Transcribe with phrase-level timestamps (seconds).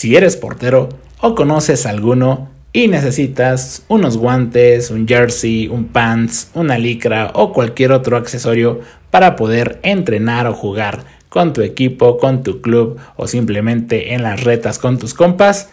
[0.00, 0.88] Si eres portero
[1.20, 7.92] o conoces alguno y necesitas unos guantes, un jersey, un pants, una licra o cualquier
[7.92, 14.14] otro accesorio para poder entrenar o jugar con tu equipo, con tu club o simplemente
[14.14, 15.68] en las retas con tus compas,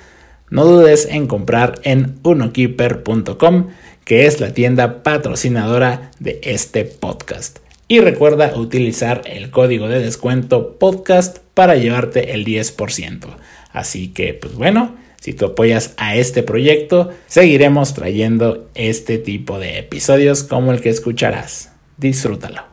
[0.50, 3.68] no dudes en comprar en unokeeper.com,
[4.04, 7.60] que es la tienda patrocinadora de este podcast.
[7.88, 13.38] Y recuerda utilizar el código de descuento podcast para llevarte el 10%.
[13.78, 19.78] Así que, pues bueno, si tú apoyas a este proyecto, seguiremos trayendo este tipo de
[19.78, 21.70] episodios como el que escucharás.
[21.96, 22.64] Disfrútalo.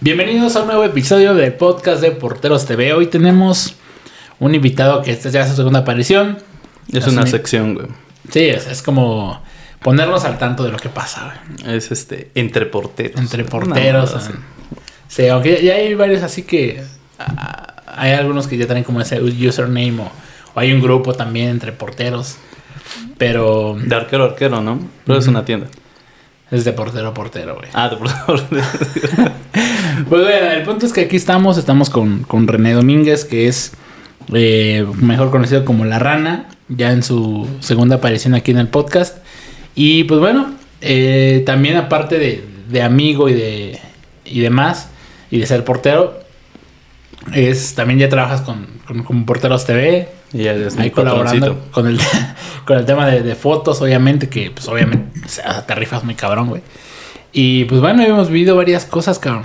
[0.00, 2.92] Bienvenidos a un nuevo episodio del podcast de Porteros TV.
[2.92, 3.76] Hoy tenemos
[4.40, 6.38] un invitado que esta es ya su segunda aparición.
[6.92, 7.86] Es una sección, güey.
[8.28, 9.40] Sí, es, como
[9.80, 11.76] ponernos al tanto de lo que pasa, güey.
[11.76, 13.20] Es este, entre porteros.
[13.20, 14.12] Entre porteros.
[15.06, 16.82] sí, aunque ya, hay varios así que
[17.20, 21.72] ah, hay algunos que ya tienen como ese username o hay un grupo también entre
[21.72, 22.36] porteros.
[23.16, 23.76] Pero.
[23.80, 24.80] De arquero a arquero, ¿no?
[25.04, 25.66] Pero es una tienda.
[26.50, 27.68] Es de portero a portero, güey.
[27.74, 28.62] Ah, de portero a portero.
[30.08, 31.58] pues bueno, el punto es que aquí estamos.
[31.58, 33.72] Estamos con, René Domínguez, que es
[34.32, 36.48] eh, mejor conocido como La Rana.
[36.68, 39.18] Ya en su segunda aparición aquí en el podcast.
[39.74, 43.80] Y pues bueno, eh, también aparte de, de amigo y de
[44.30, 44.88] y demás,
[45.30, 46.20] y de ser portero,
[47.34, 48.66] es también ya trabajas con,
[49.04, 50.08] con, Porteros TV.
[50.32, 51.98] Y ahí colaborando con el,
[52.64, 55.20] con el tema de, fotos, obviamente, que pues obviamente
[55.66, 56.62] te rifas muy cabrón, güey.
[57.32, 59.44] Y pues bueno, hemos vivido varias cosas, cabrón.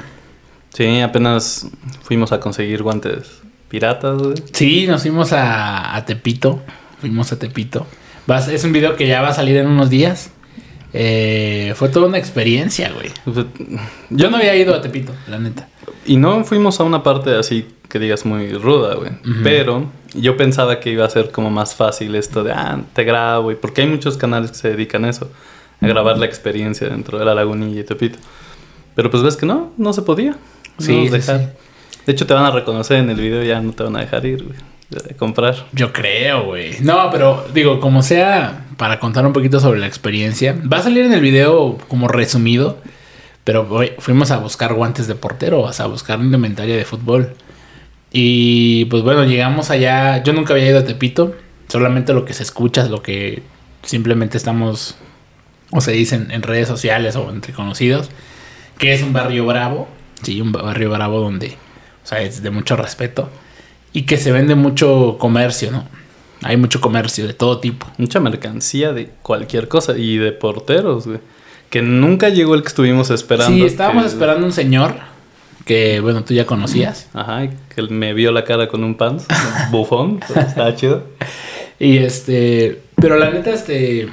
[0.73, 1.67] Sí, apenas
[2.01, 4.35] fuimos a conseguir guantes piratas, güey.
[4.51, 6.61] Sí, nos fuimos a, a Tepito.
[6.99, 7.85] Fuimos a Tepito.
[8.25, 10.31] Vas, es un video que ya va a salir en unos días.
[10.93, 13.11] Eh, fue toda una experiencia, güey.
[14.09, 15.67] Yo no había ido a Tepito, la neta.
[16.05, 19.11] Y no fuimos a una parte así que digas muy ruda, güey.
[19.43, 23.45] Pero yo pensaba que iba a ser como más fácil esto de, ah, te grabo,
[23.45, 23.55] güey.
[23.55, 25.31] Porque hay muchos canales que se dedican a eso,
[25.81, 28.19] a grabar la experiencia dentro de la lagunilla y Tepito.
[28.95, 30.37] Pero pues ves que no, no se podía.
[30.77, 31.55] sí, dejar.
[32.05, 34.25] De hecho, te van a reconocer en el video, ya no te van a dejar
[34.25, 34.72] ir, güey
[35.17, 35.67] comprar.
[35.71, 36.79] Yo creo, güey.
[36.81, 41.05] No, pero digo, como sea, para contar un poquito sobre la experiencia, va a salir
[41.05, 42.77] en el video como resumido,
[43.43, 43.67] pero
[43.99, 47.35] fuimos a buscar guantes de portero, o sea, a buscar indumentaria de fútbol.
[48.11, 50.23] Y pues bueno, llegamos allá.
[50.23, 51.35] Yo nunca había ido a Tepito,
[51.67, 53.43] solamente lo que se escucha es lo que
[53.81, 54.95] simplemente estamos,
[55.71, 58.09] o se dicen en redes sociales o entre conocidos,
[58.77, 59.87] que es un barrio bravo.
[60.21, 61.57] Sí, un barrio bravo donde,
[62.03, 63.29] o sea, es de mucho respeto
[63.93, 65.85] y que se vende mucho comercio, ¿no?
[66.41, 67.87] Hay mucho comercio de todo tipo.
[67.97, 71.19] Mucha mercancía de cualquier cosa y de porteros, güey.
[71.69, 73.55] Que nunca llegó el que estuvimos esperando.
[73.55, 74.95] Sí, estábamos esperando un señor
[75.65, 77.07] que, bueno, tú ya conocías.
[77.13, 79.25] Ajá, que me vio la cara con un pants,
[79.71, 81.03] bufón, estaba chido.
[81.79, 84.09] Y este, pero la neta, este,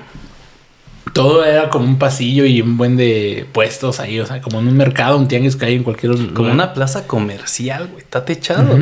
[1.13, 4.69] todo era como un pasillo y un buen de puestos ahí, o sea, como en
[4.69, 6.33] un mercado, un tianguis que hay en cualquier lugar.
[6.33, 8.79] Como una plaza comercial, güey, está techado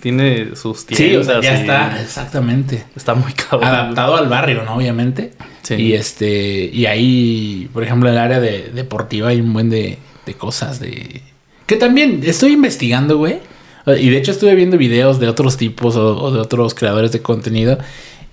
[0.00, 1.26] tiene sus tiendas.
[1.26, 2.84] Sí, ya está, exactamente.
[2.96, 3.68] Está muy cabrón.
[3.68, 4.76] Adaptado al barrio, ¿no?
[4.76, 5.32] Obviamente.
[5.62, 5.74] Sí.
[5.74, 9.98] Y este, y ahí, por ejemplo, en el área de, deportiva hay un buen de,
[10.26, 11.22] de cosas de...
[11.66, 13.38] Que también estoy investigando, güey.
[13.86, 17.78] Y de hecho estuve viendo videos de otros tipos o de otros creadores de contenido.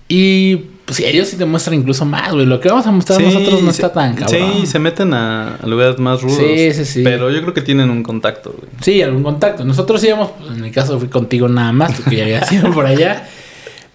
[0.08, 2.46] Y pues sí, ellos sí te muestran incluso más, güey.
[2.46, 4.52] Lo que vamos a mostrar nosotros no está tan cabrón.
[4.54, 6.38] Sí, se meten a, lugares más rudos.
[6.38, 7.02] Sí, sí, sí.
[7.04, 8.70] Pero yo creo que tienen un contacto, güey.
[8.80, 9.66] Sí, algún contacto.
[9.66, 12.86] Nosotros íbamos, pues, en mi caso fui contigo nada más, porque ya había sido por
[12.86, 13.28] allá.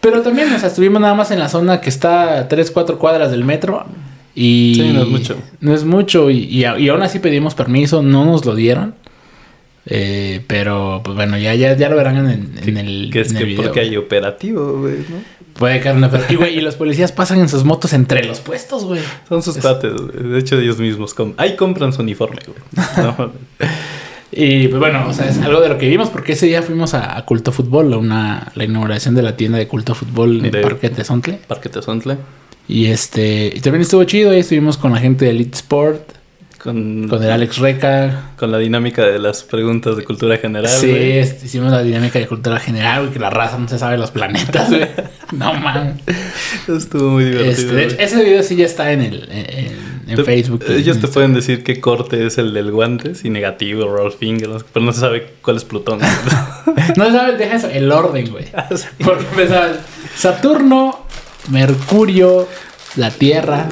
[0.01, 2.99] Pero también, o sea, estuvimos nada más en la zona que está a 3, 4
[2.99, 3.87] cuadras del metro.
[4.35, 5.35] Y sí, no es mucho.
[5.61, 6.29] No es mucho.
[6.29, 8.93] Y, y, y aún así pedimos permiso, no nos lo dieron.
[9.87, 13.55] Eh, pero, pues bueno, ya, ya, ya lo verán en, en el, que es que
[13.55, 15.33] Porque hay operativo, güey, ¿no?
[15.57, 18.85] Puede caer una y, güey, y los policías pasan en sus motos entre los puestos,
[18.85, 19.01] güey.
[19.29, 21.15] Son sus pates, De hecho, ellos mismos.
[21.37, 23.29] Ahí compran su uniforme, güey.
[24.31, 26.93] y pues bueno, o sea, es algo de lo que vimos porque ese día fuimos
[26.93, 30.61] a, Culto Fútbol, a una, la inauguración de la tienda de Culto Fútbol en de
[30.61, 31.39] Parque Tezontle.
[31.47, 32.17] Parque Tezontle.
[32.67, 36.13] Y este, y también estuvo chido, ahí estuvimos con la gente de Elite Sport.
[36.57, 38.31] Con, el Alex Reca.
[38.37, 40.71] Con la dinámica de las preguntas de cultura general.
[40.71, 44.11] Sí, hicimos la dinámica de cultura general, güey, que la raza no se sabe los
[44.11, 44.87] planetas, güey.
[45.37, 45.99] no man.
[46.67, 47.77] Estuvo muy divertido.
[47.77, 49.29] Este, ese video sí ya está en el
[50.07, 50.63] en, Facebook.
[50.69, 54.85] Ellos te pueden decir qué corte es el del guante, si negativo, roll finger, pero
[54.85, 55.99] no se sabe cuál es Plutón.
[56.97, 58.45] no se sabe, deja eso, el orden, güey.
[58.53, 58.69] Ah,
[59.03, 59.69] Porque empezaba
[60.15, 61.05] Saturno,
[61.49, 62.47] Mercurio,
[62.95, 63.69] la Tierra.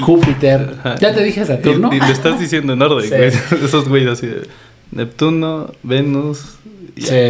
[0.00, 0.76] Júpiter.
[1.00, 1.90] Ya te dije Saturno.
[1.92, 3.32] Y, le estás diciendo en orden, güey.
[3.64, 4.42] Esos güeyes así de
[4.90, 6.56] Neptuno, Venus.
[6.96, 7.28] Sí,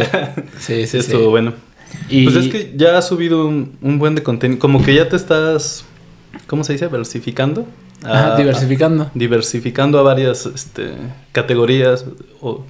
[0.59, 0.97] sí, sí.
[0.97, 1.53] Estuvo bueno.
[2.09, 4.59] Y Pues es que ya has subido un, un buen de contenido.
[4.59, 5.85] Como que ya te estás.
[6.47, 6.87] ¿Cómo se dice?
[6.87, 7.65] Versificando.
[8.03, 9.03] Ajá, A- diversificando.
[9.03, 10.91] a- diversificando a varias este,
[11.31, 12.05] categorías.
[12.41, 12.63] O,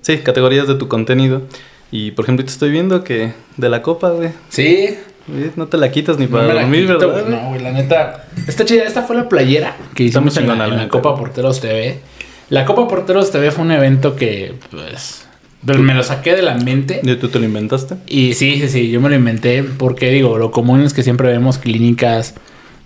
[0.00, 1.42] sí, categorías de tu contenido.
[1.90, 4.30] Y por ejemplo, te estoy viendo que de la copa, güey.
[4.48, 4.64] Sí,
[5.28, 7.22] eh, No te la quitas ni no para la dormir, quito, ¿verdad?
[7.26, 7.34] güey.
[7.34, 8.26] No, güey, la neta.
[8.46, 8.84] Está chida.
[8.84, 10.88] Esta fue la playera que hicimos en chingona, la, en la.
[10.88, 11.98] Copa Porteros TV.
[12.48, 15.26] La Copa Porteros TV fue un evento que, pues,
[15.62, 17.00] me lo saqué de la mente.
[17.02, 17.96] ¿Y tú te lo inventaste?
[18.06, 21.28] Y sí, sí, sí, yo me lo inventé porque digo, lo común es que siempre
[21.28, 22.34] vemos clínicas,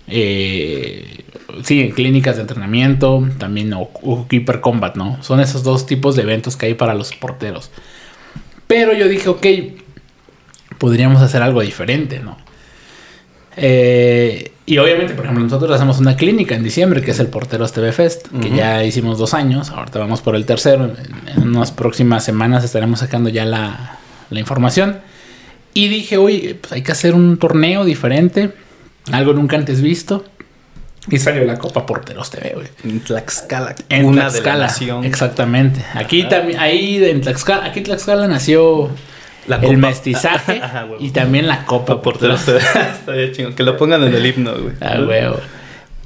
[0.07, 1.23] eh,
[1.63, 5.21] sí, clínicas de entrenamiento, también o, o Keeper Combat, ¿no?
[5.23, 7.71] Son esos dos tipos de eventos que hay para los porteros.
[8.67, 9.45] Pero yo dije, ok,
[10.77, 12.37] podríamos hacer algo diferente, ¿no?
[13.57, 17.71] Eh, y obviamente, por ejemplo, nosotros hacemos una clínica en diciembre, que es el Porteros
[17.71, 20.95] TV Fest, que ya hicimos dos años, ahorita vamos por el tercero, en,
[21.41, 24.99] en unas próximas semanas estaremos sacando ya la, la información.
[25.73, 28.53] Y dije, oye, pues hay que hacer un torneo diferente,
[29.11, 30.25] algo nunca antes visto.
[31.11, 32.67] Y salió la Copa Porteros TV, güey.
[32.83, 33.75] En Tlaxcala.
[33.89, 35.03] En de la Tlaxcala, nación.
[35.05, 35.85] exactamente.
[35.93, 38.89] Aquí también, ahí en Tlaxcala, aquí Tlaxcala nació
[39.47, 39.75] La el copa.
[39.77, 42.47] mestizaje Ajá, y también la Copa Copa porteros.
[42.47, 43.53] Estaría chingón.
[43.53, 44.73] Que lo pongan en el himno, güey.
[44.81, 45.39] Ah, huevo.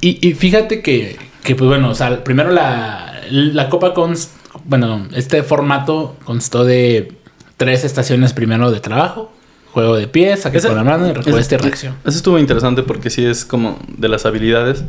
[0.00, 4.30] Y, y fíjate que, que, pues bueno, o sea, primero la, la Copa const,
[4.64, 7.12] bueno, este formato constó de
[7.56, 9.32] tres estaciones primero de trabajo,
[9.72, 11.94] juego de pies, saque con la mano y respuesta y reacción.
[12.04, 14.84] Eso estuvo interesante porque sí es como de las habilidades.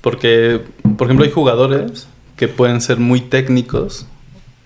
[0.00, 0.60] Porque,
[0.96, 2.06] por ejemplo, hay jugadores
[2.36, 4.06] que pueden ser muy técnicos,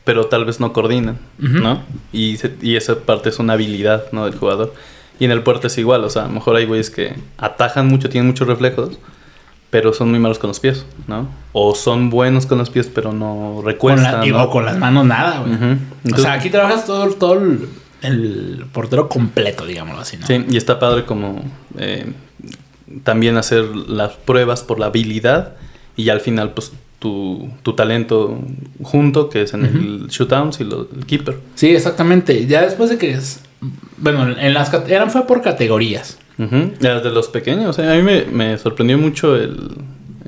[0.05, 1.19] pero tal vez no coordinan.
[1.39, 1.83] ¿no?
[2.13, 4.25] Y, se- y esa parte es una habilidad, ¿no?
[4.25, 4.75] Del jugador.
[5.21, 7.87] Y en el puerto es igual, o sea, a lo mejor hay güeyes que atajan
[7.87, 8.99] mucho, tienen muchos reflejos,
[9.71, 11.29] pero son muy malos con los pies, ¿no?
[11.53, 14.21] O son buenos con los pies, pero no Con recuestan.
[14.21, 14.43] la- y- ¿no?
[14.45, 15.55] o con las manos nada, güey.
[16.13, 17.69] O sea, aquí trabajas todo, todo el,
[18.03, 20.27] el portero completo, digámoslo así, ¿no?
[20.27, 21.45] Sí, y está padre como
[21.79, 22.13] eh,
[23.05, 25.53] también hacer las pruebas por la habilidad
[25.97, 26.73] y al final pues
[27.03, 28.39] tu, tu talento
[28.81, 31.37] junto, que es en el shootouts y lo- el keeper.
[31.57, 32.47] Sí, exactamente.
[32.47, 33.41] Ya después de que es,
[33.99, 36.17] bueno, en las eran fue por categorías.
[36.39, 36.73] Ujú.
[36.81, 39.73] Ya Desde los pequeños, eh, a mí me, me sorprendió mucho el,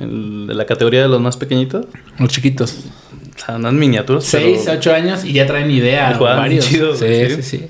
[0.00, 1.86] el- de la categoría de los más pequeñitos.
[2.18, 2.76] Los chiquitos.
[3.36, 4.24] O sea, unas miniaturas.
[4.24, 6.12] 6, pero- 8 años y ya traen idea.
[6.16, 6.66] Y varios.
[6.68, 7.42] chido, sí, sí, sí.
[7.42, 7.66] sí.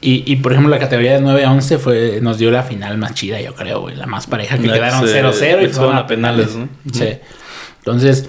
[0.00, 2.98] Y, y por ejemplo, la categoría de 9 a 11 fue, nos dio la final
[2.98, 3.96] más chida, yo creo, güey.
[3.96, 6.54] La más pareja, que La quedaron se- 0-0 y que fueron a penales.
[6.54, 6.68] ¿no?
[6.92, 7.08] Sí.
[7.90, 8.28] Entonces,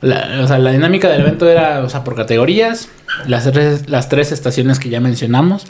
[0.00, 2.88] la, o sea, la dinámica del evento era, o sea, por categorías,
[3.26, 5.66] las tres, las tres estaciones que ya mencionamos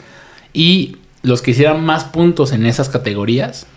[0.53, 3.67] y los que hicieran más puntos en esas categorías,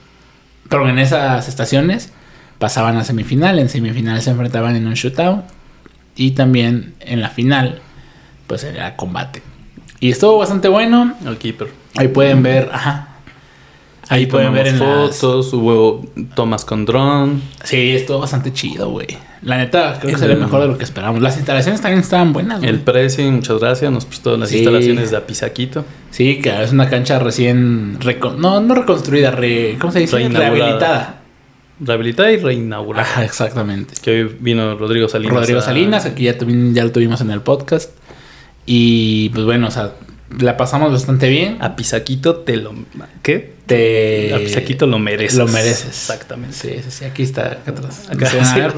[0.69, 2.13] pero en esas estaciones,
[2.61, 3.59] pasaban a semifinal.
[3.59, 5.43] En semifinal se enfrentaban en un shootout
[6.15, 7.81] y también en la final,
[8.47, 9.43] pues era combate.
[9.99, 11.17] Y estuvo bastante bueno.
[11.27, 11.69] El keeper.
[11.97, 13.09] Ahí pueden ver, ajá.
[14.11, 15.17] Ahí pueden ver en tomamos las...
[15.19, 16.05] fotos, hubo
[16.35, 17.41] tomas con dron.
[17.65, 19.07] Sí, estuvo bastante chido, güey.
[19.43, 21.23] La neta, creo que El- sería mejor de lo que esperábamos.
[21.23, 22.69] Las instalaciones también estaban buenas, güey.
[22.71, 24.59] El Prezi, muchas gracias, nos prestó las Sí.
[24.59, 25.85] instalaciones de Apisaquito.
[26.11, 27.99] Sí, que es una cancha recién...
[28.37, 29.77] No, no reconstruida, re...
[29.81, 30.19] ¿cómo se dice?
[30.29, 31.21] Rehabilitada.
[31.79, 33.05] Rehabilitada y reinaugurada.
[33.09, 33.95] Ajá, exactamente.
[34.03, 35.35] Que hoy vino Rodrigo Salinas.
[35.37, 37.91] Rodrigo a- Salinas, aquí ya, tuvi- ya lo tuvimos en el podcast.
[38.67, 39.93] Y pues bueno, o sea,
[40.39, 41.59] la pasamos bastante bien.
[41.61, 42.73] A Pisaquito te lo...
[43.23, 43.55] ¿Qué?
[43.67, 44.33] Te...
[44.35, 45.39] A Pisaquito lo mereces.
[45.39, 45.87] Lo mereces.
[45.89, 46.55] Exactamente.
[46.57, 48.09] Sí, sí, sí, aquí está, acá atrás.
[48.11, 48.73] Acá, Sí, ver,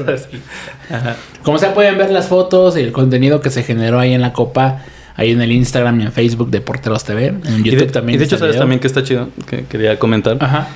[0.89, 1.15] Ajá.
[1.43, 4.33] Como sea, pueden ver las fotos y el contenido que se generó ahí en la
[4.33, 4.83] copa,
[5.15, 7.27] ahí en el Instagram y en Facebook de Porteros TV.
[7.27, 8.15] En Y YouTube de, también.
[8.15, 8.61] y de hecho, ¿sabes video.
[8.63, 9.29] también que está chido?
[9.47, 10.37] Que quería comentar.
[10.39, 10.67] Ajá.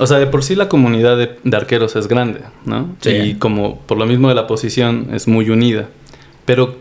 [0.00, 2.94] O sea, de por sí la comunidad de, de arqueros es grande, ¿no?
[3.00, 3.10] Sí.
[3.10, 5.88] Y como por lo mismo de la posición es muy unida.
[6.44, 6.76] Pero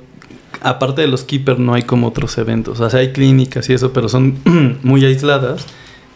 [0.61, 2.79] aparte de los keepers no hay como otros eventos.
[2.79, 4.37] O sea, hay clínicas y eso, pero son
[4.83, 5.65] muy aisladas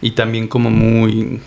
[0.00, 1.40] y también como muy...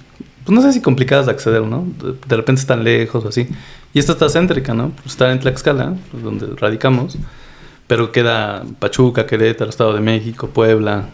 [0.46, 1.86] Pues no sé si complicadas de acceder, ¿no?
[2.04, 3.48] De, de repente están lejos o así.
[3.94, 4.90] Y esta está céntrica, ¿no?
[4.92, 7.18] Pues está en Tlaxcala, pues donde radicamos.
[7.88, 11.10] Pero queda Pachuca, Querétaro, Estado de México, Puebla.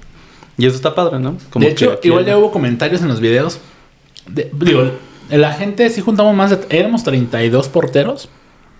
[0.57, 1.37] Y eso está padre, ¿no?
[1.49, 3.59] Como de hecho, igual ya hubo comentarios en los videos.
[4.27, 4.91] De- digo,
[5.29, 6.59] la gente sí juntamos más de...
[6.69, 8.29] Éramos 32 porteros,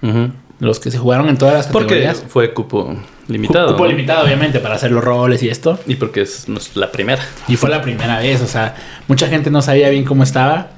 [0.01, 0.31] Ujú.
[0.62, 2.24] Los que se jugaron en todas las Porque categorías.
[2.30, 2.96] fue cupo
[3.27, 3.72] limitado.
[3.74, 3.89] Cupo ¿no?
[3.89, 5.80] limitado, obviamente, para hacer los roles y esto.
[5.88, 7.22] Y porque es la primera.
[7.48, 8.75] Y fue la primera vez, o sea,
[9.08, 10.70] mucha gente no sabía bien cómo estaba,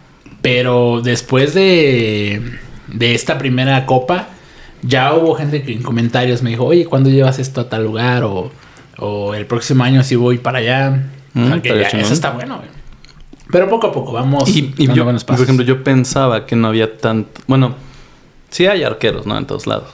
[0.41, 2.41] pero después de,
[2.87, 4.29] de esta primera copa,
[4.81, 8.23] ya hubo gente que en comentarios me dijo, oye, ¿cuándo llevas esto a tal lugar?
[8.23, 8.51] O,
[8.97, 11.03] o el próximo año sí voy para allá.
[11.35, 12.69] O sea, Mm, que ya, eso está bueno, güey.
[13.51, 16.97] Pero poco a poco vamos Y, y yo, por ejemplo, yo pensaba que no había
[16.97, 17.41] tanto.
[17.47, 17.75] Bueno,
[18.53, 19.37] sí hay arqueros, ¿no?
[19.37, 19.89] En todos lados.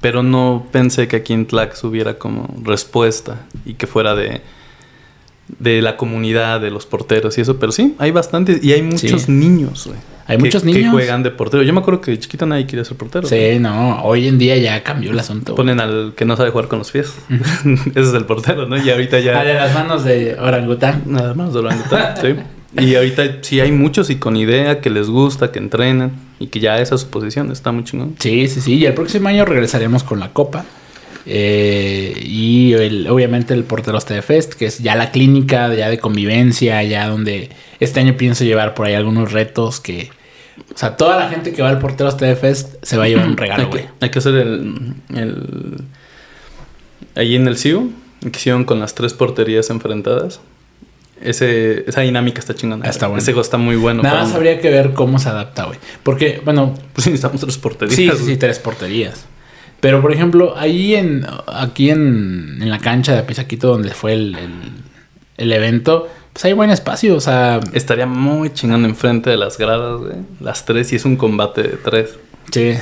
[0.00, 4.40] Pero no pensé que aquí en Tlax hubiera como respuesta y que fuera de.
[5.58, 9.22] de la comunidad, de los porteros y eso, pero sí, hay bastantes y hay muchos
[9.22, 9.30] Sí.
[9.32, 9.98] niños, güey.
[10.26, 10.92] Hay que- muchos Que niños.
[10.92, 11.62] juegan de portero.
[11.62, 13.28] Yo me acuerdo que de chiquito nadie quería ser portero.
[13.28, 15.54] Sí, no, hoy en día ya cambió el asunto.
[15.54, 17.12] Ponen al que no sabe jugar con los pies.
[17.94, 18.82] Ese es el portero, ¿no?
[18.82, 19.38] Y ahorita ya...
[19.38, 21.02] Ah, de las manos de orangután.
[21.04, 22.28] Nada más de orangután, sí.
[22.78, 26.60] Y ahorita sí hay muchos y con idea que les gusta, que entrenan y que
[26.60, 27.52] ya esa es su posición.
[27.52, 28.16] Está muy chingón.
[28.18, 28.74] Sí, sí, sí.
[28.74, 30.64] Y el próximo año regresaremos con la Copa.
[31.26, 35.98] Eh, y el- obviamente el Porteros TV Fest, que es ya la clínica ya de
[35.98, 37.50] convivencia, ya donde
[37.80, 40.10] este año pienso llevar por ahí algunos retos que...
[40.74, 43.26] O sea, toda la gente que va al Porteros TV Fest se va a llevar
[43.26, 43.82] un regalo, Hay güey.
[43.84, 44.74] que, hay que hacer el,
[45.14, 45.76] el...
[47.14, 50.40] Allí en el CIU, que hicieron con las tres porterías enfrentadas.
[51.20, 52.86] Ese, esa dinámica está chingona.
[52.88, 53.22] Está bueno.
[53.22, 54.02] Ese juego está muy bueno.
[54.02, 55.78] Nada más habría que ver cómo se adapta, güey.
[56.02, 57.96] Porque, bueno, Pues necesitamos tres porterías.
[57.96, 59.24] Sí, sí, sí, tres porterías.
[59.80, 64.34] Pero, por ejemplo, ahí en, aquí en, en la cancha de Pisaquito, donde fue el,
[64.36, 64.50] el,
[65.36, 70.00] el evento, pues hay buen espacio, o sea, Estaría muy chingón enfrente de las gradas,
[70.00, 70.16] güey.
[70.40, 72.18] Las tres y es un combate de tres.
[72.52, 72.74] sí.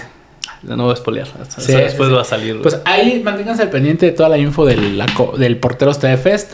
[0.62, 0.94] No voy a.
[0.94, 1.26] O sea,
[1.58, 2.52] Sí, después sí, va a salir.
[2.52, 2.62] güey.
[2.62, 6.52] Pues ahí manténganse al pendiente de toda la info del, la del Porteros TV Fest.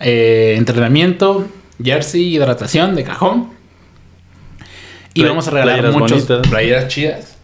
[0.00, 1.46] Eh, entrenamiento,
[1.82, 3.50] jersey, hidratación de cajón.
[5.14, 6.50] Y Play- vamos a regalar playeras muchos bonitas.
[6.50, 7.36] playeras chidas.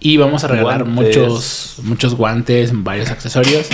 [0.00, 1.16] Y vamos a regalar Guantes.
[1.16, 3.68] muchos, muchos guantes, varios accesorios.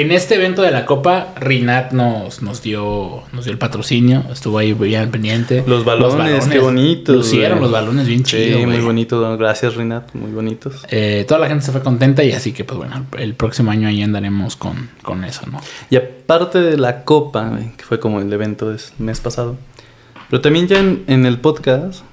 [0.00, 4.24] En este evento de la Copa, Rinat nos, nos dio nos dio el patrocinio.
[4.32, 5.62] Estuvo ahí bien pendiente.
[5.66, 8.62] Los balones, qué bonitos, Lucieron los balones bien sí, chidos.
[8.62, 8.80] muy güey.
[8.80, 9.36] bonito.
[9.36, 10.14] Gracias, Rinat.
[10.14, 10.86] Muy bonitos.
[10.88, 13.88] Eh, toda la gente se fue contenta y así que, pues bueno, el próximo año
[13.88, 15.60] ahí andaremos con, con eso, ¿no?
[15.90, 19.58] Y aparte de la copa, que fue como el evento del mes pasado.
[20.30, 22.04] Pero también ya en, en el podcast,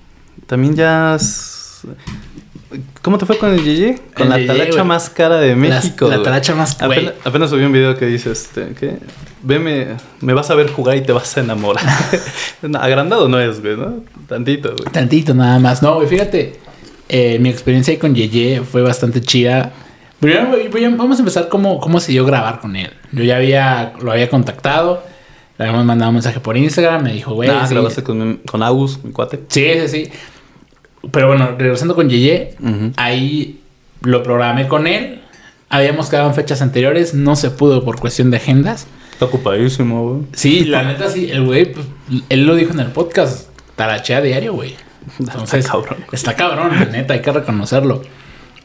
[0.45, 1.15] también ya...
[3.01, 3.99] ¿Cómo te fue con el Yeye?
[4.15, 6.07] Con El la Yeye, talacha más cara de México.
[6.07, 6.23] la güey.
[6.25, 6.91] talacha más- güey.
[6.99, 8.97] Apenas, apenas subí un video que dice, este, ¿qué?
[9.43, 9.87] Veme,
[10.21, 11.83] me vas a ver jugar y te vas a enamorar.
[12.79, 14.03] Agrandado no es, güey, ¿no?
[14.27, 14.91] Tantito, güey.
[14.91, 15.81] Tantito nada más.
[15.81, 16.59] No, güey, fíjate,
[17.07, 19.71] eh, mi experiencia ahí con Yeye fue bastante chida.
[20.19, 20.49] Primero,
[20.97, 22.89] vamos a empezar cómo, cómo se dio grabar con él.
[23.11, 25.03] Yo ya había, lo había contactado,
[25.59, 28.63] le habíamos mandado un mensaje por Instagram, me dijo, güey, Ah, sí, grabaste con, con
[28.63, 29.41] Agus, mi cuate.
[29.47, 30.11] sí, sí, sí.
[31.11, 32.91] Pero bueno, regresando con Yeye, Ujú.
[32.97, 33.59] ahí
[34.01, 35.21] lo programé con él.
[35.69, 38.87] Habíamos quedado en fechas anteriores, no se pudo por cuestión de agendas.
[39.11, 40.21] Está ocupadísimo, güey.
[40.33, 41.85] Sí, la neta sí, el güey, pues,
[42.29, 44.75] él lo dijo en el podcast, tarachea diario, güey.
[45.19, 45.97] Entonces, Está cabrón.
[46.11, 48.01] Está cabrón, la neta, hay que reconocerlo.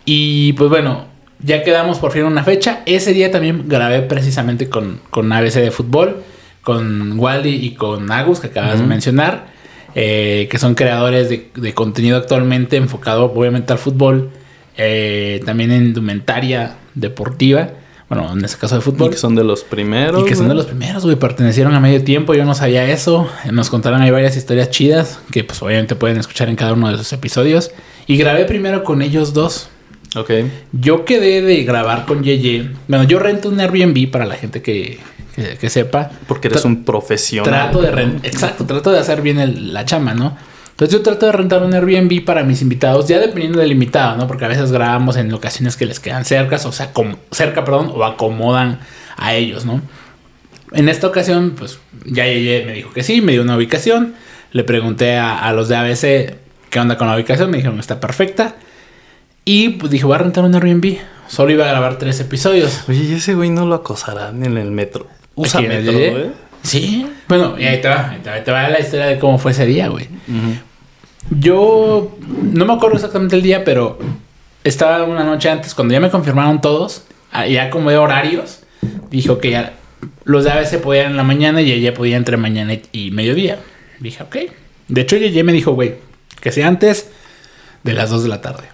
[0.04, 1.06] Y pues bueno,
[1.40, 2.80] ya quedamos por fin una fecha.
[2.86, 6.22] Ese día también grabé precisamente con, con ABC de fútbol,
[6.62, 9.46] con Wally y con Agus, que acabas de mencionar,
[9.94, 14.30] eh, que son creadores de, de contenido actualmente enfocado obviamente al fútbol,
[14.76, 17.70] eh, también en indumentaria deportiva,
[18.12, 19.08] bueno, en este caso de fútbol.
[19.08, 20.20] Y que son de los primeros.
[20.20, 21.16] Y que son de los primeros, güey.
[21.16, 22.34] Pertenecieron a medio tiempo.
[22.34, 23.26] Yo no sabía eso.
[23.50, 25.18] Nos contaron ahí varias historias chidas.
[25.30, 27.70] Que pues obviamente pueden escuchar en cada uno de sus episodios.
[28.06, 29.70] Y grabé primero con ellos dos.
[30.14, 30.30] Ok.
[30.72, 32.68] Yo quedé de grabar con Yeye.
[32.86, 34.98] Bueno, yo rento un Airbnb para la gente que,
[35.34, 36.10] que, que sepa.
[36.26, 37.70] Porque eres Tra- un profesional.
[37.70, 38.02] Trato de.
[38.22, 40.36] Exacto, trato de hacer bien el- la chamba, ¿no?
[40.70, 44.26] Entonces yo trato de rentar un Airbnb para mis invitados, ya dependiendo del invitado, ¿no?
[44.26, 46.90] Porque a veces grabamos en locaciones que les quedan cercas, o sea,
[47.30, 48.80] cerca, perdón, o acomodan
[49.16, 49.82] a ellos, ¿no?
[50.72, 54.14] En esta ocasión, pues ya Yeye me dijo que sí, me dio una ubicación.
[54.52, 56.36] Le pregunté a, a los de ABC
[56.70, 58.56] qué onda con la ubicación, me dijeron está perfecta.
[59.44, 60.96] Y pues dije, voy a rentar un Airbnb.
[61.28, 62.84] Solo iba a grabar tres episodios.
[62.88, 65.06] Oye, ¿y ese güey no lo acosarán en el metro?
[66.10, 66.30] Güey.
[66.62, 67.06] Sí.
[67.28, 69.38] Bueno, y ahí te va, ahí te va, ahí te va la historia de cómo
[69.38, 70.08] fue ese día, güey.
[71.30, 73.98] Yo no me acuerdo exactamente el día, pero
[74.64, 78.60] estaba una noche antes, cuando ya me confirmaron todos, ah, ya como de horarios,
[79.10, 79.74] dijo que ya
[80.24, 83.58] los de ABC podían en la mañana y ella podía entre mañana y, y mediodía.
[84.00, 84.36] Dije, ok.
[84.88, 85.94] De hecho, ella me dijo, güey,
[86.40, 87.10] que sea antes
[87.82, 88.64] de las 2 de la tarde.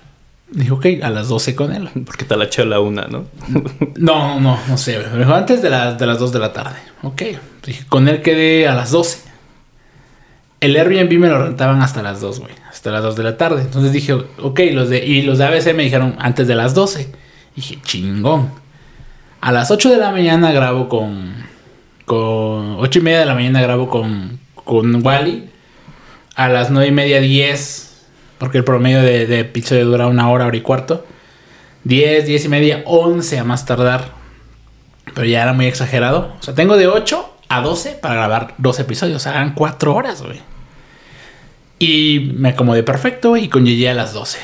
[0.51, 1.91] Dijo, ok, a las 12 con él.
[2.07, 3.27] Porque te la eché a la una, ¿no?
[3.97, 4.99] No, no, no, sé.
[5.13, 6.77] Me dijo antes de, las de las 2 de la tarde.
[7.03, 7.23] Ok.
[7.65, 9.29] Dije, con él quedé a las 12.
[10.61, 12.53] El Airbnb me lo rentaban hasta las 2, güey.
[12.69, 13.63] Hasta las 2 de la tarde.
[13.63, 17.13] Entonces dije, ok, los de, y los de ABC me dijeron antes de las 12.
[17.55, 18.51] Dije, chingón.
[19.41, 21.35] A las 8 de la mañana grabo con.
[22.07, 22.77] Con.
[22.79, 24.41] 8 y media de la mañana grabo con.
[24.55, 25.51] Con Wally.
[26.35, 27.88] A las 9 y media, 10.
[28.39, 31.05] Porque el promedio de, de episodio dura una hora, hora y cuarto.
[31.85, 34.13] 10, 10 y media, 11 a más tardar.
[35.15, 36.35] Pero ya era muy exagerado.
[36.39, 39.17] O sea, tengo de 8 a 12 para grabar dos episodios.
[39.17, 40.41] O sea, eran 4 horas, güey.
[41.79, 43.37] Y me acomodé perfecto.
[43.37, 44.39] Y con Yeye a las 12.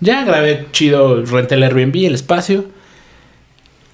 [0.00, 2.66] Ya grabé chido, renté el Airbnb, el espacio.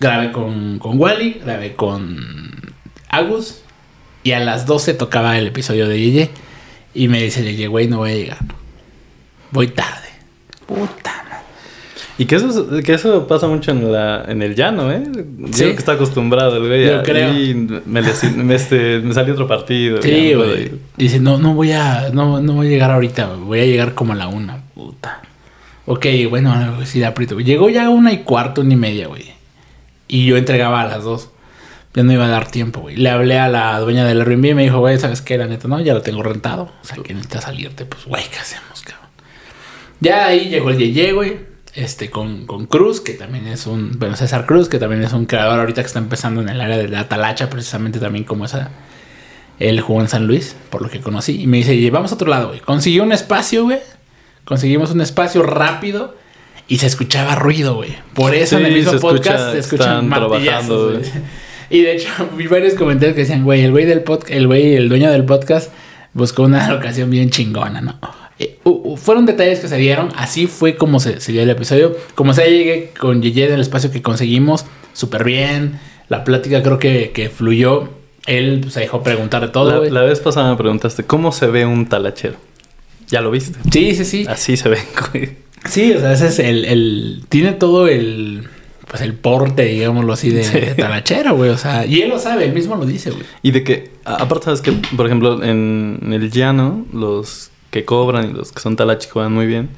[0.00, 2.74] Grabé con, con Wally, grabé con
[3.08, 3.62] Agus.
[4.22, 6.30] Y a las 12 tocaba el episodio de Yeye.
[6.94, 8.38] Y me dice Yeye, güey, no voy a llegar.
[9.54, 10.08] Voy tarde.
[10.66, 11.44] Puta madre.
[12.18, 15.04] Y que eso, que eso pasa mucho en, la, en el llano, ¿eh?
[15.52, 15.64] Sí.
[15.64, 16.86] Yo que está acostumbrado el güey.
[16.86, 17.32] Yo creo.
[17.32, 18.00] Y me,
[18.54, 20.02] este, me salió otro partido.
[20.02, 20.72] Sí, güey.
[20.96, 23.40] Dice, no, no voy a, no, no voy a llegar ahorita, güey.
[23.40, 25.22] voy a llegar como a la una, puta.
[25.86, 27.38] Ok, bueno, sí, la aprieto.
[27.38, 29.24] Llegó ya a una y cuarto, una y media, güey.
[30.08, 31.30] Y yo entregaba a las dos.
[31.94, 32.96] Ya no iba a dar tiempo, güey.
[32.96, 35.38] Le hablé a la dueña del Airbnb y me dijo, güey, ¿sabes qué?
[35.38, 36.72] La neta, no, ya lo tengo rentado.
[36.82, 37.84] O sea, que necesitas salirte.
[37.84, 39.03] Pues, güey, ¿qué hacemos, cabrón?
[40.00, 41.36] Ya ahí llegó el Yeye, güey.
[41.74, 43.98] Este, con, con Cruz, que también es un...
[43.98, 46.76] Bueno, César Cruz, que también es un creador ahorita que está empezando en el área
[46.78, 48.70] de la talacha, precisamente también como esa...
[49.58, 51.40] Él jugó en San Luis, por lo que conocí.
[51.42, 52.60] Y me dice, "Oye, vamos a otro lado, güey.
[52.60, 53.78] Consiguió un espacio, güey.
[54.44, 56.16] Conseguimos un espacio rápido.
[56.66, 57.94] Y se escuchaba ruido, güey.
[58.14, 61.04] Por eso en el mismo se podcast escucha- se escuchan martillazos, güey.
[61.70, 64.74] Y de hecho, vi varios comentarios que decían, güey, el güey del podcast, el güey,
[64.76, 65.72] el dueño del podcast,
[66.12, 67.98] buscó una locación bien chingona, ¿no?
[68.38, 71.96] Eh, uh, fueron detalles que se dieron, así fue como se, se dio el episodio.
[72.14, 75.78] Como sea, llegué con Yeye en el espacio que conseguimos, súper bien.
[76.08, 77.88] La plática creo que, que fluyó.
[78.26, 81.86] Él se dejó preguntar de todo, La, vez pasada me preguntaste, ¿cómo se ve un
[81.86, 82.36] talachero?
[83.08, 83.58] Ya lo viste.
[83.70, 84.26] Sí, sí, sí.
[84.28, 84.78] Así se ve,
[85.12, 85.30] güey.
[85.68, 88.44] Sí, o sea, ese es el, el- Tiene todo el.
[88.88, 90.58] Pues el porte, digámoslo así, de, Sí.
[90.60, 91.50] de talachero, güey.
[91.50, 93.22] O sea, y él lo sabe, él mismo lo dice, güey.
[93.42, 98.32] Y de que, aparte, sabes que, por ejemplo, en el llano, los que cobran y
[98.32, 99.68] los que son talachi juegan muy bien,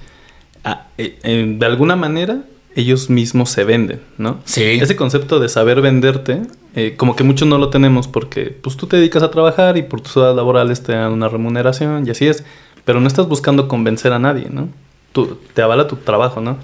[0.65, 2.43] ah, eh, eh, de alguna manera
[2.75, 4.41] ellos mismos se venden, ¿no?
[4.45, 4.63] Sí.
[4.63, 6.43] Ese concepto de saber venderte,
[6.75, 9.83] eh, como que muchos no lo tenemos porque pues tú te dedicas a trabajar y
[9.83, 12.45] por tus horas laborales te dan una remuneración y así es,
[12.85, 14.69] pero no estás buscando convencer a nadie, ¿no?
[15.13, 16.59] Tú, te avala tu trabajo, ¿no?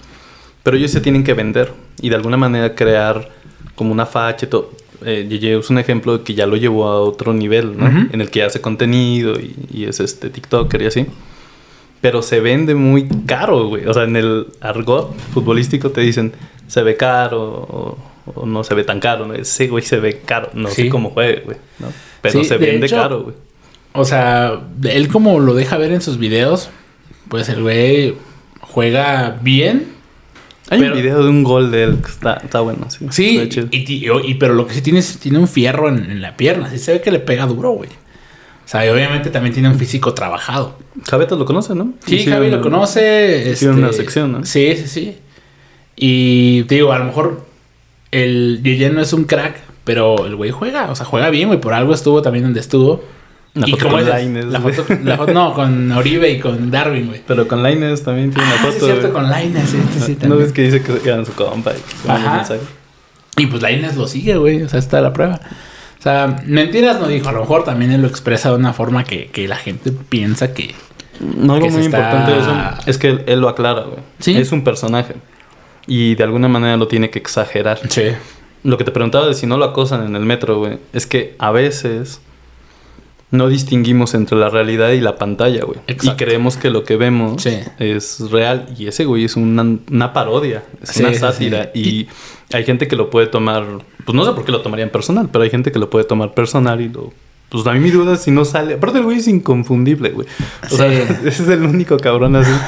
[0.62, 1.72] Pero ellos se tienen que vender
[2.02, 3.30] y de alguna manera crear
[3.74, 4.70] como una facha y todo.
[5.04, 7.86] Eh, Yeye es un ejemplo que ya lo llevó a otro nivel, ¿no?
[7.86, 7.98] Ujú.
[8.12, 11.06] En el que hace contenido y, y es este TikToker y así.
[12.00, 13.86] Pero se vende muy caro, güey.
[13.86, 16.32] O sea, en el argot futbolístico te dicen
[16.66, 17.98] se ve caro o,
[18.34, 19.26] o no se ve tan caro.
[19.26, 19.34] ¿no?
[19.34, 20.50] Ese güey se ve caro.
[20.54, 20.84] No Sí.
[20.84, 21.56] sé cómo juegue, güey.
[21.78, 21.88] ¿no?
[22.20, 23.36] Pero Sí, se de vende hecho, caro, güey.
[23.94, 26.70] O sea, él como lo deja ver en sus videos,
[27.28, 28.14] pues el güey
[28.60, 29.92] juega bien.
[30.70, 33.06] Hay pero- un video de un gol de él que está, está bueno, sí.
[33.10, 34.20] Sí, Está chido.
[34.24, 36.70] y, pero lo que sí tiene es tiene un fierro en, en la pierna.
[36.70, 37.90] Sí se ve que le pega duro, güey.
[37.90, 40.78] O sea, y obviamente también tiene un físico trabajado.
[41.08, 41.92] Javetas lo conoce, ¿no?
[42.06, 43.50] Sí, Sí, Javi lo conoce.
[43.50, 44.44] este, una sección, ¿no?
[44.46, 45.16] Sí, sí, sí.
[45.96, 47.44] Y te digo, a lo mejor
[48.10, 50.90] el Yeye no es un crack, pero el güey juega.
[50.90, 51.60] O sea, juega bien, güey.
[51.60, 53.02] Por algo estuvo también donde estuvo.
[53.54, 56.70] Una Y foto como con Lainez, la foto, la foto- no, con Oribe y con
[56.70, 57.20] Darwin, güey.
[57.26, 58.72] Pero con Laines también tiene una Ah, foto.
[58.72, 60.38] sí, es cierto, con Lainez, sí, sí, sí, ¿No también.
[60.44, 61.72] ves que dice que eran su compa?
[61.72, 62.46] Y Ajá.
[63.36, 64.62] Y pues Lainez lo sigue, güey.
[64.62, 65.40] O sea, está la prueba.
[65.98, 67.28] O sea, mentiras no dijo.
[67.28, 70.52] A lo mejor también él lo expresa de una forma que, que la gente piensa
[70.54, 70.74] que...
[71.20, 72.54] No, algo que se muy está- importante de eso
[72.86, 73.98] es que él, él lo aclara, güey.
[74.18, 74.36] Sí.
[74.36, 75.14] Es un personaje.
[75.86, 77.78] Y de alguna manera lo tiene que exagerar.
[77.88, 78.04] Sí.
[78.64, 81.36] Lo que te preguntaba de si no lo acosan en el metro, güey, es que
[81.38, 82.20] a veces
[83.32, 85.80] no distinguimos entre la realidad y la pantalla, güey.
[85.88, 87.58] Y creemos que lo que vemos Sí.
[87.78, 88.66] es real.
[88.78, 91.70] Y ese, güey, es una, una parodia, es Sí, una sátira.
[91.74, 92.08] sí.
[92.52, 93.64] Y hay gente que lo puede tomar,
[94.04, 96.32] pues no sé por qué lo tomarían personal, pero hay gente que lo puede tomar
[96.34, 97.12] personal y lo...
[97.48, 98.74] Pues a mí mi duda es si no sale.
[98.74, 100.26] Aparte, el güey es inconfundible, güey.
[100.70, 100.86] O sea,
[101.24, 102.52] ese es el único cabrón así.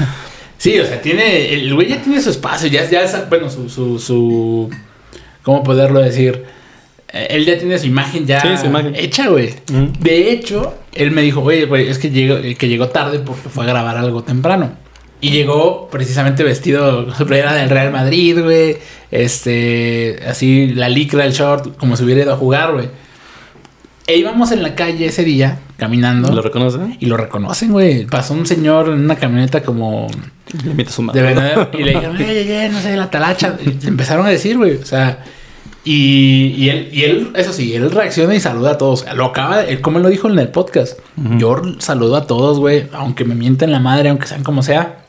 [0.57, 1.53] Sí, o sea, tiene.
[1.53, 4.71] El güey ya tiene su espacio, ya, ya es, bueno, su, su, su.
[5.43, 6.45] ¿Cómo poderlo decir?
[7.13, 8.95] Él ya tiene su imagen ya Sí, su imagen.
[8.97, 9.51] hecha, güey.
[9.73, 9.93] Ujú.
[10.01, 13.65] De hecho, él me dijo, oye, güey, es que llegó, que llegó tarde porque fue
[13.65, 14.73] a grabar algo temprano.
[15.21, 18.77] Y llegó precisamente vestido con su playera del Real Madrid, güey.
[19.13, 22.89] Este, así, la licra, el short, como si hubiera ido a jugar, güey.
[24.07, 26.31] E íbamos en la calle ese día, caminando.
[26.33, 26.79] ¿Lo reconoce?
[27.01, 28.05] y lo reconocen, güey.
[28.07, 30.09] Pasó un señor en una camioneta como
[30.77, 31.23] Le su de madre.
[31.23, 33.57] venadero y le dijeron, "Ey, ey, ey, no sé, la talacha.
[33.65, 34.77] Y empezaron a decir, güey.
[34.77, 35.25] O sea,
[35.85, 39.05] y, y él, y él, eso sí, él reacciona y saluda a todos.
[39.15, 40.99] Lo acaba, de- él, como él lo dijo en el podcast.
[41.39, 42.87] Yo saludo a todos, güey.
[42.93, 45.01] Aunque me mienten la madre, aunque sean como sea.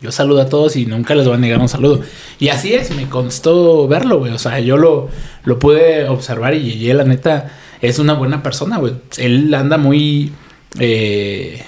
[0.00, 2.00] Yo saludo a todos y nunca les voy a negar un saludo.
[2.38, 4.32] Y así es, me constó verlo, güey.
[4.32, 5.08] O sea, yo lo,
[5.44, 7.50] lo pude observar y Yeye, la neta,
[7.82, 8.92] es una buena persona, güey.
[9.16, 10.30] Él anda muy,
[10.78, 11.60] eh,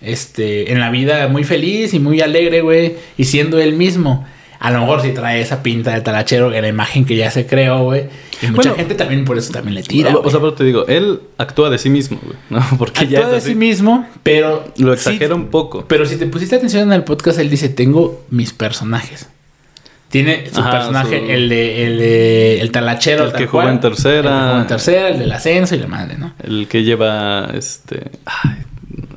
[0.00, 2.94] este, en la vida muy feliz y muy alegre, güey.
[3.18, 4.24] Y siendo él mismo.
[4.64, 7.46] A lo mejor si trae esa pinta de talachero, que la imagen que ya se
[7.46, 8.04] creó, güey.
[8.42, 10.16] Y mucha Bueno, gente también por eso también le tira.
[10.16, 12.36] o, o sea, pero te digo, él actúa de sí mismo, güey.
[12.48, 12.64] ¿no?
[12.78, 13.52] Porque ya Actúa de es así.
[13.52, 14.64] sí mismo, pero...
[14.78, 15.84] Lo sí- exagera un poco.
[15.86, 19.28] pero si te pusiste atención en el podcast, él dice, tengo mis personajes.
[20.08, 23.24] Tiene su Ajá, personaje, su- el de, el de- el talachero.
[23.24, 24.16] El que jugó en tercera.
[24.18, 26.32] El que jugó en tercera, el del ascenso y la madre, ¿no?
[26.42, 28.12] El que lleva, este...
[28.24, 28.56] ay,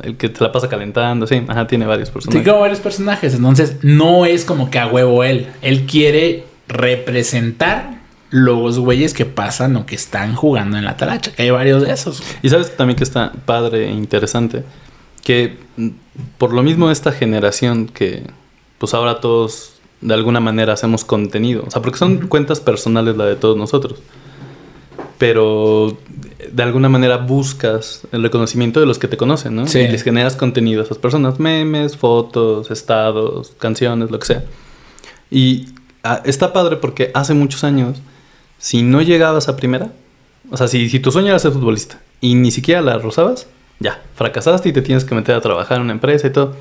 [0.03, 1.43] el que te la pasa calentando, sí.
[1.47, 2.47] Ajá, tiene varios Sí, personajes.
[2.47, 3.33] como varios personajes.
[3.35, 5.47] Entonces, no es como que a huevo él.
[5.61, 7.97] Él quiere representar
[8.29, 11.31] los güeyes que pasan o que están jugando en la talacha.
[11.31, 12.19] Que hay varios de esos.
[12.19, 12.31] güey.
[12.43, 14.63] Y sabes también que está padre e interesante.
[15.23, 15.57] Que
[16.37, 18.23] por lo mismo esta generación que
[18.77, 21.63] pues ahora todos de alguna manera hacemos contenido.
[21.67, 23.99] O sea, porque son cuentas personales la de todos nosotros.
[25.17, 25.97] Pero
[26.51, 29.67] de alguna manera buscas el reconocimiento de los que te conocen, ¿no?
[29.67, 29.79] Sí.
[29.79, 31.39] Y les generas contenido a esas personas.
[31.39, 34.43] Memes, fotos, estados, canciones, lo que sea.
[35.31, 35.69] Y
[36.03, 37.97] ah, está padre porque hace muchos años,
[38.59, 39.91] si no llegabas a primera,
[40.51, 43.47] o sea, si, si tu sueño era ser futbolista y ni siquiera la rozabas,
[43.79, 46.53] ya, fracasaste y te tienes que meter a trabajar en una empresa y todo.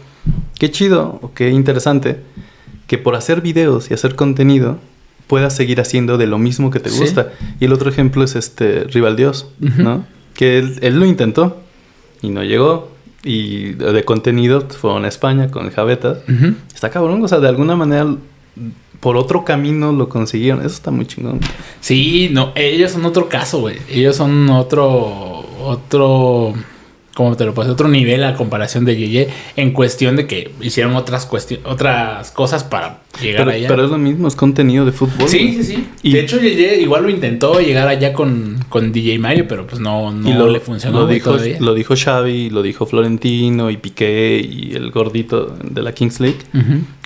[0.58, 2.20] Qué chido o qué interesante
[2.86, 4.78] que por hacer videos y hacer contenido
[5.26, 7.00] puedas seguir haciendo de lo mismo que te Sí.
[7.00, 7.32] gusta.
[7.60, 10.06] Y el otro ejemplo es este Rival Dios, ¿no?
[10.34, 11.58] Que él, él lo intentó
[12.22, 12.94] y no llegó.
[13.24, 16.18] Y de contenido fueron a España con el Javetas.
[16.74, 18.06] Está cabrón, o sea, de alguna manera
[19.00, 20.60] por otro camino lo consiguieron.
[20.60, 21.40] Eso está muy chingón.
[21.80, 23.78] Sí, no, ellos son otro caso, güey.
[23.90, 26.54] Ellos son otro, otro,
[27.16, 27.72] ¿cómo te lo decir?
[27.72, 32.62] Otro nivel a comparación de Yeye en cuestión de que hicieron otras cuestiones, otras cosas
[32.62, 33.68] para llegar Pero, allá.
[33.68, 35.26] pero es lo mismo, es contenido de fútbol.
[35.26, 35.88] sí, sí, sí.
[36.02, 39.80] Y- de hecho, Yeye igual lo intentó llegar allá con, con DJ Mario, pero pues
[39.80, 41.56] no, no y lo, le funcionó lo dijo, todavía.
[41.58, 46.38] lo dijo Xavi, lo dijo Florentino y Piqué y el gordito de la Kings League.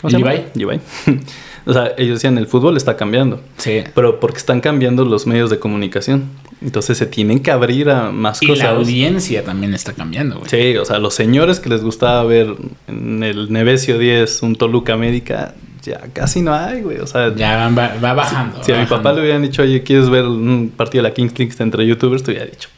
[0.03, 0.43] Levi.
[0.55, 0.81] Levi.
[1.67, 3.41] o sea, ellos decían, el fútbol está cambiando.
[3.59, 3.83] Sí.
[3.95, 6.25] Pero porque están cambiando los medios de comunicación.
[6.63, 8.65] Entonces se tienen que abrir a más Y cosas.
[8.65, 10.51] la audiencia también está cambiando, güey.
[10.51, 12.55] Sí, o sea, los señores que les gustaba ver
[12.87, 16.99] en el Nevesio 10 un Toluca América, ya casi no hay, güey.
[16.99, 18.63] O sea, Ya va, bajando.
[18.63, 19.21] si a va mi papá bajando.
[19.21, 22.23] le hubieran dicho, oye, ¿quieres ver un partido de la Kings League entre youtubers?
[22.23, 22.69] Te hubiera dicho,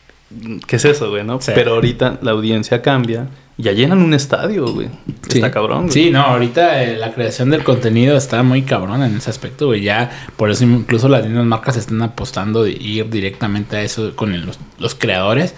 [0.68, 1.24] ¿qué es eso, güey?
[1.24, 1.40] ¿no?
[1.40, 1.50] Sí.
[1.54, 3.26] Pero ahorita la audiencia cambia.
[3.58, 4.88] Ya llenan un estadio, güey.
[5.28, 5.38] Sí.
[5.38, 5.92] Está cabrón, güey.
[5.92, 9.82] Sí, no, ahorita eh, la creación del contenido está muy cabrón en ese aspecto, güey.
[9.82, 14.34] Ya, por eso incluso las mismas marcas están apostando de ir directamente a eso con
[14.34, 15.54] el- los, los creadores.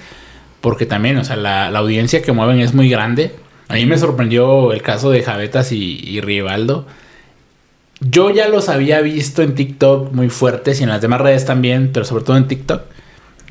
[0.60, 3.34] Porque también, o sea, la, la audiencia que mueven es muy grande.
[3.68, 6.86] A mí me sorprendió el caso de Javetas y, y Rivaldo.
[8.00, 11.90] Yo ya los había visto en TikTok muy fuertes y en las demás redes también,
[11.92, 12.82] pero sobre todo en TikTok.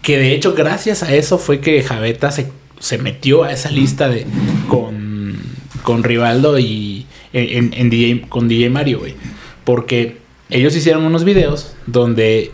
[0.01, 2.51] Que de hecho, gracias a eso fue que Javeta se,
[2.83, 4.27] se metió a esa lista de
[4.67, 5.37] con,
[5.83, 9.15] con Rivaldo y en, en DJ, con DJ Mario, güey.
[9.63, 10.17] Porque
[10.49, 12.51] ellos hicieron unos videos donde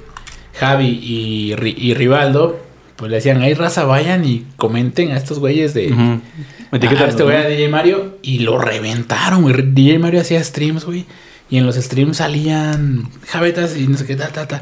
[0.53, 2.59] Javi y, y Rivaldo,
[2.95, 7.23] pues le decían, ay raza, vayan y comenten a estos güeyes de, a Etiquétanos, este
[7.23, 9.55] güey a DJ Mario y lo reventaron, güey.
[9.59, 11.07] DJ Mario hacía streams, güey.
[11.49, 14.61] Y en los streams salían javetas y no sé qué, ta, ta, ta.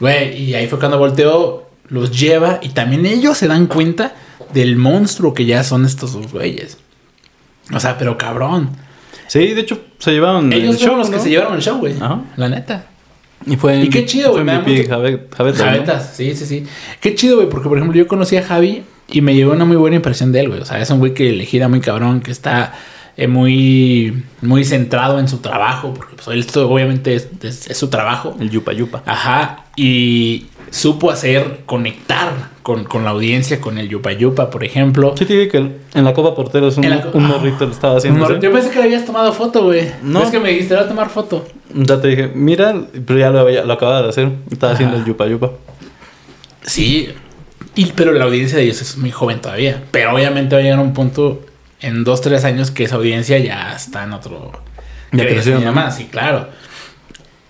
[0.00, 4.14] Güey, y ahí fue cuando volteó, los lleva y también ellos se dan cuenta
[4.52, 6.78] del monstruo que ya son estos dos güeyes.
[7.74, 8.70] O sea, pero cabrón.
[9.26, 11.78] Sí, de hecho, se llevaron el Ellos show, fueron los que se llevaron el show,
[11.78, 11.94] güey.
[12.00, 12.22] Ajá.
[12.36, 12.86] La neta.
[13.46, 16.14] Y fue Y qué chido, güey, mucho- Javet- Javetas, ¿no?
[16.14, 16.64] Sí, sí, sí.
[17.00, 19.76] Qué chido, güey, porque por ejemplo yo conocí a Javi y me llevó una muy
[19.76, 20.60] buena impresión de él, güey.
[20.60, 22.74] O sea, es un güey que le gira muy cabrón, que está
[23.16, 27.88] eh, muy, muy centrado en su trabajo, porque pues esto obviamente es, es- es su
[27.88, 28.36] trabajo.
[28.40, 29.02] El Yupa Yupa.
[29.06, 32.32] Ajá, y supo hacer conectar
[32.68, 35.14] con, con la audiencia, con el Yupa Yupa, por ejemplo.
[35.16, 37.28] Sí, te dije que en la Copa Porteros un, la un Ah.
[37.28, 38.38] morrito lo estaba haciendo.
[38.38, 39.90] Yo pensé que le habías tomado foto, güey.
[40.02, 40.22] No.
[40.22, 41.46] Es que me dijiste, voy a tomar foto.
[41.72, 42.74] Ya te dije, mira,
[43.06, 44.28] pero ya lo, lo acababa de hacer.
[44.50, 45.50] Estaba haciendo el Yupa Yupa.
[46.60, 47.08] Sí,
[47.74, 49.82] y, pero la audiencia de ellos es muy joven todavía.
[49.90, 51.40] Pero obviamente va a llegar un punto
[51.80, 54.52] en dos, tres años que esa audiencia ya está en otro...
[55.12, 55.60] Ya creció, ¿no?
[55.60, 56.48] demás, sí, claro.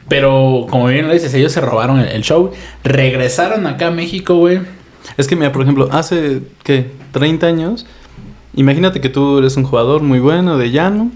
[0.09, 2.53] Pero como bien lo dices, ellos se robaron el, el show.
[2.85, 4.61] Regresaron acá a México, güey.
[5.17, 6.91] Es que, mira, por ejemplo, hace, ¿qué?
[7.13, 7.87] 30 años.
[8.55, 11.11] Imagínate que tú eres un jugador muy bueno de llano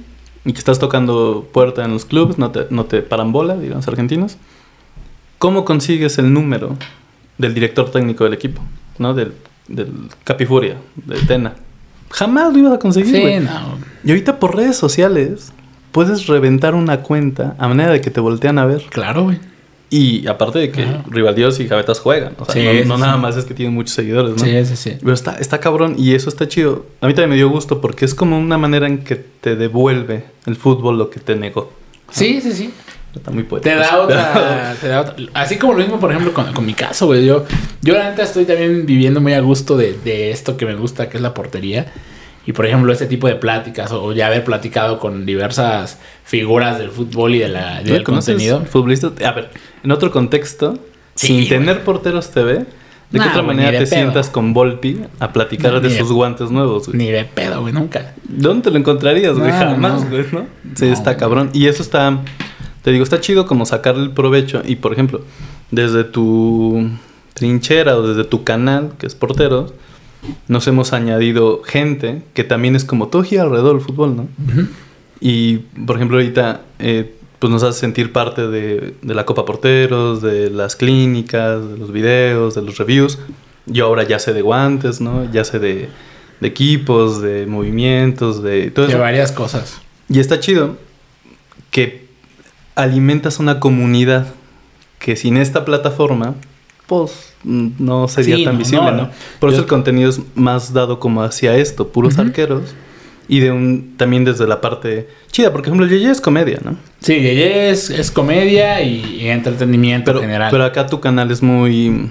[0.44, 3.87] y que estás tocando puerta en los clubes, no te, no te paran bola, digamos,
[3.87, 4.37] los argentinos.
[5.38, 6.76] ¿Cómo consigues el número
[7.38, 8.62] del director técnico del equipo?
[8.98, 9.14] ¿No?
[9.14, 9.33] Del,
[9.68, 9.92] del
[10.24, 11.55] Capifuria, de Tena.
[12.11, 13.14] Jamás lo ibas a conseguir.
[13.14, 13.78] Sí, no.
[14.05, 15.52] Y ahorita por redes sociales
[15.92, 18.83] puedes reventar una cuenta a manera de que te voltean a ver.
[18.90, 19.38] Claro, güey.
[19.94, 21.05] Y aparte de que Ajá.
[21.09, 22.33] Rivaldíos y Javetas juegan.
[22.38, 23.00] O sea, Sí, no, sí, no sí.
[23.02, 24.38] nada más es que tienen muchos seguidores, ¿no?
[24.38, 24.96] Sí, sí, sí.
[25.00, 26.87] Pero está, está cabrón y eso está chido.
[27.02, 30.24] A mí también me dio gusto porque es como una manera en que te devuelve
[30.46, 31.72] el fútbol lo que te negó.
[32.11, 32.70] Sí, sí, sí.
[33.14, 33.70] Está muy poético.
[33.74, 34.02] Te da eso.
[34.05, 37.26] otra, te da otra- Así como lo mismo, por ejemplo, con, con mi caso, güey.
[37.26, 37.44] Yo,
[37.83, 41.11] yo la neta estoy también viviendo muy a gusto de, de esto que me gusta,
[41.11, 41.92] que es la portería.
[42.46, 46.90] Y por ejemplo, este tipo de pláticas o ya haber platicado con diversas figuras del
[46.90, 48.64] fútbol y de la, ¿Tú del contenido.
[48.64, 49.12] futbolistas?
[49.24, 49.50] A ver,
[49.85, 50.78] en otro contexto,
[51.14, 51.48] Sí, sin güey.
[51.48, 52.64] tener porteros TV, ¿de
[53.12, 53.87] qué otra güey, manera te pedo.
[53.94, 56.98] sientas con Volpi a platicar No, de sus guantes nuevos, güey?
[56.98, 58.14] Ni de pedo, güey, nunca.
[58.24, 59.52] ¿Dónde te lo encontrarías, güey?
[59.52, 60.11] No, Jamás, no.
[60.11, 60.46] güey, ¿no?
[60.74, 61.50] Sí, está cabrón.
[61.52, 62.18] Y eso está,
[62.83, 64.62] te digo, está chido como sacarle el provecho.
[64.64, 65.20] Y por ejemplo,
[65.70, 66.88] desde tu
[67.35, 69.72] trinchera o desde tu canal, que es portero,
[70.48, 74.28] nos hemos añadido gente que también es como todo gira alrededor del fútbol, ¿no?
[75.20, 80.22] Y, por ejemplo, ahorita, eh, pues nos hace sentir parte de, de la Copa Porteros,
[80.22, 83.18] de las clínicas, de los videos, de los reviews.
[83.66, 85.30] Yo ahora ya sé de guantes, ¿no?
[85.32, 85.88] Ya sé de,
[86.40, 89.00] de equipos, de movimientos, de todo De eso.
[89.00, 89.80] varias cosas.
[90.08, 90.76] Y está chido
[91.70, 92.06] que
[92.74, 94.35] alimentas una comunidad
[94.98, 96.35] que sin esta plataforma,
[96.87, 98.96] pues no sería Sí, tan no, visible, no.
[98.96, 99.11] ¿no?
[99.38, 102.74] Por Yo- eso el contenido es más dado como hacia esto, puros arqueros.
[103.28, 106.76] Y de un también desde la parte chida, porque por ejemplo, Yeye es comedia, ¿no?
[107.00, 110.48] Sí, Yeye es, es comedia y, y entretenimiento Pero, en general.
[110.50, 112.11] pero acá tu canal es muy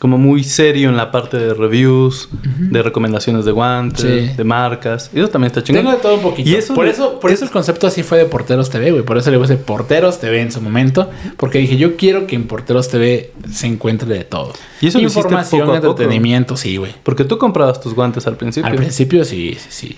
[0.00, 4.34] como muy serio en la parte de reviews, de recomendaciones de guantes, Sí.
[4.36, 5.10] de marcas.
[5.14, 5.82] Eso también está chingón.
[5.84, 6.48] Tengo de todo un poquito.
[6.48, 8.90] Y eso por le- eso, por es- eso el concepto así fue de Porteros TV,
[8.90, 9.02] güey.
[9.04, 11.08] Por eso le puse Porteros TV en su momento.
[11.36, 14.54] Porque dije, yo quiero que en Porteros TV se encuentre de todo.
[14.80, 15.90] Y eso Información, poco a poco.
[15.92, 16.92] entretenimiento, sí, güey.
[17.02, 18.68] Porque tú comprabas tus guantes al principio.
[18.70, 19.96] Al principio sí, sí, sí.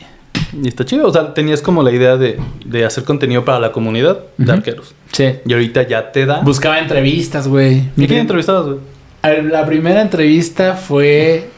[0.62, 1.06] Y está chido.
[1.06, 4.52] O sea, tenías como la idea de, de hacer contenido para la comunidad de Ujú.
[4.52, 4.94] arqueros.
[5.12, 5.26] Sí.
[5.46, 6.40] Y ahorita ya te da.
[6.40, 7.84] Buscaba entrevistas, güey.
[7.96, 8.78] ¿Y quién entrevistabas, güey?
[9.22, 11.48] La primera entrevista fue.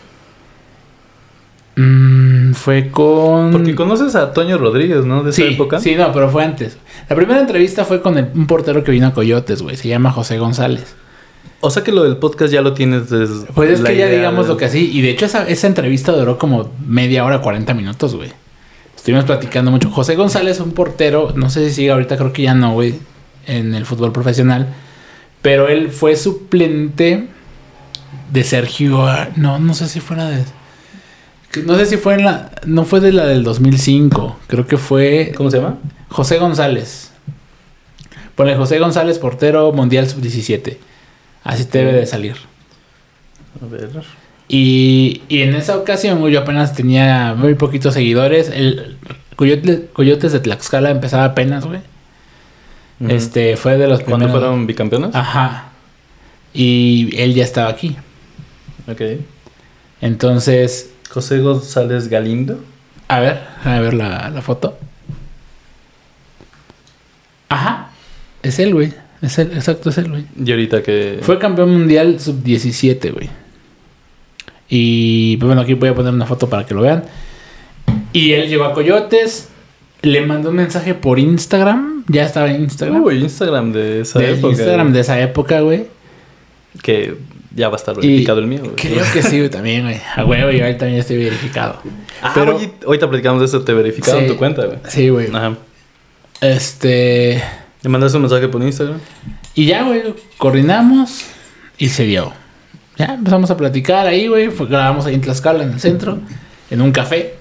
[1.77, 3.50] Mm, fue con.
[3.53, 5.22] Porque conoces a Toño Rodríguez, ¿no?
[5.24, 5.81] De esa sí, época.
[5.81, 6.77] Sí, no, pero fue antes.
[7.09, 9.77] La primera entrevista fue con el- un portero que vino a Coyotes, güey.
[9.77, 10.94] Se llama José González.
[11.61, 13.46] O sea que lo del podcast ya lo tienes desde.
[13.55, 14.90] Pues es que ya digamos de- lo que así.
[14.92, 18.31] Y de hecho, esa, esa entrevista duró como media hora, 40 minutos, güey.
[18.94, 19.90] Estuvimos platicando mucho.
[19.90, 22.94] José González, un portero, no sé si sigue ahorita, creo que ya no, güey,
[23.46, 24.68] en el fútbol profesional.
[25.42, 27.27] Pero él fue suplente
[28.33, 29.07] de Sergio.
[29.07, 30.44] Ar- No, no sé si fuera de.
[31.64, 32.50] No sé si fue en la.
[32.66, 34.38] No fue de la del 2005.
[34.46, 35.33] Creo que fue.
[35.37, 35.77] ¿Cómo se llama?
[36.09, 37.12] José González.
[38.35, 40.77] Ponle José González, portero mundial sub-17.
[41.44, 42.35] Así te debe de salir.
[43.62, 43.90] A ver.
[44.48, 48.48] Y, y en esa ocasión, yo apenas tenía muy poquitos seguidores.
[48.50, 48.96] El
[49.37, 51.81] Coyote- Coyotes de Tlaxcala empezaba apenas, güey.
[53.09, 54.40] Este fue de los ¿Cuándo primeros.
[54.42, 55.14] fueron bicampeones?
[55.14, 55.70] Ajá.
[56.55, 57.97] Y él ya estaba aquí.
[58.88, 59.01] Ok.
[60.01, 62.61] Entonces, José González Galindo.
[63.09, 64.79] a ver, a ver la, la foto.
[67.49, 67.90] Ajá.
[68.43, 68.93] Es él, güey.
[69.23, 70.25] Es él, exacto, es él, güey.
[70.45, 71.19] Y ahorita que.
[71.23, 73.31] Fue campeón mundial sub-17, güey.
[74.69, 77.05] Y pues bueno, aquí voy a poner una foto para que lo vean.
[78.12, 79.49] Y él llegó a Coyotes.
[80.03, 82.05] Le mandó un mensaje por Instagram.
[82.09, 83.03] Ya estaba en Instagram.
[83.03, 84.53] Uy, Instagram de esa de época.
[84.53, 85.87] Instagram de esa época, güey.
[86.82, 87.14] Que
[87.54, 88.74] ya va a estar Y verificado el mío, güey.
[88.74, 90.00] Creo que sí, güey, también, güey.
[90.16, 91.80] A huevo, yo ahí también estoy verificado.
[92.22, 93.62] Ah, Pero- oye, ahorita platicamos de eso.
[93.64, 94.26] Te verificaron Sí.
[94.28, 94.78] tu cuenta, güey.
[94.88, 95.28] Sí, güey.
[95.34, 95.54] Ajá.
[96.40, 97.42] Este.
[97.82, 98.98] ¿Le mandaste un mensaje por Instagram?
[99.54, 100.02] Y ya, güey,
[100.38, 101.24] coordinamos
[101.78, 102.32] y se dio.
[102.96, 104.48] Ya empezamos a platicar ahí, güey.
[104.50, 106.18] Fue- Grabamos ahí en Tlaxcala, en el centro,
[106.70, 107.34] en un café.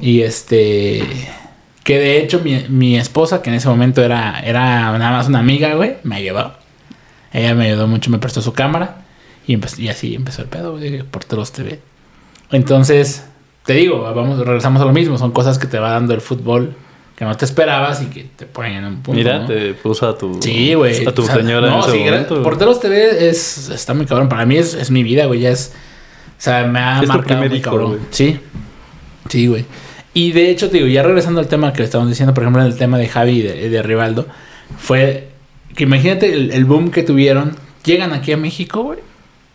[0.00, 1.02] Y este.
[1.84, 5.40] Que de hecho mi, mi esposa, que en ese momento era, era nada más una
[5.40, 6.54] amiga, güey, me ayudó.
[7.34, 9.02] Ella me ayudó mucho, me prestó su cámara.
[9.46, 11.80] Y, empe- y así empezó el pedo, güey, de Porteros TV.
[12.50, 13.24] Entonces,
[13.66, 15.18] te digo, vamos, regresamos a lo mismo.
[15.18, 16.74] Son cosas que te va dando el fútbol
[17.16, 19.12] que no te esperabas y que te ponen en un punto.
[19.18, 19.46] Mira, ¿no?
[19.46, 20.40] te puso a tu.
[20.42, 21.06] Sí, güey.
[21.06, 22.42] A tu O sea, señora no, en ese sí, momento.
[22.42, 24.28] Porteros TV es, está muy cabrón.
[24.28, 25.40] Para mí es, es mi vida, güey.
[25.40, 25.72] Ya es.
[26.38, 28.00] O sea, me ha Es marcado muy hijo, cabrón.
[28.10, 28.40] Sí.
[29.28, 29.64] Sí, güey.
[30.12, 32.68] Y de hecho, te digo, ya regresando al tema que estábamos diciendo, por ejemplo, en
[32.68, 34.26] el tema de Javi y de, de Rivaldo,
[34.78, 35.28] fue
[35.74, 37.56] que imagínate el, el boom que tuvieron.
[37.84, 38.98] Llegan aquí a México, güey.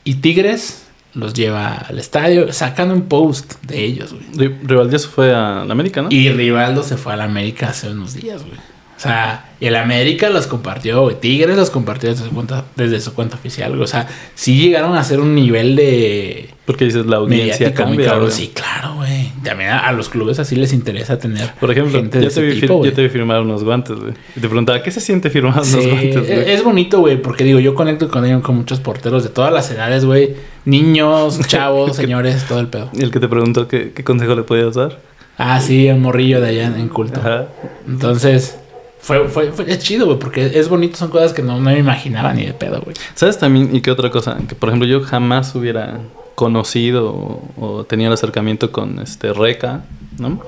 [0.03, 4.25] Y Tigres los lleva al estadio, sacan un post de ellos, güey.
[4.49, 6.09] Ri- Rivaldías fue a la América, ¿no?
[6.11, 8.57] Y Rivaldo se fue a la América hace unos días, güey.
[8.99, 11.17] O sea, y el América los compartió, güey.
[11.21, 13.83] Tigres los compartió desde su cuenta, desde su cuenta oficial, güey.
[13.83, 18.13] O sea, sí llegaron a ser un nivel de Porque dices la audiencia cambia.
[18.29, 19.31] Sí, claro, güey.
[19.41, 21.53] También a, a los clubes así les interesa tener.
[21.61, 22.89] Por ejemplo, gente yo te, vi tipo, fir- güey.
[22.91, 24.13] yo te vi firmar unos guantes, güey.
[24.35, 26.31] Y te preguntaba, ¿qué se siente firmar unos guantes, güey?
[26.41, 29.53] es, es bonito, güey, porque digo, yo conecto con ellos con muchos porteros de todas
[29.53, 30.35] las edades, güey.
[30.65, 32.89] Niños, chavos, señores, todo el pedo.
[32.93, 34.99] Y el que te preguntó qué, qué consejo le podías dar.
[35.37, 37.21] Ah, sí, el morrillo de allá en culto.
[37.21, 37.47] Ajá.
[37.87, 38.57] Entonces,
[39.01, 41.79] fue, fue, fue- es chido, güey, porque es bonito, son cosas que no, no me
[41.79, 42.95] imaginaba ni de pedo, güey.
[43.15, 43.75] ¿Sabes también?
[43.75, 44.37] ¿Y qué otra cosa?
[44.47, 45.99] Que por ejemplo yo jamás hubiera
[46.35, 49.81] conocido o, o tenía el acercamiento con este Reca,
[50.17, 50.41] ¿no?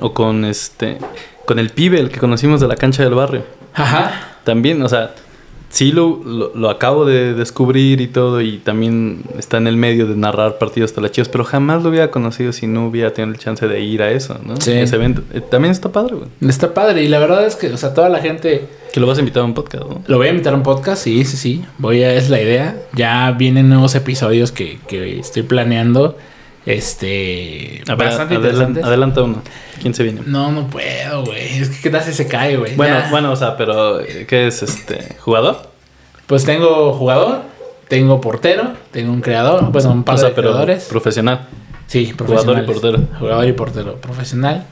[0.00, 0.98] O con este
[1.46, 3.44] con el pibe, el que conocimos de la cancha del barrio.
[3.74, 4.38] Ajá.
[4.44, 5.14] También, o sea,
[5.72, 10.06] sí lo, lo, lo acabo de descubrir y todo, y también está en el medio
[10.06, 13.66] de narrar partidos talachivos, pero jamás lo hubiera conocido si no hubiera tenido el chance
[13.66, 14.60] de ir a eso, ¿no?
[14.60, 14.72] Sí.
[14.72, 15.22] Ese evento.
[15.32, 16.28] Eh, también está padre, güey.
[16.48, 17.02] Está padre.
[17.02, 18.68] Y la verdad es que, o sea, toda la gente.
[18.92, 20.02] Que lo vas a invitar a un podcast, ¿no?
[20.06, 21.64] Lo voy a invitar a un podcast, sí, sí, sí.
[21.78, 22.76] Voy a, es la idea.
[22.94, 26.16] Ya vienen nuevos episodios que, que estoy planeando.
[26.66, 27.82] Este.
[27.88, 28.84] A ver, bastante adelan- interesantes.
[28.84, 29.42] adelanta uno.
[29.80, 30.20] ¿Quién se viene?
[30.26, 31.58] No, no puedo, güey.
[31.60, 32.76] Es que qué tal si se cae, güey.
[32.76, 33.10] Bueno, Ya.
[33.10, 35.16] bueno, o sea, pero eh, ¿qué es este?
[35.20, 35.70] ¿Jugador?
[36.26, 37.42] Pues tengo jugador,
[37.88, 40.84] tengo portero, tengo un creador, pues un par o sea, de pero creadores.
[40.84, 41.48] profesional.
[41.88, 42.98] Sí, Jugador y portero.
[43.18, 44.64] Jugador y portero profesional.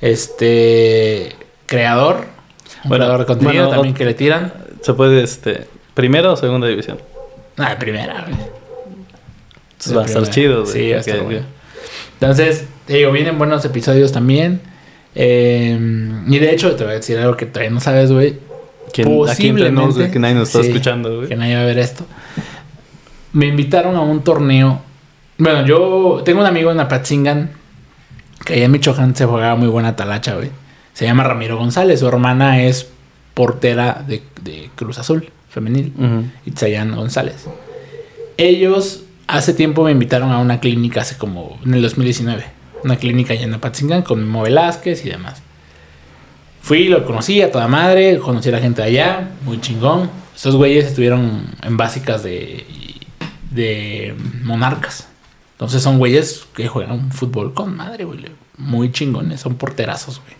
[0.00, 1.32] Este.
[1.66, 2.16] Creador.
[2.84, 4.52] Un Bueno, creador de contenido bueno, también que le tiran.
[4.82, 6.98] Se puede, este, primera o segunda división.
[7.56, 8.36] Ah, primera, güey.
[9.86, 10.72] Entonces va a estar chido, güey.
[10.72, 11.40] Sí, va a estar bueno.
[12.20, 14.60] Entonces, te digo, vienen buenos episodios también.
[15.14, 15.78] Eh,
[16.26, 18.38] y de hecho, te voy a decir algo que todavía no sabes, güey.
[18.92, 20.12] ¿Quién, aquí entre nos, Posiblemente.
[20.12, 21.28] que nadie nos está Sí, escuchando, güey.
[21.28, 22.04] Que nadie va a ver esto.
[23.32, 24.80] Me invitaron a un torneo.
[25.38, 27.50] Bueno, yo tengo un amigo en Apatzingan
[28.44, 30.50] que allá en Michoacán se jugaba muy buena talacha, güey.
[30.92, 31.98] Se llama Ramiro González.
[32.00, 32.88] Su hermana es
[33.34, 35.92] portera de, de Cruz Azul, femenil.
[35.98, 36.24] Ujú.
[36.46, 37.46] Itzayan González.
[38.36, 42.44] Ellos hace tiempo me invitaron a una clínica, hace como en el 2019.
[42.82, 45.42] Una clínica allá en Apatzingán con Memo Velázquez y demás.
[46.60, 50.10] Fui, lo conocí a toda madre, conocí a la gente de allá, muy chingón.
[50.34, 52.64] Esos güeyes estuvieron en básicas de,
[53.50, 55.08] de monarcas.
[55.52, 58.20] Entonces son güeyes que juegan fútbol con madre, güey.
[58.56, 60.34] Muy chingones, son porterazos, güey.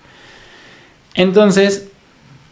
[1.15, 1.89] Entonces,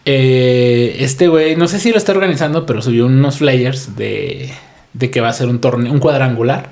[0.05, 4.53] eh, este güey, no sé si lo está organizando, pero subió unos flyers de,
[4.93, 6.71] de que va a ser un torneo, un cuadrangular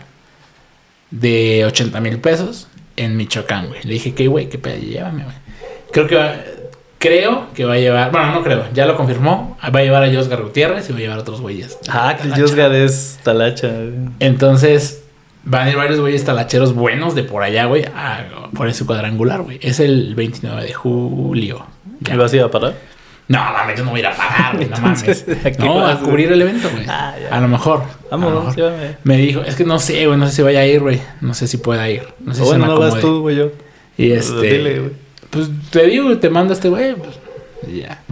[1.11, 3.83] de 80 mil pesos en Michoacán, güey.
[3.85, 4.49] Le dije, ¿qué, güey?
[4.49, 4.79] ¿Qué pedo?
[4.81, 5.37] Llévame, güey.
[5.93, 6.35] Creo que va,
[6.99, 9.57] creo que va a llevar, bueno, no creo, ya lo confirmó.
[9.63, 11.79] Va a llevar a Josgar Gutiérrez y va a llevar a otros güeyes.
[11.89, 12.29] Ah, que.
[12.41, 13.69] Josgar es talacha.
[13.69, 14.11] güey.
[14.21, 15.03] Entonces,
[15.45, 19.43] van a ir varios güeyes talacheros buenos de por allá, güey, a por ese cuadrangular,
[19.43, 19.59] güey.
[19.63, 21.67] Es el 29 de julio.
[22.13, 22.75] ¿Y vas a ir a parar?
[23.31, 25.05] No, mames, yo no voy a ir a pagar, güey, no mames.
[25.45, 26.85] ¿a qué No, a cubrir el evento, güey.
[26.89, 27.85] Ah, a lo mejor.
[28.11, 28.57] Vamos.
[29.05, 31.01] Me dijo, es que no sé, güey, no sé si vaya a ir, güey.
[31.21, 32.03] No sé si pueda ir.
[32.19, 33.53] No sé O si bueno, no vas tú, güey, yo.
[33.97, 34.41] Y este.
[34.43, 34.93] Dile, güey.
[35.31, 37.21] Pues te digo, te manda este güey, pues.
[37.73, 38.03] ya.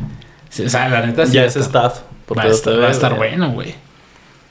[0.65, 2.01] O sea, la neta sí Ya es staff.
[2.37, 3.31] Va a estar, va a estar güey.
[3.31, 3.75] bueno, güey.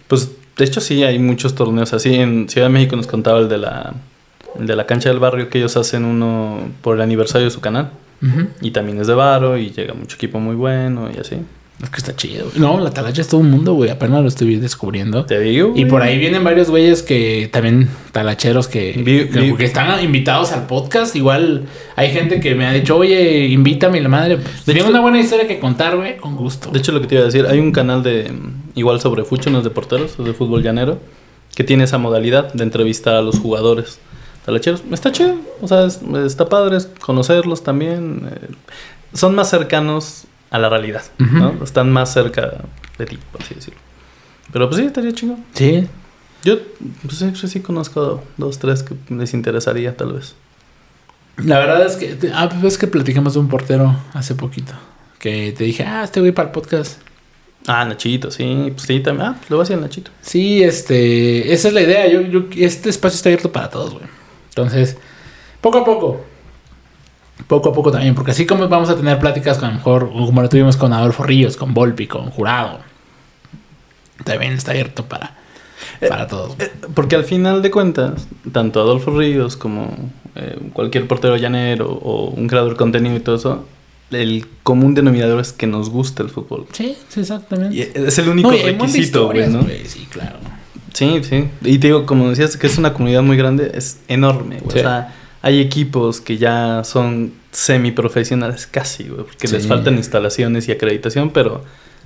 [0.10, 2.14] Pues, de hecho, sí, hay muchos torneos así.
[2.16, 3.94] En Ciudad de México nos contaba el de la,
[4.60, 7.62] el de la cancha del barrio que ellos hacen uno por el aniversario de su
[7.62, 7.92] canal.
[8.22, 8.48] Ujú.
[8.62, 11.36] Y también es de varo y llega mucho equipo muy bueno y así.
[11.84, 12.46] Es que está chido.
[12.46, 12.60] güey.
[12.60, 13.92] No, la talacha es todo un mundo, güey.
[13.92, 15.26] Apenas lo estoy descubriendo.
[15.28, 15.68] Te digo.
[15.76, 15.88] Y güey.
[15.88, 20.52] por ahí vienen varios güeyes que también talacheros que, Vi- que, vi- que están invitados
[20.54, 21.16] al podcast.
[21.16, 24.38] Igual hay gente que me ha dicho, oye, invítame y la madre.
[24.38, 26.72] Pues, De hecho- una buena historia que contar, güey, con gusto.
[26.72, 28.32] De hecho, lo que te iba a decir, hay un canal de
[28.74, 30.98] igual sobre fucho, no es de porteros, es de fútbol llanero,
[31.56, 34.00] que tiene esa modalidad de entrevistar a los jugadores
[34.48, 34.82] talacheros.
[34.92, 38.28] Está chido, o sea, es- está padre conocerlos también.
[38.32, 38.48] eh,
[39.14, 41.04] son más cercanos a la realidad.
[41.20, 41.64] ¿no?
[41.64, 42.64] Están más cerca
[42.98, 43.80] de ti, por así decirlo.
[44.52, 45.46] Pero pues sí, estaría chingón.
[45.54, 45.88] sí.
[46.44, 46.56] Yo
[47.04, 50.36] pues, sí, sí, sí conozco dos, tres que les interesaría tal vez.
[51.38, 54.74] La verdad es que, ah, pues es que platicamos de un portero hace poquito.
[55.20, 57.02] Que te dije, ah, este güey para el podcast.
[57.66, 59.30] Ah, Nachito, sí, pues sí, también.
[59.30, 60.12] Ah, pues le voy a a Nachito.
[60.22, 62.08] Sí, este, esa es la idea.
[62.08, 64.06] Yo, yo, este espacio está abierto para todos, güey.
[64.62, 64.98] Entonces,
[65.62, 66.22] poco a poco.
[67.48, 70.10] Poco a poco también, porque así como vamos a tener pláticas con a lo mejor,
[70.10, 72.80] como lo tuvimos con Adolfo Ríos, con Volpi, con Jurado.
[74.24, 75.36] También está abierto para,
[76.10, 76.56] para todos.
[76.56, 76.68] güey.
[76.68, 79.96] Eh, Porque al final de cuentas, tanto Adolfo Ríos como
[80.36, 83.66] eh, cualquier portero llanero o un creador de contenido y todo eso,
[84.10, 86.66] el común denominador es que nos gusta el fútbol.
[86.74, 87.76] Sí, sí, exactamente.
[87.76, 89.62] Y es el único No, requisito, güey, ¿no?
[89.62, 90.38] güey, Sí, claro.
[90.98, 91.48] Sí, sí.
[91.64, 94.72] Y te digo, como decías, que es una comunidad muy grande, es enorme, güey.
[94.74, 94.80] Sí.
[94.80, 99.68] O sea, hay equipos que ya son semiprofesionales casi, güey, porque les Sí.
[99.70, 101.64] faltan instalaciones y acreditación, pero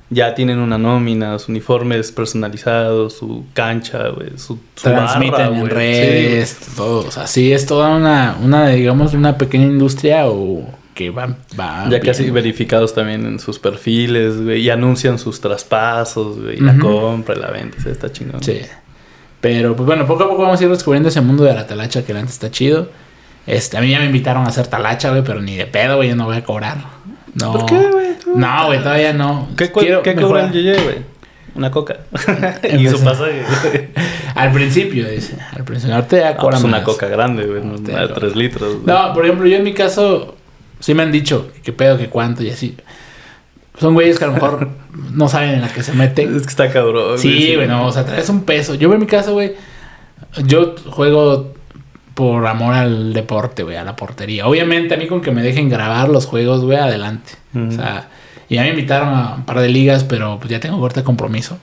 [0.09, 5.59] ya tienen una nómina, sus uniformes personalizados, su cancha, güey, su, su Transmiten barra, en
[5.61, 5.71] güey.
[5.71, 7.07] redes, todo.
[7.07, 11.85] O sea, sí es toda una, una, digamos, una pequeña industria o que va, va
[11.85, 16.77] Sí, ya casi verificados también en sus perfiles, güey, y anuncian sus traspasos, güey, la
[16.77, 18.43] compra, y la venta, o sea, está chingón.
[18.43, 18.59] Sí.
[19.41, 22.05] Pero pues bueno, poco a poco vamos a ir descubriendo ese mundo de la talacha
[22.05, 22.89] que antes está chido.
[23.47, 26.09] Este, a mí ya me invitaron a hacer talacha, güey, pero ni de pedo, güey,
[26.09, 26.77] yo no voy a cobrar.
[27.33, 27.51] No.
[27.53, 28.07] ¿Por qué, güey?
[28.35, 29.49] No, güey, todavía no.
[29.57, 30.51] ¿Qué, Quiero qué cobra el.
[30.51, 30.97] Yeye, güey?
[31.55, 31.97] Una coca.
[32.77, 33.43] y su pasaje.
[34.35, 35.35] Al principio, dice.
[35.53, 35.95] Al principio.
[35.95, 36.85] Ahorita ya No, cobra pues una más.
[36.85, 37.61] coca grande, güey.
[37.63, 37.77] ¿no?
[37.77, 38.13] No.
[38.13, 38.77] 3 litros.
[38.85, 40.35] No, por ejemplo, yo en mi caso,
[40.79, 42.77] sí me han dicho que pedo, que cuánto y así.
[43.79, 44.69] Son güeyes que a lo mejor
[45.13, 46.35] no saben en la que se meten.
[46.35, 47.17] Es que está cabrón.
[47.17, 48.75] Sí, güey, no, o sea, traes un peso.
[48.75, 49.53] Yo en mi caso, güey,
[50.45, 51.53] yo juego
[52.13, 54.47] por amor al deporte, güey, a la portería.
[54.47, 57.31] Obviamente, a mí con que me dejen grabar los juegos, güey, adelante.
[57.55, 58.09] O sea,
[58.49, 61.57] y ya me invitaron a un par de ligas, pero pues ya tengo ahorita compromiso.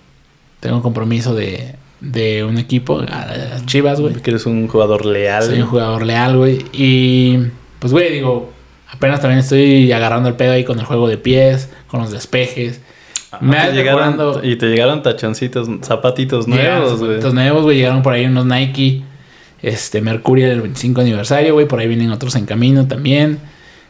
[0.61, 4.15] Tengo un compromiso de, de un equipo, a las Chivas, güey.
[4.15, 5.45] Que eres un jugador leal.
[5.45, 6.65] Soy un jugador leal, güey.
[6.73, 7.39] Y
[7.79, 8.51] pues, güey, digo,
[8.91, 12.81] apenas también estoy agarrando el pedo ahí con el juego de pies, con los despejes.
[13.33, 17.11] Ah, Me te ha llegaron, recordando- y te llegaron tachoncitos, zapatitos nuevos, güey.
[17.13, 17.77] zapatos nuevos, güey.
[17.77, 19.03] Llegaron por ahí unos Nike,
[19.63, 21.67] este, Mercury del 25 aniversario, güey.
[21.69, 23.39] Por ahí vienen otros en camino también.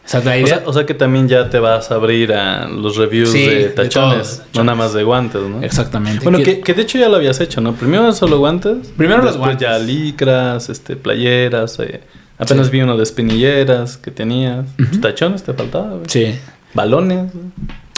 [0.05, 0.47] O sea, O idea...
[0.47, 3.55] sea, o sea que también ya te vas a abrir a los reviews Sí, de
[3.55, 5.61] de tachones, no nada más de guantes, ¿no?
[5.61, 6.23] Exactamente.
[6.23, 7.73] Bueno, Que- que, de hecho ya lo habías hecho, ¿no?
[7.75, 8.87] Primero solo guantes.
[8.97, 9.87] Primero los después ya guantes.
[9.87, 11.79] licras, este, playeras.
[11.79, 12.01] eh,
[12.39, 12.71] apenas Sí.
[12.73, 14.65] vi uno de espinilleras que tenías.
[14.77, 16.05] Pues, tachones te faltaba, güey.
[16.07, 16.33] Sí,
[16.73, 17.31] Balones.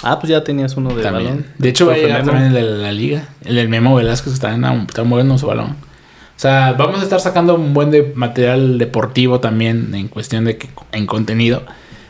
[0.03, 1.25] Ah, pues ya tenías uno de también.
[1.29, 1.45] balón.
[1.57, 3.23] De hecho, va a llegar también el de la liga.
[3.45, 5.71] El del Memo Velázquez está, en, está moviendo su balón.
[5.71, 10.57] O sea, vamos a estar sacando un buen de material deportivo también en cuestión de
[10.57, 11.61] que en contenido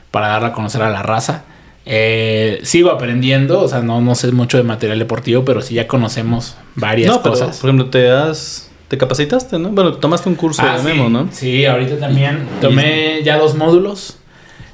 [0.09, 1.43] para darle a conocer a la raza.
[1.85, 5.87] Eh, sigo aprendiendo, o sea, no, no sé mucho de material deportivo, pero sí ya
[5.87, 7.57] conocemos varias No, pero, cosas.
[7.59, 8.69] por ejemplo, te has...
[8.87, 9.69] Te capacitaste, ¿no?
[9.69, 10.85] Bueno, tomaste un curso Ah, de sí.
[10.85, 11.29] memo, ¿no?
[11.31, 14.17] Sí, ahorita también tomé ya dos módulos.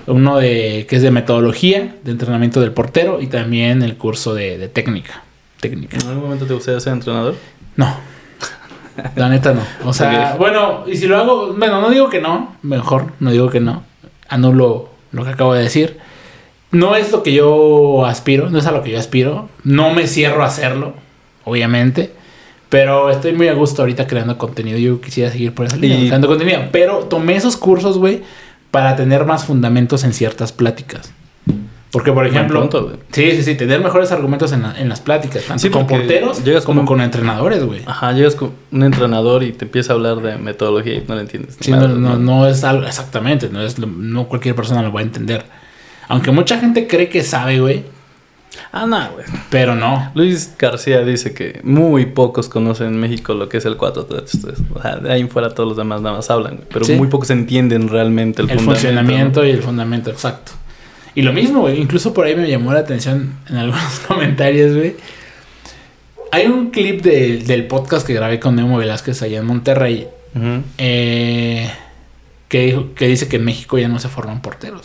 [0.07, 4.57] Uno de que es de metodología, de entrenamiento del portero y también el curso de,
[4.57, 5.21] de técnica.
[5.59, 5.97] Técnica.
[5.97, 7.35] ¿En algún momento te gustaría ser entrenador?
[7.75, 7.93] No.
[9.15, 9.61] La neta no.
[9.85, 10.39] O sea, Ok.
[10.39, 13.83] bueno, y si lo hago, bueno, no digo que no, mejor, no digo que no.
[14.27, 15.97] Anulo lo que acabo de decir.
[16.71, 19.49] No es lo que yo aspiro, no es a lo que yo aspiro.
[19.63, 20.93] No me cierro a hacerlo,
[21.45, 22.11] obviamente.
[22.69, 24.77] Pero estoy muy a gusto ahorita creando contenido.
[24.77, 26.63] Yo quisiera seguir por esa línea, Y- creando contenido.
[26.71, 28.23] Pero tomé esos cursos, güey,
[28.71, 31.11] para tener más fundamentos en ciertas pláticas.
[31.89, 35.45] Porque, por ejemplo, punto, sí, sí, sí, tener mejores argumentos en, la- en las pláticas,
[35.45, 37.81] tanto Sí, con porteros llegas como con- con entrenadores, güey.
[37.85, 41.21] Ajá, llegas con un entrenador y te empieza a hablar de metodología y no le
[41.21, 41.55] entiendes.
[41.61, 44.99] Sí, no, no, no es algo exactamente, no es lo- no cualquier persona lo va
[44.99, 45.45] a entender.
[46.09, 47.85] Aunque mucha gente cree que sabe, güey,
[48.71, 49.25] Ah, no, güey.
[49.49, 50.11] pero no.
[50.15, 54.55] Luis García dice que muy pocos conocen en México lo que es el 4-3-3.
[54.73, 56.67] O sea, de ahí en fuera todos los demás nada más hablan, güey.
[56.71, 56.93] Pero Sí.
[56.93, 59.47] muy pocos entienden realmente el, El, fundamento, funcionamiento ¿no?
[59.47, 60.53] y el fundamento exacto.
[61.13, 64.95] Y lo mismo, güey, incluso por ahí me llamó la atención en algunos comentarios, güey.
[66.31, 70.07] Hay un clip de- del podcast que grabé con Memo Velázquez allá en Monterrey
[70.77, 71.69] eh,
[72.47, 74.81] que, dijo- que dice que en México ya no se forman porteros.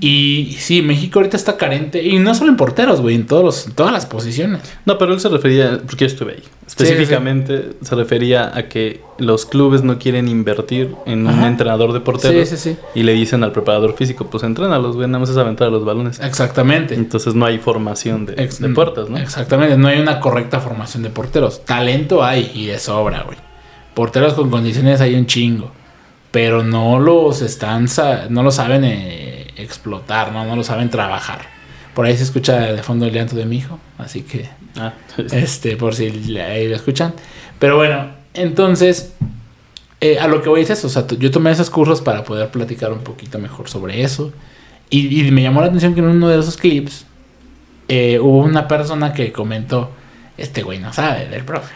[0.00, 3.66] Y sí, México ahorita está carente, y no solo en porteros, güey, en, todos los,
[3.66, 4.60] en todas las posiciones.
[4.86, 6.42] No, pero él se refería, porque yo estuve ahí.
[6.66, 12.48] Específicamente se refería a que los clubes no quieren invertir en un entrenador de porteros.
[12.48, 12.76] Sí, sí, sí.
[12.94, 16.20] Y le dicen al preparador físico, pues entrénalos, güey, nada más es aventar los balones.
[16.20, 16.94] Exactamente.
[16.94, 19.18] Entonces no hay formación de, Ex- de puertas, ¿no?
[19.18, 21.64] Exactamente, no hay una correcta formación de porteros.
[21.64, 23.38] Talento hay y de sobra, güey.
[23.94, 25.72] Porteros con condiciones hay un chingo.
[26.30, 27.86] Pero no los están,
[28.28, 30.44] no lo saben eh, explotar, ¿no?
[30.44, 31.40] No lo saben trabajar.
[31.94, 34.92] Por ahí se escucha de fondo el llanto de mi hijo, así que Ah,
[35.32, 36.06] este, por si
[36.38, 37.12] ahí lo escuchan.
[37.58, 39.12] Pero bueno, entonces,
[40.00, 40.86] eh, a lo que voy es eso.
[40.86, 44.32] O sea, yo tomé esos cursos para poder platicar un poquito mejor sobre eso.
[44.90, 47.04] Y, y me llamó la atención que en uno de esos clips
[47.88, 49.90] eh, hubo una persona que comentó:
[50.36, 51.74] Este güey no sabe del profe.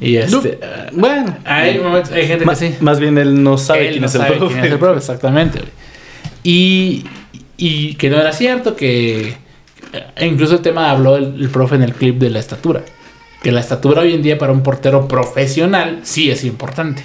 [0.00, 0.58] Y este.
[0.62, 2.76] eh, bueno, hay, momentos- hay gente que sí.
[2.80, 4.52] más bien él no sabe Él quién no es el sabe profe.
[4.54, 5.58] quién es el profe, exactamente.
[5.58, 5.70] güey.
[6.48, 7.04] Y,
[7.56, 9.34] y que no era cierto, que
[10.14, 12.82] e incluso el tema habló el, profe en el clip de la estatura.
[13.42, 17.02] Que la estatura hoy en día para un portero profesional sí es importante.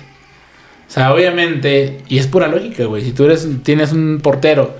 [0.87, 3.03] O sea, obviamente, y es pura lógica, güey.
[3.03, 4.75] Si tú eres, tienes un portero,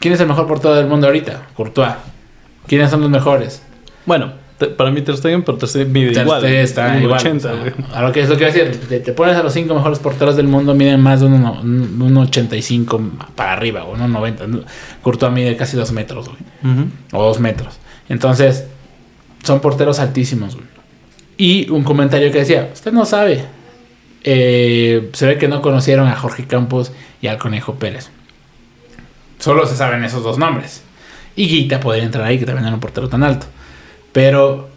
[0.00, 1.48] ¿quién es el mejor portero del mundo ahorita?
[1.54, 1.94] Courtois.
[2.66, 3.62] ¿Quiénes son los mejores?
[4.06, 4.32] Bueno,
[4.68, 6.44] te- para mí Ter Stegen, pero Ter Stegen mide Ter igual.
[6.44, 7.72] Está igual, 80, o sea, güey.
[7.92, 9.74] a lo que es lo que voy a decir, te, te pones a los cinco
[9.74, 13.00] mejores porteros del mundo, miden más de un, un, un 85
[13.34, 14.44] para arriba, o un 90.
[15.02, 16.38] Courtois mide casi dos metros, güey,
[16.74, 16.88] Ujú.
[17.12, 17.78] o dos metros.
[18.08, 18.64] Entonces,
[19.42, 20.66] son porteros altísimos, güey.
[21.36, 23.44] Y un comentario que decía, usted no sabe.
[24.26, 28.08] Eh, se ve que no conocieron a Jorge Campos y al Conejo Pérez.
[29.38, 30.82] Solo se saben esos dos nombres.
[31.36, 33.46] Y Guita podría entrar ahí, que también era un portero tan alto.
[34.14, 34.68] Pero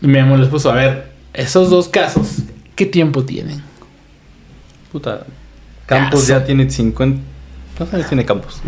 [0.00, 2.38] mi amor les puso, a ver, esos dos casos,
[2.74, 3.62] ¿qué tiempo tienen?
[4.90, 5.24] Puta.
[5.86, 7.20] Campos Ya, ya tiene 50.
[7.76, 8.60] ¿Cuántos años tiene Campos?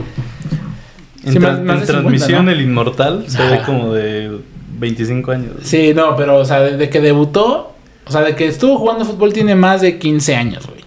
[1.24, 2.50] En, Sí, tra- más- más en de 50, transmisión, ¿no?
[2.52, 4.38] el inmortal se ve como de
[4.78, 5.52] 25 años.
[5.62, 7.74] Sí, no, pero, o sea, desde que debutó,
[8.06, 10.82] o sea, de que estuvo jugando fútbol tiene más de 15 años, güey.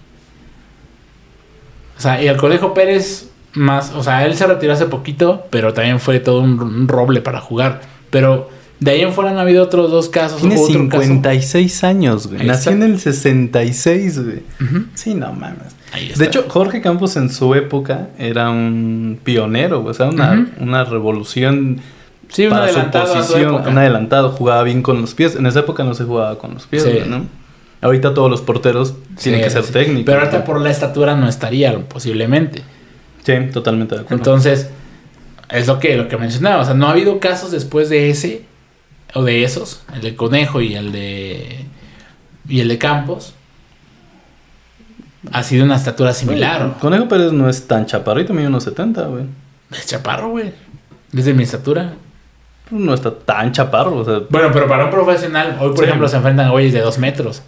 [1.97, 5.73] O sea, y el Conejo Pérez, más, o sea, él se retiró hace poquito, pero
[5.73, 7.81] también fue todo un, un roble para jugar.
[8.09, 8.49] Pero
[8.79, 10.39] de ahí en fuera han habido otros dos casos.
[10.41, 11.03] Tiene otro caso.
[11.03, 12.41] 56 años, güey.
[12.41, 12.85] Ahí Nació está.
[12.85, 14.43] en el 66, güey.
[14.61, 14.85] Ujú.
[14.93, 15.75] Sí, no mames.
[15.93, 16.19] Ahí está.
[16.19, 19.91] De hecho, Jorge Campos en su época era un pionero, güey.
[19.91, 21.79] O sea, una, una revolución
[22.29, 23.55] sí, un para su adelantado a su posición.
[23.55, 23.69] época.
[23.69, 25.35] Un adelantado, jugaba bien con los pies.
[25.35, 26.89] En esa época no se jugaba con los pies, Sí.
[26.91, 27.25] güey, ¿no?
[27.81, 29.71] Ahorita todos los porteros tienen Sí, que ser sí.
[29.73, 30.05] técnicos.
[30.05, 32.61] Pero ahorita por la estatura no estaría, posiblemente.
[33.23, 34.17] Sí, totalmente de acuerdo.
[34.17, 34.69] Entonces,
[35.49, 36.61] es lo que, lo que mencionaba.
[36.61, 38.43] O sea, no ha habido casos después de ese,
[39.15, 41.65] o de esos, el de Conejo y el de.
[42.47, 43.33] y el de Campos.
[45.31, 46.75] Ha sido una estatura similar.
[46.79, 49.23] Conejo Pérez no es tan chaparrito, mide unos 70, güey.
[49.71, 50.53] Es chaparro, güey.
[51.11, 51.93] Desde mi estatura.
[52.69, 54.19] No está tan chaparro, o sea.
[54.29, 55.85] Bueno, pero para un profesional, hoy por Sí.
[55.85, 57.41] ejemplo se enfrentan a güeyes de dos metros.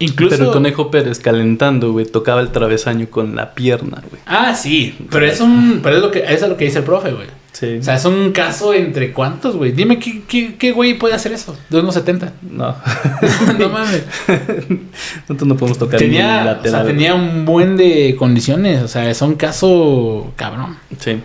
[0.00, 0.34] Incluso.
[0.36, 4.20] Pero el Conejo Pérez calentando, güey, tocaba el travesaño con la pierna, güey.
[4.26, 4.96] Ah, sí.
[5.10, 5.80] Pero es un.
[5.82, 7.26] Pero es lo que, eso es lo que dice el profe, güey.
[7.52, 7.76] Sí.
[7.78, 9.72] O sea, es un caso entre cuántos, güey.
[9.72, 11.54] Dime qué, qué, qué güey puede hacer eso.
[11.68, 12.32] De unos 70.
[12.50, 12.74] no.
[13.58, 14.04] no mames.
[15.28, 16.80] Nosotros no podemos tocar Tenía, el o lateral.
[16.82, 18.82] sea, tenía un buen de condiciones.
[18.82, 20.78] O sea, es un caso cabrón.
[20.98, 21.20] Sí.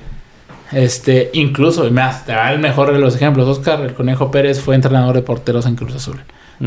[0.74, 3.48] Este, incluso, más, te va el mejor de los ejemplos.
[3.48, 6.20] Oscar, el Conejo Pérez, fue entrenador de porteros en Cruz Azul.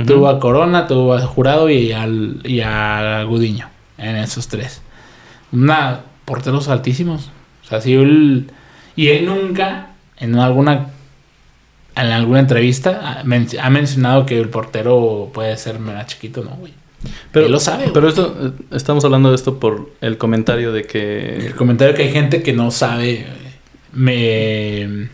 [0.07, 3.69] Tuvo a Corona, tuvo a Jurado y, al, y a Gudiño.
[3.97, 4.83] En esos tres.
[5.51, 7.31] Una, porteros altísimos.
[7.65, 8.51] O sea, él-
[8.97, 10.89] y él nunca, en alguna,
[11.97, 16.51] en alguna entrevista, ha, men- ha mencionado que el portero puede ser más chiquito, ¿no,
[16.57, 16.73] güey?
[17.33, 17.93] Pero, Él lo sabe, güey.
[17.95, 21.37] Pero esto, eh, estamos hablando de esto por el comentario de que.
[21.47, 23.25] El comentario que hay gente que no sabe,
[23.93, 25.09] me,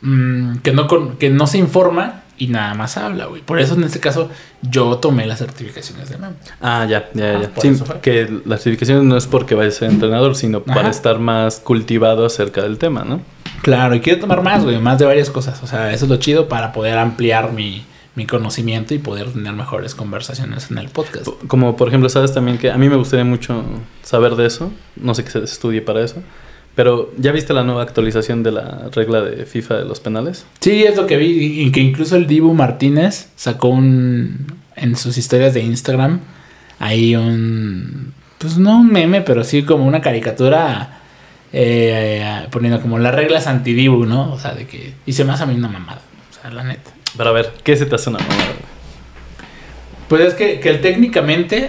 [0.00, 3.42] mm, que no con- que no se informa y nada más habla, güey.
[3.42, 4.30] Por eso en este caso
[4.62, 6.34] yo tomé las certificaciones de Memo.
[6.60, 7.60] Ah, ya, ya, Ah, ya.
[7.60, 10.74] Sí, que la certificación no es porque vaya a ser entrenador, sino Ajá.
[10.74, 13.20] para estar más cultivado acerca del tema, ¿no?
[13.62, 15.62] Claro, y quiero tomar más, güey, más de varias cosas.
[15.62, 17.84] O sea, eso es lo chido para poder ampliar mi,
[18.14, 21.28] mi conocimiento y poder tener mejores conversaciones en el podcast.
[21.46, 23.62] Como por ejemplo, sabes también que a mí me gustaría mucho
[24.02, 24.72] saber de eso.
[24.96, 26.22] No sé que se estudie para eso.
[26.80, 30.46] Pero, ¿ya viste la nueva actualización de la regla de FIFA de los penales?
[30.60, 35.18] Sí, es lo que vi, y que incluso el Dibu Martínez sacó un en sus
[35.18, 36.20] historias de Instagram
[36.78, 41.02] ahí un pues no un meme, pero sí como una caricatura
[41.52, 44.32] eh, poniendo como las reglas anti Dibu, ¿no?
[44.32, 46.00] O sea, de que y se me hace a mí una mamada,
[46.30, 46.92] o sea, la neta.
[47.14, 48.54] Para ver, ¿qué se te hace una mamada?
[50.08, 51.66] Pues es que, que él técnicamente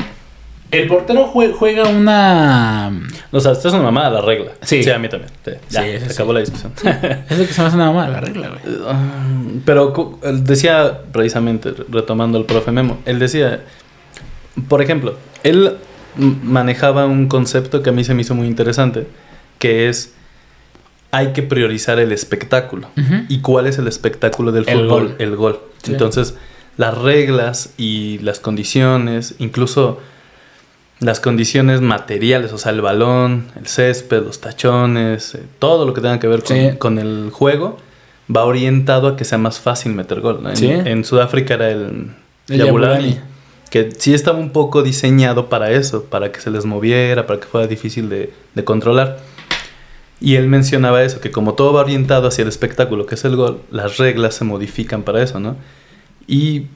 [0.72, 2.92] el portero jue- juega una
[3.32, 4.52] O sea, esto es una mamada la regla.
[4.62, 4.90] Sí.
[4.90, 5.32] a mí también.
[5.46, 6.14] Sí, ya, Sí, se sí.
[6.14, 6.72] acabó la discusión.
[7.30, 8.62] es lo que se me hace una mamada la regla, güey.
[8.88, 9.34] Ah,
[9.66, 13.62] Pero decía precisamente, retomando al profe Memo, él decía,
[14.68, 15.78] por ejemplo, él
[16.16, 19.08] manejaba un concepto que a mí se me hizo muy interesante,
[19.60, 20.14] que es
[21.14, 22.88] hay que priorizar el espectáculo.
[23.28, 24.90] ¿Y cuál es el espectáculo del El fútbol?
[25.08, 25.16] gol.
[25.20, 25.60] El gol.
[25.84, 25.92] Sí.
[25.92, 26.36] Entonces,
[26.78, 30.00] las reglas y las condiciones, incluso
[31.02, 36.00] las condiciones materiales, o sea, el balón, el césped, los tachones, eh, todo lo que
[36.02, 36.70] tenga que ver con, Sí.
[36.78, 37.78] con el juego,
[38.34, 40.40] va orientado a que sea más fácil meter gol.
[40.44, 40.50] ¿no?
[40.52, 40.70] En, Sí.
[40.72, 42.12] en Sudáfrica era el,
[42.48, 43.20] El Yabulani, Yabulani.
[43.72, 47.48] que sí estaba un poco diseñado para eso, para que se les moviera, para que
[47.48, 49.20] fuera difícil de, de controlar.
[50.24, 53.36] Y él mencionaba eso, que como todo va orientado hacia el espectáculo, que es el
[53.36, 55.56] gol, las reglas se modifican para eso, ¿no?
[56.28, 56.68] Y,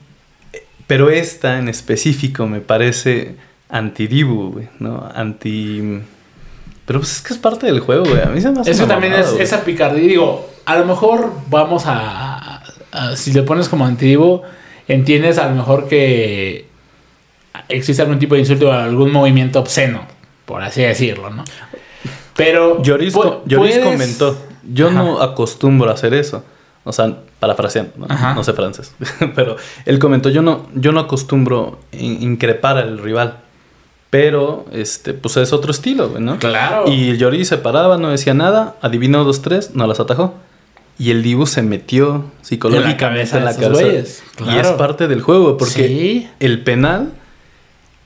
[0.88, 3.36] pero esta en específico me parece
[3.70, 5.10] anti-Dibu, güey, ¿no?
[5.14, 6.02] Anti...
[6.86, 8.22] Pero pues es que es parte del juego, güey.
[8.22, 9.44] A mí se me hace Eso también mamada, es güey.
[9.44, 10.08] esa picardía.
[10.08, 12.62] Digo, a lo mejor vamos a,
[12.92, 14.44] a- Si le pones como antiguo,
[14.88, 16.68] entiendes a lo mejor que
[17.70, 20.02] existe algún tipo de insulto o algún movimiento obsceno,
[20.46, 21.44] por así decirlo, ¿no?
[22.36, 22.84] Pero.
[22.84, 24.38] Lloris, puedes- comentó,
[24.72, 24.96] yo Ajá.
[24.96, 26.44] no acostumbro a hacer eso.
[26.84, 28.34] O sea, parafraseando, ¿no?
[28.36, 28.94] No sé francés.
[29.36, 29.56] Pero
[29.86, 33.40] él comentó, yo no, yo no acostumbro in- increpar al rival.
[34.18, 36.40] Pero, este, pues es otro estilo, güey, ¿no?
[36.40, 36.86] Claro.
[36.88, 40.36] Y Lloris se paraba, no decía nada, adivinó dos, tres, no las atajó.
[40.98, 43.86] Y el Dibu se metió psicológicamente cabeza en la de esos cabeza.
[43.92, 44.62] güeyes, Y claro.
[44.62, 46.30] es parte del juego, porque Sí.
[46.40, 47.12] el penal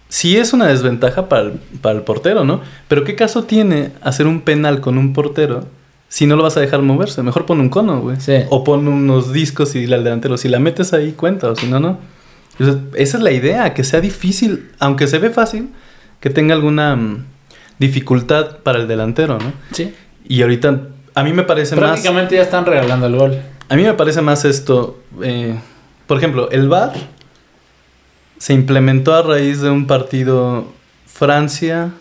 [0.07, 1.51] sí es una desventaja para el,
[1.81, 2.61] para el portero, ¿no?
[2.87, 5.65] Pero ¿qué caso tiene hacer un penal con un portero
[6.07, 7.21] si no lo vas a dejar moverse?
[7.21, 8.19] Mejor pon un cono, güey.
[8.19, 8.33] Sí.
[8.49, 10.37] O pon unos discos y al delantero.
[10.37, 11.99] Si la metes ahí, cuenta, o si no, no.
[12.95, 15.69] Esa es la idea, que sea difícil, aunque se ve fácil,
[16.19, 17.25] que tenga alguna mm,
[17.79, 19.53] dificultad para el delantero, ¿no?
[19.71, 19.93] Sí.
[20.27, 20.79] Y ahorita,
[21.15, 21.91] a mí me parece más...
[21.91, 23.41] Prácticamente ya están regalando el gol.
[23.69, 25.55] A mí me parece más esto, eh,
[26.07, 26.93] por ejemplo, el VAR
[28.37, 30.65] se implementó a raíz de un partido
[31.05, 31.91] Francia,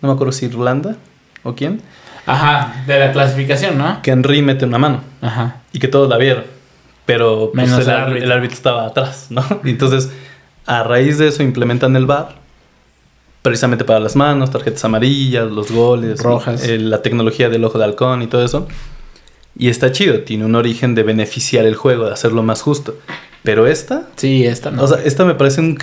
[0.00, 0.96] no me acuerdo si Irlanda
[1.42, 1.80] o quién,
[2.26, 4.02] Ajá, de la clasificación, ¿no?
[4.02, 5.58] que Henry mete una mano Ajá.
[5.72, 6.44] y que todos la vieron.
[7.04, 8.24] Pero pues, Menos el, árbitro.
[8.24, 9.44] el árbitro estaba atrás, ¿no?
[9.62, 10.10] Y Entonces,
[10.66, 12.34] a raíz de eso implementan el VAR,
[13.46, 16.66] precisamente para las manos, tarjetas amarillas, los goles, Rojas.
[16.66, 18.66] eh, la tecnología del ojo de halcón y todo eso.
[19.56, 22.98] Y está chido, tiene un origen de beneficiar el juego, de hacerlo más justo.
[23.44, 24.82] Pero esta, Sí, esta no.
[24.82, 25.78] o sea, esta me parece un...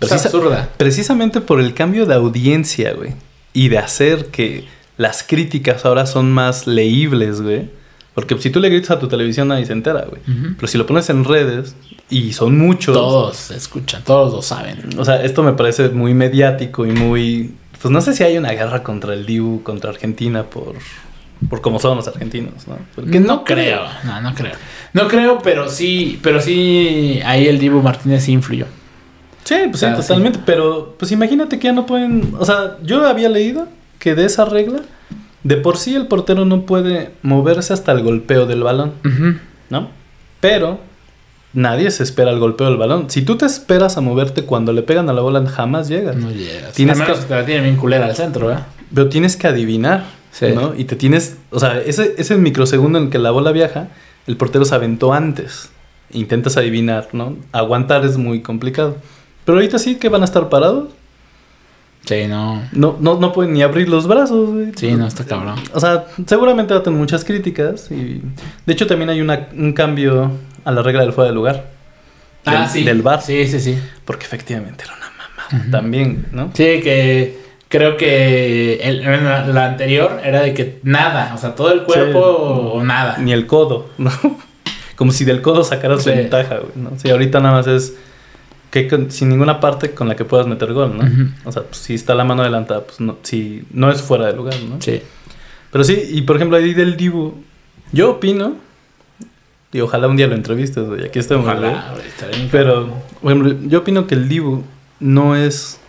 [0.00, 0.68] es absurda.
[0.76, 3.12] Precisamente por el cambio de audiencia, güey.
[3.52, 4.64] Y de hacer que
[4.96, 7.70] las críticas ahora son más leíbles, güey.
[8.16, 10.22] Porque si tú le gritas a tu televisión nadie se entera, güey.
[10.56, 11.76] Pero si lo pones en redes
[12.08, 12.94] y son muchos...
[12.94, 14.98] Todos escuchan, todos lo saben.
[14.98, 17.54] O sea, esto me parece muy mediático y muy...
[17.80, 20.76] Pues no sé si hay una guerra contra el Dibu, contra Argentina por...
[21.50, 22.78] Por cómo son los argentinos, ¿no?
[22.94, 24.54] Porque no creo, no, no creo.
[24.94, 28.64] No creo, pero sí, pero sí, ahí el Dibu Martínez sí influyó.
[29.44, 30.40] Sí, pues sí, totalmente.
[30.46, 32.34] Pero pues imagínate que ya no pueden.
[32.38, 34.80] O sea, yo había leído que de esa regla,
[35.46, 38.92] de por sí el portero no puede moverse hasta el golpeo del balón,
[39.70, 39.90] ¿no?
[40.40, 40.80] Pero
[41.52, 43.08] nadie se espera al golpeo del balón.
[43.10, 46.16] Si tú te esperas a moverte cuando le pegan a la bola, jamás llegas.
[46.16, 46.72] No llegas.
[46.72, 48.56] Tienes que- te la tienen bien culera al centro, ¿eh?
[48.94, 50.46] Pero tienes que adivinar, Sí.
[50.54, 50.74] ¿no?
[50.76, 51.36] Y te tienes.
[51.50, 53.88] O sea, ese, ese microsegundo en que la bola viaja,
[54.26, 55.70] el portero se aventó antes.
[56.12, 57.36] Intentas adivinar, ¿no?
[57.52, 58.96] Aguantar es muy complicado.
[59.44, 60.88] Pero ahorita sí que van a estar parados.
[62.06, 62.62] Sí, no.
[62.72, 64.72] No, no, no pueden ni abrir los brazos, güey.
[64.76, 65.56] Sí, no, está cabrón.
[65.74, 67.90] O sea, seguramente va a tener muchas críticas.
[67.90, 68.22] Y
[68.64, 70.30] de hecho, también hay una, un cambio
[70.64, 71.66] a la regla del fuera de lugar.
[72.44, 72.84] Ah, Del- sí.
[72.84, 73.20] Del bar.
[73.22, 73.76] Sí, sí, sí.
[74.04, 76.50] Porque efectivamente era una mamada también, ¿no?
[76.54, 77.38] Sí, que
[77.68, 81.82] creo que el- en la, la anterior era de que nada, o sea, todo el
[81.82, 83.18] cuerpo o nada.
[83.18, 84.12] Ni el codo, ¿no?
[84.94, 86.10] Como si del codo sacaras Sí.
[86.10, 86.92] ventaja, güey, ¿no?
[86.98, 87.94] Sí, ahorita nada más es
[88.82, 91.04] que con- sin ninguna parte con la que puedas meter gol, ¿no?
[91.04, 91.30] Ujú.
[91.44, 94.34] O sea, pues, si está la mano adelantada, pues no, si no es fuera de
[94.34, 94.80] lugar, ¿no?
[94.80, 95.00] Sí.
[95.72, 97.34] Pero sí, y por ejemplo, ahí del Dibu,
[97.92, 98.56] yo opino,
[99.72, 101.56] y ojalá un día lo entrevistes, güey, aquí estemos, güey.
[101.56, 102.88] Ojalá, güey, Pero,
[103.22, 104.62] por ejemplo, yo opino que el Dibu
[105.00, 105.80] no es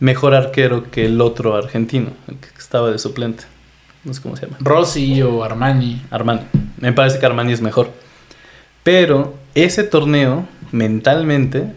[0.00, 3.44] mejor arquero que el otro argentino, el que estaba de suplente.
[4.04, 4.58] No sé cómo se llama.
[4.60, 6.02] Rossi o Armani.
[6.10, 6.42] Armani.
[6.78, 7.90] Me parece que Armani es mejor.
[8.84, 11.72] Pero ese torneo, mentalmente,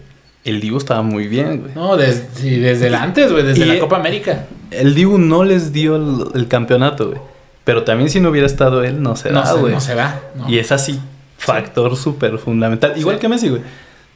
[0.45, 1.73] el Dibu estaba muy bien, güey.
[1.75, 4.45] No, desde, sí, desde el antes, güey, desde Y- la Copa América.
[4.71, 7.19] El Dibu no les dio el, el campeonato, güey.
[7.63, 9.73] Pero también si no hubiera estado él, no se No, da, güey.
[9.73, 10.21] no se da.
[10.35, 10.49] no.
[10.49, 10.99] Y es así,
[11.37, 12.93] factor súper fundamental.
[12.97, 13.21] Igual Sí.
[13.21, 13.61] que Messi, güey.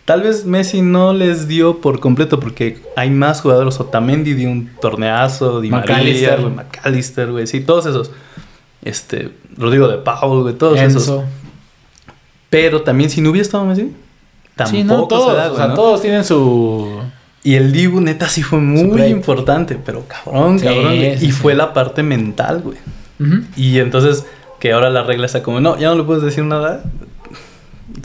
[0.06, 3.80] Tal vez Messi no les dio por completo porque hay más jugadores.
[3.80, 6.42] Otamendi dio un torneazo, Di María, McAllister.
[6.42, 7.48] güey, McAllister, güey.
[7.48, 8.12] Sí, todos esos.
[8.84, 11.22] Este, Rodrigo de Paul, güey, todos esos.
[12.50, 13.92] Pero también si no hubiera estado Messi,
[14.56, 15.32] tampoco Sí, no, todos.
[15.32, 15.74] se da, o sea, ¿no?
[15.74, 17.00] todos tienen su.
[17.44, 20.94] Y el Dibu, neta, sí fue muy importante, pero cabrón, Sí, cabrón.
[20.94, 22.78] sí, y fue la parte mental, güey.
[23.56, 24.26] Y entonces,
[24.60, 26.84] que ahora la regla está como, no, ya no le puedes decir nada.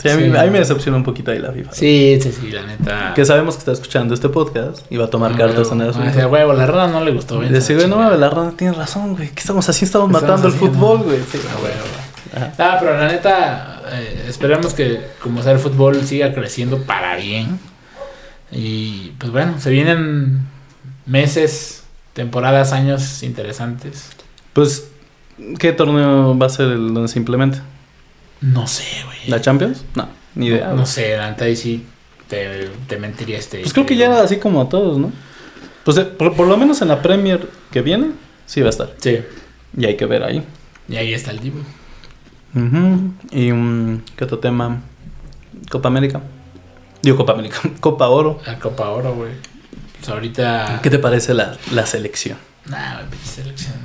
[0.01, 0.37] Sí, a, mí, Sí.
[0.37, 1.71] a mí me decepciona un poquito ahí la FIFA.
[1.73, 3.13] Sí, sí, sí, la neta.
[3.15, 5.87] Que sabemos que está escuchando este podcast y va a tomar Ah, cartas en el
[5.87, 6.27] Ah, asunto.
[6.29, 7.39] huevo, la rana no le gustó.
[7.39, 9.29] Bien, esa güey, no mames, la rana tiene razón, güey.
[9.29, 9.85] ¿Qué estamos así?
[9.85, 11.17] Estamos ¿Qué matando el fútbol, güey.
[11.31, 11.39] Sí.
[12.59, 17.59] Ah, pero la neta, eh, esperemos que como sea el fútbol siga creciendo para bien.
[18.51, 20.39] Y pues bueno, se vienen
[21.05, 21.83] meses,
[22.13, 24.09] temporadas, años interesantes.
[24.53, 24.89] Pues,
[25.59, 27.59] ¿qué torneo va a ser el donde se implemente?
[28.41, 29.17] No sé, güey.
[29.27, 29.83] ¿La Champions?
[29.95, 30.69] No, ni idea.
[30.73, 31.85] No, sé, neta ahí sí
[32.27, 33.59] te, te mentiría este.
[33.59, 35.11] Pues creo que ya era así como a todos, ¿no?
[35.83, 38.11] Pues eh, por, por lo menos en la Premier que viene,
[38.45, 38.93] sí va a estar.
[38.99, 39.19] Sí,
[39.77, 40.43] Y hay que ver ahí.
[40.87, 41.39] y ahí está el
[42.55, 43.13] Ujú.
[43.31, 44.81] Y um, ¿qué otro tema?
[45.69, 46.21] Copa América.
[47.01, 47.57] Digo Copa América.
[47.79, 48.39] Copa Oro.
[48.45, 49.31] La Copa Oro, güey.
[49.97, 50.79] Pues ahorita.
[50.81, 52.37] ¿Qué te parece la, la selección?
[52.65, 53.75] Nah, pinche selección.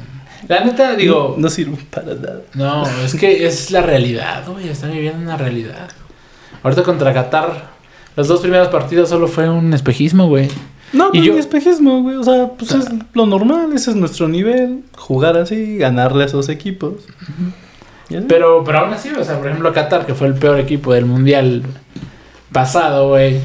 [0.48, 1.34] La neta, digo.
[1.36, 2.40] No, no sirve para nada.
[2.54, 4.68] No, es que es la realidad, güey.
[4.68, 5.88] Están viviendo una realidad.
[6.62, 7.70] Ahorita contra Qatar,
[8.16, 10.48] los dos primeros partidos solo fue un espejismo, güey.
[10.92, 12.16] No, Y yo- espejismo, güey.
[12.16, 13.72] O sea, pues O es lo normal.
[13.74, 14.84] Ese es nuestro nivel.
[14.96, 16.94] Jugar así, ganarle a esos equipos.
[17.22, 17.32] Así.
[18.28, 21.06] Pero, pero aún así, o sea, por ejemplo, Qatar, que fue el peor equipo del
[21.06, 21.62] mundial
[22.52, 23.40] pasado, güey.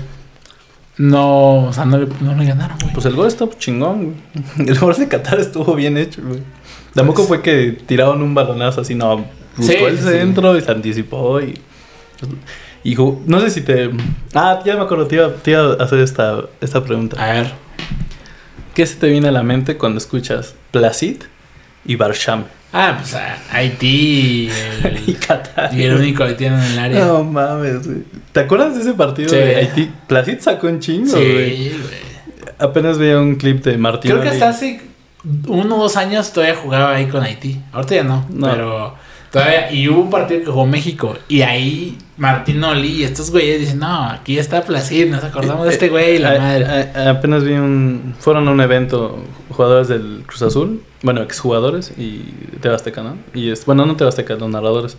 [0.97, 2.93] No, o sea, no le, no le ganaron, güey.
[2.93, 4.15] Pues el gol estuvo chingón,
[4.57, 4.67] güey.
[4.69, 6.41] El gol de Qatar estuvo bien hecho, güey.
[6.93, 9.25] Tampoco fue que tiraron un balonazo así, no.
[9.55, 10.03] Buscó Sí, el sí.
[10.03, 11.57] centro y se anticipó y.
[13.25, 13.91] No sé si te.
[14.33, 17.21] Ah, ya me acuerdo, te iba, te iba a hacer esta, esta pregunta.
[17.23, 17.51] A ver.
[18.73, 21.23] ¿Qué se te viene a la mente cuando escuchas Placid
[21.85, 22.43] y Barsham.
[22.71, 24.49] Ah, pues a Haití
[24.83, 25.73] el- Y Qatar.
[25.73, 27.05] y el único que tienen en el área.
[27.05, 28.03] No mames, güey.
[28.31, 29.35] ¿Te acuerdas de ese partido Sí.
[29.37, 29.91] de Haití?
[30.07, 31.57] Placid sacó un chingo, güey.
[31.57, 32.09] sí, güey.
[32.59, 34.11] Apenas veía un clip de Martín.
[34.11, 34.81] Creo que hasta hace
[35.47, 37.59] uno o dos años todavía jugaba ahí con Haití.
[37.71, 38.51] Ahorita ya no, No.
[38.51, 38.95] pero
[39.31, 39.71] todavía.
[39.71, 41.17] Y hubo un partido que jugó México.
[41.27, 45.71] Y ahí Martín Oli y estos güeyes dicen: No, aquí está Placid, nos acordamos de
[45.73, 46.65] este güey y la Eh, madre.
[46.81, 48.15] eh, eh, apenas vi un.
[48.19, 50.81] Fueron a un evento jugadores del Cruz Azul.
[51.01, 52.19] Bueno, exjugadores y
[52.61, 53.15] Tebasteca, ¿no?
[53.33, 54.97] Y es, bueno, no Tebasteca, los narradores.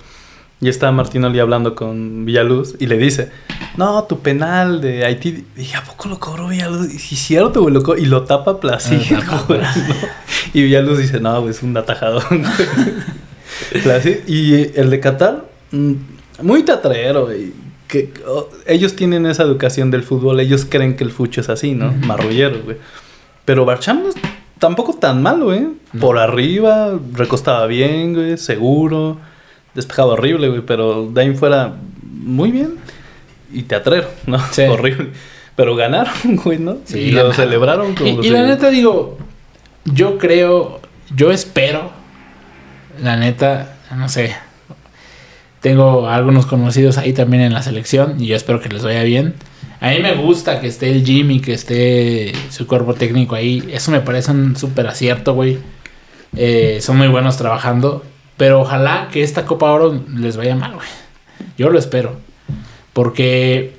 [0.63, 3.31] Y está Martín Oli hablando con Villaluz y le dice:
[3.79, 5.47] No, tu penal de Haití.
[5.57, 6.93] Y ¿a poco lo cobró Villaluz?
[6.93, 8.99] Y sí, cierto, güey, Y lo tapa Placid,
[9.49, 9.61] güey.
[10.53, 11.73] Y Villaluz dice: No, güey, es un
[13.69, 13.83] atajador.
[13.83, 14.29] Placid.
[14.29, 15.93] Y el de Qatar, mm,
[16.43, 17.53] muy tatrero, güey.
[17.89, 21.75] Que, oh, ellos tienen esa educación del fútbol, ellos creen que el fucho es así,
[21.75, 21.93] ¿no?
[21.93, 22.77] Marrullero, güey.
[23.45, 24.15] Pero Barcham no es
[24.59, 25.53] tampoco tan malo.
[25.53, 25.75] No.
[26.01, 29.19] Por arriba, recostaba bien, güey, seguro.
[29.75, 32.77] Despejaba horrible, güey, pero de ahí fuera, muy bien.
[33.53, 34.39] Y teatrero, ¿no?
[34.53, 34.63] Sí.
[34.63, 35.09] Horrible.
[35.57, 36.79] Pero ganaron, güey, ¿no?
[36.85, 39.19] Sí, y lo celebraron como Y, y la neta digo,
[39.85, 40.81] yo creo,
[41.15, 41.91] yo espero,
[43.03, 44.37] la neta, no sé,
[45.61, 49.35] tengo algunos conocidos ahí también en la selección y yo espero que les vaya bien.
[49.81, 53.67] A mí me gusta que esté el Jimmy, que esté su cuerpo técnico ahí.
[53.73, 55.59] Eso me parece un súper acierto, güey.
[56.37, 58.05] Eh, son muy buenos trabajando.
[58.37, 60.89] Pero ojalá que esta Copa Oro les vaya mal, güey.
[61.57, 62.17] Yo lo espero.
[62.93, 63.75] Porque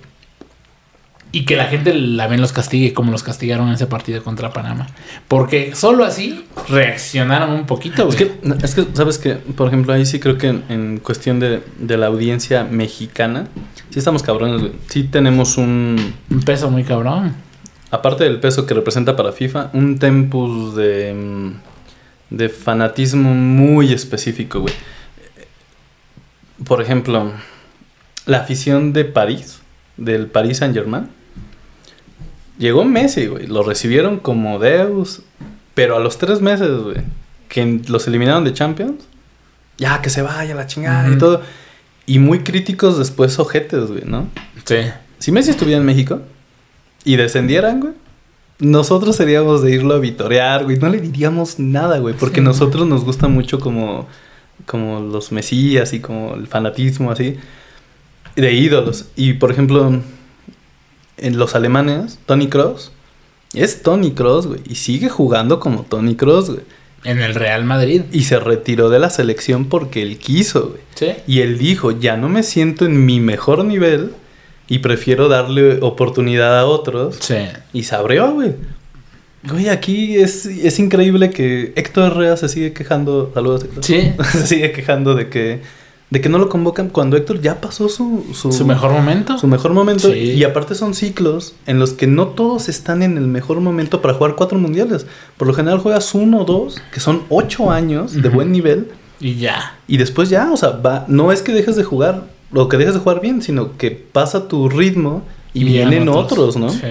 [1.33, 4.87] y que la gente también los castigue como los castigaron en ese partido contra Panamá.
[5.27, 8.31] Porque solo así reaccionaron un poquito, Es que,
[8.63, 11.97] es que, ¿sabes que Por ejemplo, ahí sí creo que en, en cuestión de, de
[11.97, 13.47] la audiencia mexicana,
[13.91, 14.73] sí estamos cabrones, güey.
[14.89, 17.33] Sí tenemos un, Un peso muy cabrón.
[17.91, 24.59] aparte del peso que representa para FIFA, un tempus de, mm, de fanatismo muy específico,
[24.59, 24.73] güey.
[26.65, 27.31] Por ejemplo,
[28.25, 29.61] la afición de París,
[29.97, 31.07] del Paris Saint Germain,
[32.57, 33.47] llegó Messi, güey.
[33.47, 35.21] Lo recibieron como Deus,
[35.73, 36.97] pero a los tres meses, güey,
[37.49, 39.03] que los eliminaron de Champions,
[39.77, 41.41] ya que se vaya la chingada y todo.
[42.05, 44.27] Y muy críticos después ojetes, güey, ¿no?
[44.65, 44.77] Sí.
[45.19, 46.21] Si Messi estuviera en México
[47.03, 47.93] y descendieran, güey,
[48.59, 50.77] nosotros seríamos de irlo a vitorear, güey.
[50.77, 52.45] No le diríamos nada, güey, porque Sí.
[52.45, 54.07] nosotros nos gusta mucho como,
[54.67, 57.37] como los mesías y como el fanatismo así
[58.35, 59.05] de ídolos.
[59.15, 59.99] Y por ejemplo,
[61.21, 62.91] en los alemanes, Tony Cross
[63.53, 66.61] es Tony Cross, güey, y sigue jugando como Tony Cross, güey.
[67.03, 68.03] En el Real Madrid.
[68.11, 70.81] Y se retiró de la selección porque él quiso, güey.
[70.93, 71.07] Sí.
[71.27, 74.13] Y él dijo, ya no me siento en mi mejor nivel
[74.67, 77.17] y prefiero darle oportunidad a otros.
[77.19, 77.37] Sí.
[77.73, 78.53] Y se abrió, güey.
[79.43, 83.31] Güey, aquí es, es increíble que Héctor Herrera se sigue quejando.
[83.33, 83.83] Saludos, Héctor.
[83.83, 84.13] Sí.
[84.31, 85.61] se sigue quejando de que,
[86.11, 89.37] de que no lo convocan cuando Héctor ya pasó su, su, Su mejor momento.
[89.39, 90.09] su mejor momento.
[90.11, 90.33] Sí.
[90.33, 94.13] Y aparte son ciclos en los que no todos están en el mejor momento para
[94.13, 95.07] jugar cuatro mundiales.
[95.37, 98.35] Por lo general juegas uno o dos, que son ocho años de Ujú.
[98.35, 98.89] buen nivel.
[99.21, 99.77] Y ya.
[99.87, 102.93] Y después ya, o sea, va, no es que dejes de jugar, o que dejes
[102.93, 106.69] de jugar bien, sino que pasa tu ritmo y, llegan vienen otros, ¿no?
[106.71, 106.81] Sí.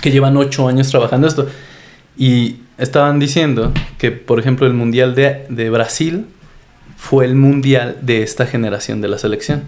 [0.00, 1.46] Que llevan ocho años trabajando esto.
[2.18, 6.26] Y estaban diciendo que, por ejemplo, el Mundial de, de Brasil
[6.96, 9.64] fue el Mundial de esta generación de la selección.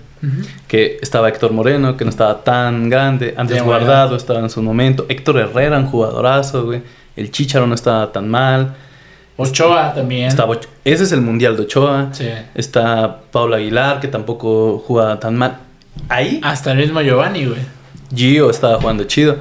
[0.67, 3.35] Que estaba Héctor Moreno, que no estaba tan grande.
[3.37, 5.07] Antes Guardado estaba en su momento.
[5.09, 6.83] Héctor Herrera, un jugadorazo, güey.
[7.15, 8.75] El Chicharo no estaba tan mal.
[9.37, 10.27] Ochoa también.
[10.27, 12.09] Estaba Ese es el Mundial de Ochoa.
[12.13, 12.29] Sí.
[12.55, 15.59] Está Pablo Aguilar, que tampoco jugaba tan mal.
[16.09, 17.61] Ahí Hasta el mismo Giovanni, güey.
[18.15, 19.37] Gio estaba jugando chido.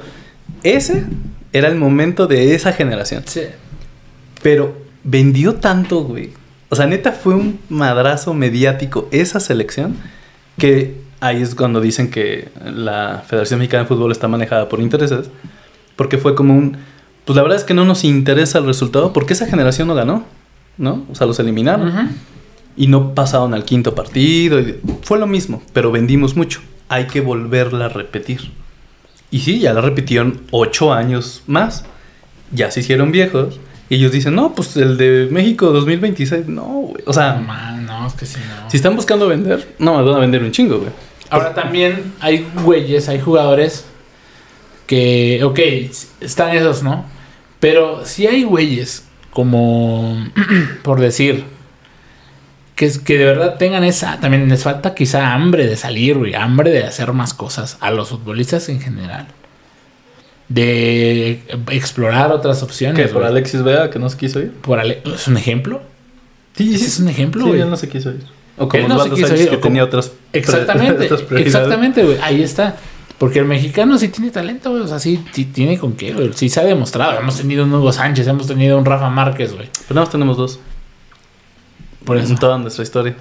[0.62, 1.04] Ese
[1.52, 3.24] era el momento de esa generación.
[3.26, 3.42] Sí.
[4.42, 6.37] Pero vendió tanto, güey.
[6.70, 9.96] O sea, neta fue un madrazo mediático esa selección
[10.58, 15.30] que ahí es cuando dicen que la Federación Mexicana de Fútbol está manejada por intereses.
[15.96, 16.76] Porque fue como un...
[17.24, 20.24] Pues la verdad es que no nos interesa el resultado porque esa generación no ganó,
[20.76, 21.04] ¿no?
[21.10, 22.10] O sea, los eliminaron.
[22.76, 24.60] Y no pasaron al quinto partido.
[24.60, 26.60] y fue lo mismo, pero vendimos mucho.
[26.88, 28.52] Hay que volverla a repetir.
[29.30, 31.84] Y sí, ya la repitieron ocho años más.
[32.52, 33.60] Ya se hicieron viejos.
[33.90, 36.46] Y ellos dicen, no, pues el de México 2026.
[36.48, 37.02] No, güey.
[37.06, 38.70] O sea, No, man, no, es que sí, no.
[38.70, 40.90] si están buscando vender, no, me van a vender un chingo, güey.
[41.30, 43.84] Ahora también hay güeyes, hay jugadores
[44.86, 45.58] que, ok,
[46.20, 47.04] están esos, ¿no?
[47.60, 50.26] Pero si hay güeyes como,
[50.82, 51.44] por decir,
[52.76, 56.34] que, es- que de verdad tengan esa, también les falta quizá hambre de salir, güey,
[56.34, 59.26] hambre de hacer más cosas a los futbolistas en general.
[60.48, 63.06] De explorar otras opciones.
[63.06, 63.24] Que por.
[63.24, 64.52] Alexis Vega, que no se quiso ir.
[64.52, 65.82] Por Ale- ¿Es un ejemplo?
[66.56, 66.84] Sí, sí.
[66.86, 68.22] es un ejemplo, Sí, él no se quiso ir.
[68.56, 72.18] O como Él no se quiso ir, que como- tenía otras Exactamente, otras exactamente, güey.
[72.22, 72.76] Ahí está.
[73.18, 74.82] Porque el mexicano sí tiene talento, güey.
[74.82, 76.30] O sea, sí, sí tiene con qué, güey.
[76.34, 77.18] Sí se ha demostrado.
[77.20, 79.68] Hemos tenido un Hugo Sánchez, hemos tenido un Rafa Márquez, güey.
[79.86, 80.58] Pero nada más tenemos dos.
[82.04, 82.32] Por eso.
[82.32, 83.16] En toda nuestra historia.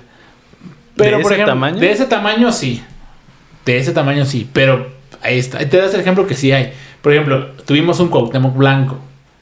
[0.95, 1.79] Pero, ¿De por ese ejemplo, tamaño?
[1.79, 2.81] De ese tamaño sí.
[3.65, 4.47] De ese tamaño sí.
[4.53, 4.87] Pero
[5.21, 5.59] ahí está.
[5.67, 6.73] Te das el ejemplo que sí hay.
[7.07, 8.97] Por ejemplo, tuvimos un Cuauhtémoc Blanco.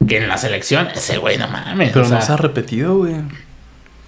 [0.08, 1.92] Que en la selección, ese güey, no mames.
[1.92, 3.16] Pero o sea, no se ha repetido, güey.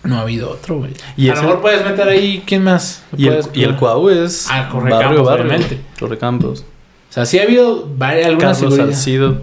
[0.03, 0.91] no ha habido otro, güey.
[1.16, 3.03] Y a lo mejor puedes meter ahí, ¿quién más?
[3.18, 5.45] Y el, y el Cuau es Ah, Corre barrio, Campos, barrio.
[5.45, 5.80] obviamente.
[5.99, 6.66] Corre Campos.
[7.10, 8.76] O sea, sí ha habido varias, algunas Carlos.
[8.76, 9.41] Salcido.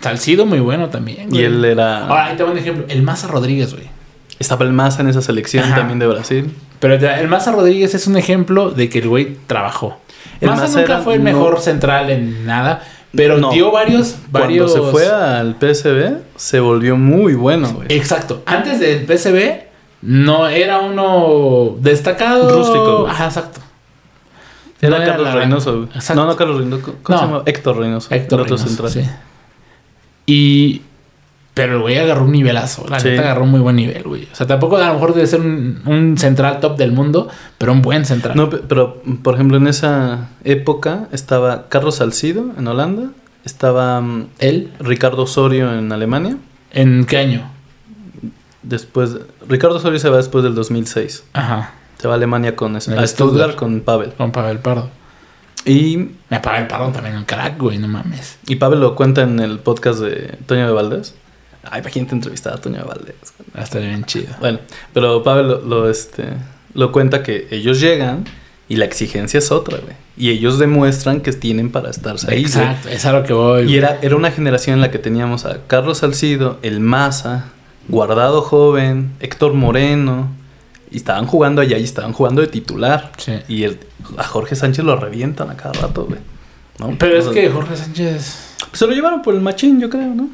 [0.00, 1.40] Salcido muy bueno también, güey.
[1.40, 2.06] Y él era...
[2.06, 2.84] Ahora, ahí te voy a un ejemplo.
[2.88, 3.88] El Maza Rodríguez, güey.
[4.38, 5.76] Estaba el Maza en esa selección Ajá.
[5.76, 6.52] también de Brasil.
[6.80, 9.98] Pero el Maza Rodríguez es un ejemplo de que el güey trabajó.
[10.40, 12.82] El Maza Maza nunca era- fue el no- mejor central en nada,
[13.16, 13.50] pero No.
[13.52, 14.72] dio varios, varios...
[14.72, 17.86] Cuando se fue al PSV, se volvió muy bueno, güey.
[17.90, 18.42] Exacto.
[18.46, 19.64] Antes del PSV,
[20.02, 22.48] no era uno destacado.
[22.58, 23.10] Rústico, güey.
[23.12, 23.60] Ajá, exacto.
[24.80, 25.88] Era no era Carlos la- Reynoso, güey.
[25.94, 26.14] Exacto.
[26.22, 26.82] No, no Carlos Reynoso.
[26.82, 27.18] ¿Cómo No.
[27.18, 27.42] se llama?
[27.46, 28.14] Héctor Reynoso.
[28.14, 28.90] Héctor Reynoso, central.
[28.90, 29.00] sí.
[30.26, 30.82] Y...
[31.54, 32.84] Pero el güey agarró un nivelazo.
[32.88, 33.08] La Sí.
[33.10, 34.28] neta agarró un muy buen nivel, güey.
[34.32, 37.28] O sea, tampoco a lo mejor debe ser un, un central top del mundo,
[37.58, 38.36] pero un buen central.
[38.36, 43.10] No, pe- pero por ejemplo, en esa época estaba Carlos Salcido en Holanda,
[43.44, 44.72] estaba mm, ¿Él?
[44.80, 46.36] Ricardo Osorio en Alemania.
[46.72, 47.48] ¿En qué año?
[48.62, 49.16] Después,
[49.48, 51.24] Ricardo Osorio se va después del 2006.
[51.34, 51.72] Ajá.
[51.98, 53.54] Se va a Alemania con a Stuttgart Stuttgart.
[53.56, 54.12] con Pavel.
[54.14, 54.90] Con Pavel Pardo.
[55.66, 58.38] Y, Me Pavel Pardo también un crack, güey, no mames.
[58.46, 61.14] y Pavel lo cuenta en el podcast de Toño de Valdés.
[61.70, 63.14] Ay, imagínate entrevistar a Toño Valdés.
[63.56, 64.34] Está bien chido.
[64.40, 64.58] Bueno,
[64.92, 66.24] pero Pavel lo, este,
[66.74, 68.24] lo cuenta que ellos llegan
[68.68, 69.94] y la exigencia es otra, güey.
[70.16, 72.46] Y ellos demuestran que tienen para estarse ahí, güey.
[72.46, 73.62] Exacto, es a lo que voy.
[73.62, 73.76] Y güey.
[73.76, 77.46] era, era una generación en la que teníamos a Carlos Salcido, el Maza,
[77.88, 80.28] Guardado Joven, Héctor Moreno.
[80.90, 83.12] Y estaban jugando allá y estaban jugando de titular.
[83.16, 83.32] Sí.
[83.48, 83.80] Y el,
[84.16, 86.20] a Jorge Sánchez lo revientan a cada rato, güey.
[86.78, 86.96] ¿No?
[86.98, 90.28] Pero es que Jorge Sánchez, Se lo llevaron por el machín, yo creo, ¿no?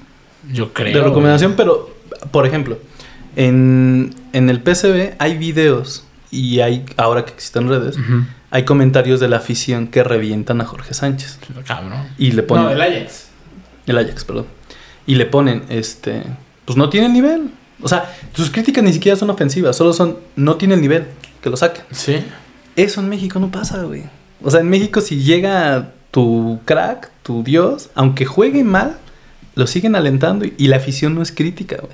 [0.52, 0.94] Yo creo.
[0.94, 1.94] de recomendación, pero,
[2.30, 2.78] por ejemplo,
[3.36, 7.96] en, en el PCB hay videos y hay, ahora que existen redes,
[8.50, 11.38] hay comentarios de la afición que revientan a Jorge Sánchez.
[11.66, 12.08] Cabrón.
[12.18, 12.64] Y le ponen...
[12.64, 13.28] No, el Ajax.
[13.86, 14.46] El Ajax, perdón.
[15.06, 16.22] Y le ponen, este,
[16.64, 17.50] pues no tiene el nivel.
[17.82, 21.06] O sea, sus críticas ni siquiera son ofensivas, solo son, no tiene el nivel,
[21.42, 21.84] que lo saquen.
[21.90, 22.22] Sí.
[22.76, 24.04] Eso en México no pasa, güey.
[24.42, 28.98] O sea, en México si llega tu crack, tu dios, aunque juegue mal,
[29.54, 31.92] lo siguen alentando y, y la afición no es crítica, güey.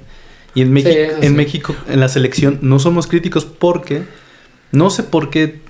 [0.54, 1.28] Y en, en sí.
[1.30, 4.02] México, en la selección, no somos críticos porque,
[4.72, 5.60] no sé por qué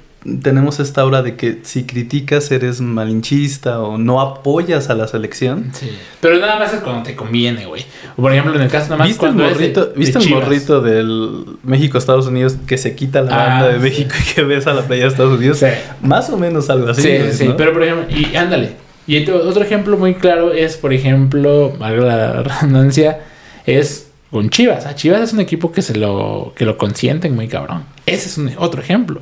[0.43, 5.71] tenemos esta aura de que si criticas eres malinchista o no apoyas a la selección.
[5.73, 5.89] Sí.
[6.21, 7.85] Pero nada más es cuando te conviene, güey.
[8.17, 10.19] O por ejemplo, en el caso nada más ¿Viste el cuando de- morrito, de ¿viste
[10.19, 13.81] el morrito del México-Estados Unidos que se quita la Ah, banda de sí.
[13.83, 15.59] México y que besa la playa de Estados Unidos?
[15.59, 15.67] Sí.
[16.03, 17.03] Más o menos algo así.
[17.03, 17.57] Sí, güey, sí, ¿no?
[17.57, 18.77] pero por ejemplo, y ándale.
[19.07, 23.21] Y otro ejemplo muy claro es, por ejemplo, valga la redundancia,
[23.67, 24.85] es con Chivas.
[24.87, 27.85] A Chivas es un equipo que se lo, que lo consienten muy cabrón.
[28.07, 29.21] Ese es un, otro ejemplo.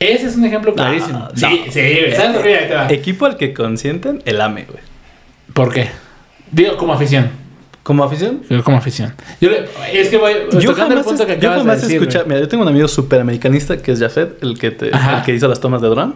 [0.00, 1.18] Ese es un ejemplo clarísimo.
[1.18, 1.28] no.
[1.36, 2.12] Sí, sí, güey.
[2.16, 2.42] ¿Sabes?
[2.44, 2.86] Mira, ahí te va.
[2.90, 4.80] Equipo al que consienten, el AME, güey.
[5.54, 5.88] ¿Por qué?
[6.50, 7.30] Digo, como afición.
[7.84, 9.12] Como afición, Digo, como afición.
[9.40, 11.88] Yo le- es que voy yo tocando el jamás, punto que es- yo acabas jamás
[11.88, 12.22] de decir.
[12.26, 15.34] Mira, yo tengo un amigo súper americanista que es Jafet, el que, te, el que
[15.34, 16.14] hizo las tomas de dron.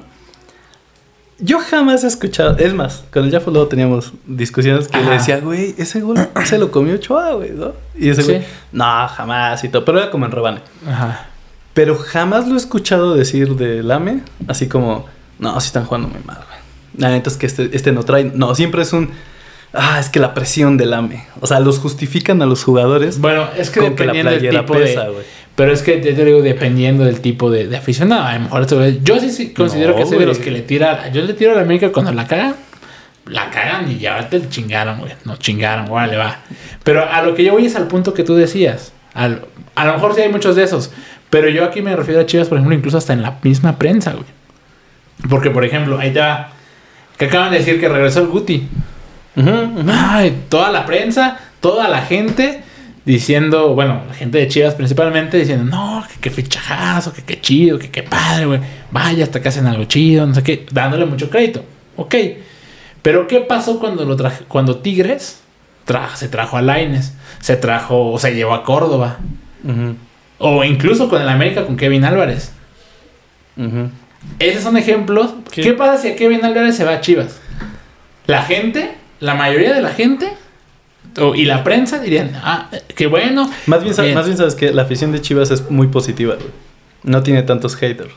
[1.39, 2.57] Yo jamás he escuchado.
[2.59, 5.11] Es más, con el Jafet luego teníamos discusiones que Ajá.
[5.11, 7.73] le decía, güey, ese gol se lo comió Choa, güey, ¿no?
[7.99, 8.33] Y ese Sí.
[8.33, 9.85] güey, no, jamás y todo.
[9.85, 10.61] Pero era como en rebane.
[10.89, 11.27] Ajá.
[11.75, 15.05] Pero jamás lo he escuchado decir del AME, así como,
[15.39, 16.59] no, sí están jugando muy mal, güey.
[16.97, 18.25] La neta es que este, este no trae.
[18.35, 19.11] No, siempre es un.
[19.75, 21.27] Ah, es que la presión del AME.
[21.43, 23.21] O sea, los justifican a los jugadores.
[23.21, 25.11] Bueno, es que Con que la dependiendo del playera tipo pesa, de...
[25.11, 25.25] güey.
[25.57, 28.67] Pero es que te, te digo, dependiendo del tipo de, de aficionado, a lo mejor
[28.67, 30.27] güey- Yo sí, sí considero No, que soy de güey.
[30.29, 31.11] los que le tira...
[31.11, 32.55] Yo le tiro a la América cuando la cagan.
[33.25, 35.13] La cagan y ya te chingaron, güey.
[35.25, 36.39] No chingaron, órale, va.
[36.85, 38.93] Pero a lo que yo voy es al punto que tú decías.
[39.15, 40.93] Al- a lo mejor sí hay muchos de esos.
[41.31, 44.13] Pero yo aquí me refiero a Chivas, por ejemplo, incluso hasta en la misma prensa,
[44.13, 44.27] güey.
[45.31, 46.51] Porque, por ejemplo, ahí va.
[47.17, 48.69] Que acaban de decir que regresó el Guti.
[49.89, 52.63] Ay, toda la prensa, toda la gente
[53.07, 57.79] diciendo, bueno, la gente de Chivas principalmente diciendo, no, que qué fichajazo, que qué chido,
[57.79, 58.61] que qué padre, güey.
[58.91, 61.65] Vaya, hasta que hacen algo chido, no sé qué, dándole mucho crédito.
[61.95, 62.15] Ok.
[63.03, 65.41] Pero ¿qué pasó cuando lo traje, cuando Tigres
[66.17, 69.19] se trajo a Laines, se trajo, o se llevó a Córdoba,
[70.39, 72.51] o incluso con el América con Kevin Álvarez?
[74.41, 75.33] Esos son ejemplos.
[75.53, 75.63] ¿Qué?
[75.63, 77.41] ¿Qué, pasa si a Kevin Álvarez se va a Chivas?
[78.27, 80.33] La gente, la mayoría de la gente,
[81.19, 83.51] o- y la prensa dirían, ah, qué bueno.
[83.67, 86.49] Más bien, más bien sabes que la afición de Chivas es muy positiva, güey.
[87.03, 88.11] No tiene tantos haters.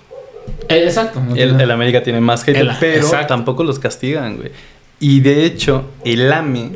[0.68, 1.22] Eh, exacto.
[1.22, 3.28] no El, América tiene más haters, El- pero exacto.
[3.28, 4.52] tampoco los castigan, güey.
[5.00, 6.72] Y de hecho, el AME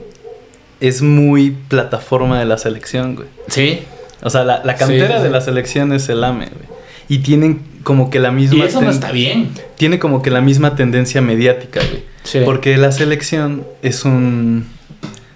[0.79, 3.27] es muy plataforma de la selección, güey.
[3.47, 3.79] Sí.
[4.21, 6.73] O sea, la, la cantera Sí, sí, de la selección es el AME, güey.
[7.09, 8.63] Y tienen como que la Y misma...
[8.65, 9.49] eso no está bien.
[9.77, 12.03] Tiene como que la misma tendencia mediática, güey.
[12.23, 12.39] Sí.
[12.45, 14.67] Porque la selección es un...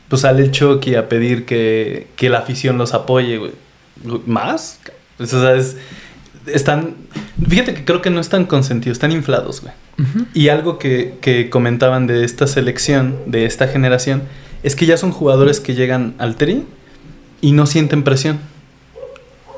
[0.08, 3.52] Pues sale el Chucky a pedir que, que la afición los apoye, güey.
[4.26, 4.80] ¿Más?
[5.18, 5.78] Pues, o sea, es...
[6.46, 6.96] Están...
[7.48, 9.74] Fíjate que creo que no están consentidos, están inflados, güey.
[10.34, 14.24] Y algo que, que comentaban de esta selección, de esta generación,
[14.64, 16.64] es que ya son jugadores que llegan al tri
[17.42, 18.40] y no sienten presión.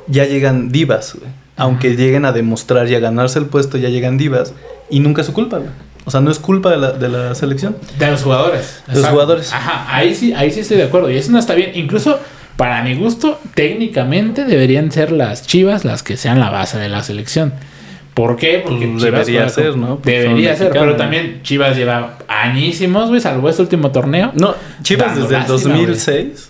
[0.08, 1.30] Ya llegan divas, güey.
[1.58, 4.54] Aunque lleguen a demostrar y a ganarse el puesto, ya llegan divas.
[4.89, 5.72] Y nunca es su culpa, güey.
[6.10, 7.78] O sea, no es culpa de la, de la selección.
[7.99, 8.82] De los jugadores.
[8.88, 9.53] De los jugadores.
[9.53, 11.12] Ajá, ahí sí, ahí sí estoy de acuerdo.
[11.12, 11.70] Y eso no está bien.
[11.76, 12.20] Incluso,
[12.55, 17.03] para mi gusto, técnicamente deberían ser las chivas las que sean la base de la
[17.03, 17.53] selección.
[18.16, 18.64] ¿Por qué?
[18.66, 19.97] Porque Pues Chivas debería juega ser, ¿no?
[19.97, 24.32] Porque Debería ser, pero también Chivas lleva añísimos, güey, salvo este último torneo.
[24.34, 26.49] No, Chivas desde el lástima, 2006,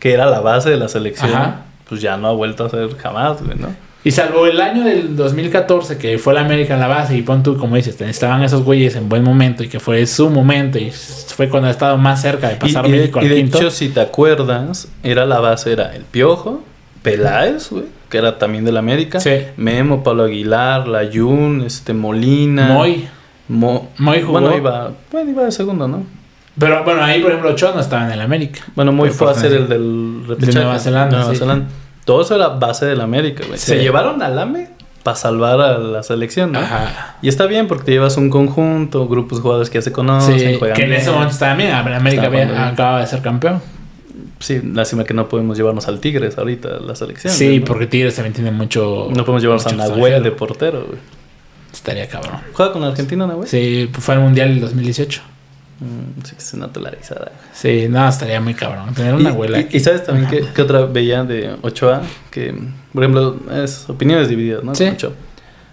[0.00, 1.60] que era la base de la selección, Ajá.
[1.88, 3.68] pues ya no ha vuelto a ser jamás, güey, ¿no?
[4.04, 7.42] Y salvo el año del 2014, que fue la América en la base, y pon
[7.44, 10.90] tú, como dices, estaban esos güeyes en buen momento, y que fue su momento, y
[10.90, 13.58] fue cuando ha estado más cerca de pasar y de, México y al de quinto.
[13.58, 16.64] hecho, si te acuerdas, era la base, era el Piojo,
[17.02, 19.30] Peláez, güey, que era también del América, Sí.
[19.56, 23.08] Memo, Pablo Aguilar, Layun, este, Molina, Moy.
[23.48, 24.40] Mo- Moy jugó.
[24.40, 26.04] Bueno, iba, bueno, iba de segundo, ¿no?
[26.58, 28.60] Pero bueno, ahí por ejemplo Ochoa no estaba en el América.
[28.74, 30.58] Bueno, Moy fue a ser pertenece- el del repechaje.
[30.58, 31.38] Nueva Zelanda, Nueva sí.
[31.38, 31.66] Zelanda.
[32.04, 33.58] Todo eso era base del América, güey.
[33.58, 33.66] Sí.
[33.66, 34.68] Se llevaron al AME
[35.02, 36.60] para salvar a la selección, ¿no?
[36.60, 37.16] Ajá.
[37.22, 40.38] Y está bien porque te llevas un conjunto, grupos de jugadores que ya se conocen,
[40.38, 41.00] Sí, juegan que en bien.
[41.00, 41.70] ese momento estaba bien.
[41.72, 42.50] América bien.
[42.56, 43.60] acababa de ser campeón.
[44.38, 47.32] Sí, lástima que no podemos llevarnos al Tigres ahorita, la selección.
[47.32, 47.64] Sí, ¿no?
[47.64, 49.08] porque Tigres también tiene mucho.
[49.10, 50.98] No podemos llevarnos a Nahuel de portero, güey.
[51.72, 52.38] Estaría cabrón.
[52.52, 53.48] ¿Juega con la Argentina, Nahuel?
[53.48, 55.22] Sí, fue al mundial del 2018.
[55.80, 57.32] Mm, sí, es naturalizada.
[57.52, 58.94] Sí, no, estaría muy cabrón.
[58.94, 59.60] Tener una Y, abuela.
[59.60, 62.54] y- y sabes también que, que otra veía de Ochoa, que
[62.92, 64.74] por ejemplo es opiniones divididas, ¿no?
[64.74, 64.84] Sí.
[64.84, 65.12] Ochoa.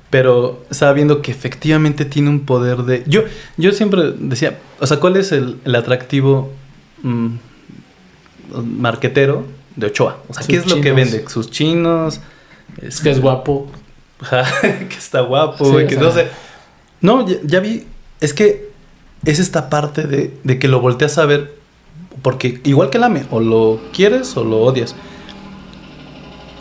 [0.09, 3.03] Pero estaba viendo que efectivamente tiene un poder de...
[3.05, 3.21] Yo,
[3.57, 6.51] yo siempre decía, o sea, ¿cuál es el, el atractivo
[7.03, 7.27] mm,
[8.63, 9.45] marquetero
[9.75, 10.17] de Ochoa?
[10.27, 11.25] O sea, ¿qué es lo que vende?
[11.27, 12.21] Sus chinos.
[12.81, 13.71] Es que es guapo.
[14.61, 16.03] Que está guapo, Sí, o que sea.
[16.03, 16.27] no sé.
[17.01, 17.85] No, ya, ya vi.
[18.19, 18.69] Es que
[19.25, 21.57] es esta parte de, de que lo volteas a ver.
[22.21, 24.95] Porque igual que el AME, o lo quieres o lo odias.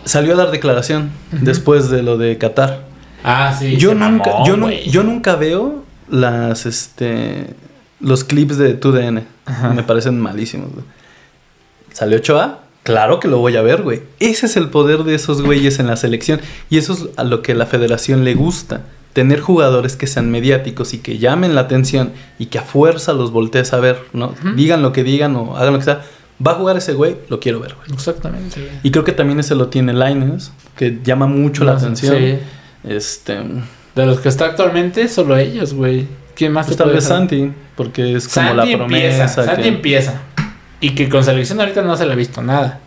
[0.04, 2.84] Salió a dar declaración después de lo de Qatar.
[3.24, 3.76] Ah, sí.
[3.76, 7.54] yo, se nunca, mamó, yo, nunca veo las este
[8.00, 9.24] los clips de 2DN.
[9.44, 9.70] Ajá.
[9.70, 10.84] Me parecen malísimos, güey.
[11.92, 12.60] ¿Salió Ochoa?
[12.84, 14.02] Claro que lo voy a ver, güey.
[14.20, 16.40] Ese es el poder de esos güeyes en la selección.
[16.70, 18.82] Y eso es a lo que la federación le gusta.
[19.18, 23.32] Tener jugadores que sean mediáticos y que llamen la atención y que a fuerza los
[23.32, 24.32] voltees a ver, ¿no?
[24.54, 26.02] Digan lo que digan o hagan lo que sea.
[26.46, 27.88] Va a jugar ese güey, lo quiero ver, güey.
[27.92, 28.72] Exactamente, güey.
[28.84, 32.14] Y creo que también ese lo tiene Linus, que llama mucho la No, atención.
[32.16, 32.38] sí.
[32.84, 33.40] Este,
[33.96, 36.06] De los que está actualmente, solo ellos, güey.
[36.36, 37.18] ¿Quién más pues te tal vez dejar?
[37.18, 39.24] Santi, porque es como Santi la promesa.
[39.24, 39.44] empieza.
[39.44, 40.20] Santi empieza.
[40.80, 42.78] Y que con selección ahorita no se le ha visto nada.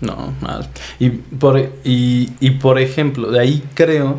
[0.00, 0.68] No, mal.
[0.98, 4.18] Y por, y, y por ejemplo, de ahí creo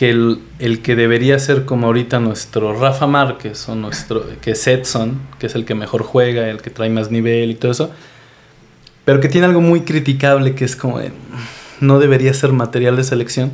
[0.00, 4.66] que el, el que debería ser como ahorita nuestro Rafa Márquez o nuestro, que es
[4.66, 7.90] Edson, que es el que mejor juega, el que trae más nivel y todo eso,
[9.04, 11.00] pero que tiene algo muy criticable que es como
[11.80, 13.50] no debería ser material de selección.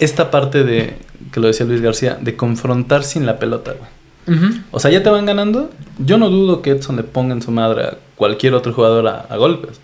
[0.00, 0.96] Esta parte de,
[1.30, 4.50] que lo decía Luis García, de confrontar sin la pelota, güey.
[4.72, 5.70] O sea, ya te van ganando.
[6.04, 9.20] Yo no dudo que Edson le ponga en su madre a cualquier otro jugador a,
[9.20, 9.80] a golpes.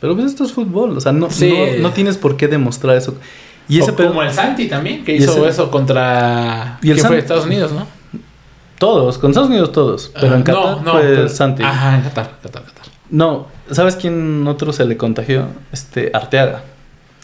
[0.00, 0.96] Pero pues esto es fútbol.
[0.96, 1.54] O sea, no, Sí.
[1.76, 3.14] no, no tienes por qué demostrar eso.
[3.68, 6.78] Y ese O pedo- como el Santi también, que hizo ese- eso contra.
[6.82, 7.18] Y el ¿Qué fue?
[7.18, 7.86] Estados Unidos, ¿no?
[8.78, 10.10] Todos, con Estados Unidos todos.
[10.20, 11.62] Pero en Ah, Qatar no, no, fue pero- Santi.
[11.62, 12.84] Ajá, en Qatar, Qatar, Qatar.
[13.10, 15.46] No, ¿sabes quién otro se le contagió?
[15.72, 16.62] Este, Arteaga.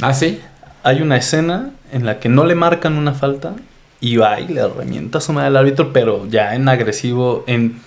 [0.02, 0.40] Ah, sí.
[0.82, 3.54] Hay una escena en la que no le marcan una falta
[4.00, 7.80] y va y le revienta su madre al árbitro, pero ya en agresivo, en...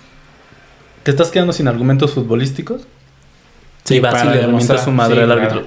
[1.02, 2.82] ¿Te estás quedando sin argumentos futbolísticos?
[3.90, 5.40] y vas y le revienta su madre Sí, al claro.
[5.42, 5.66] árbitro.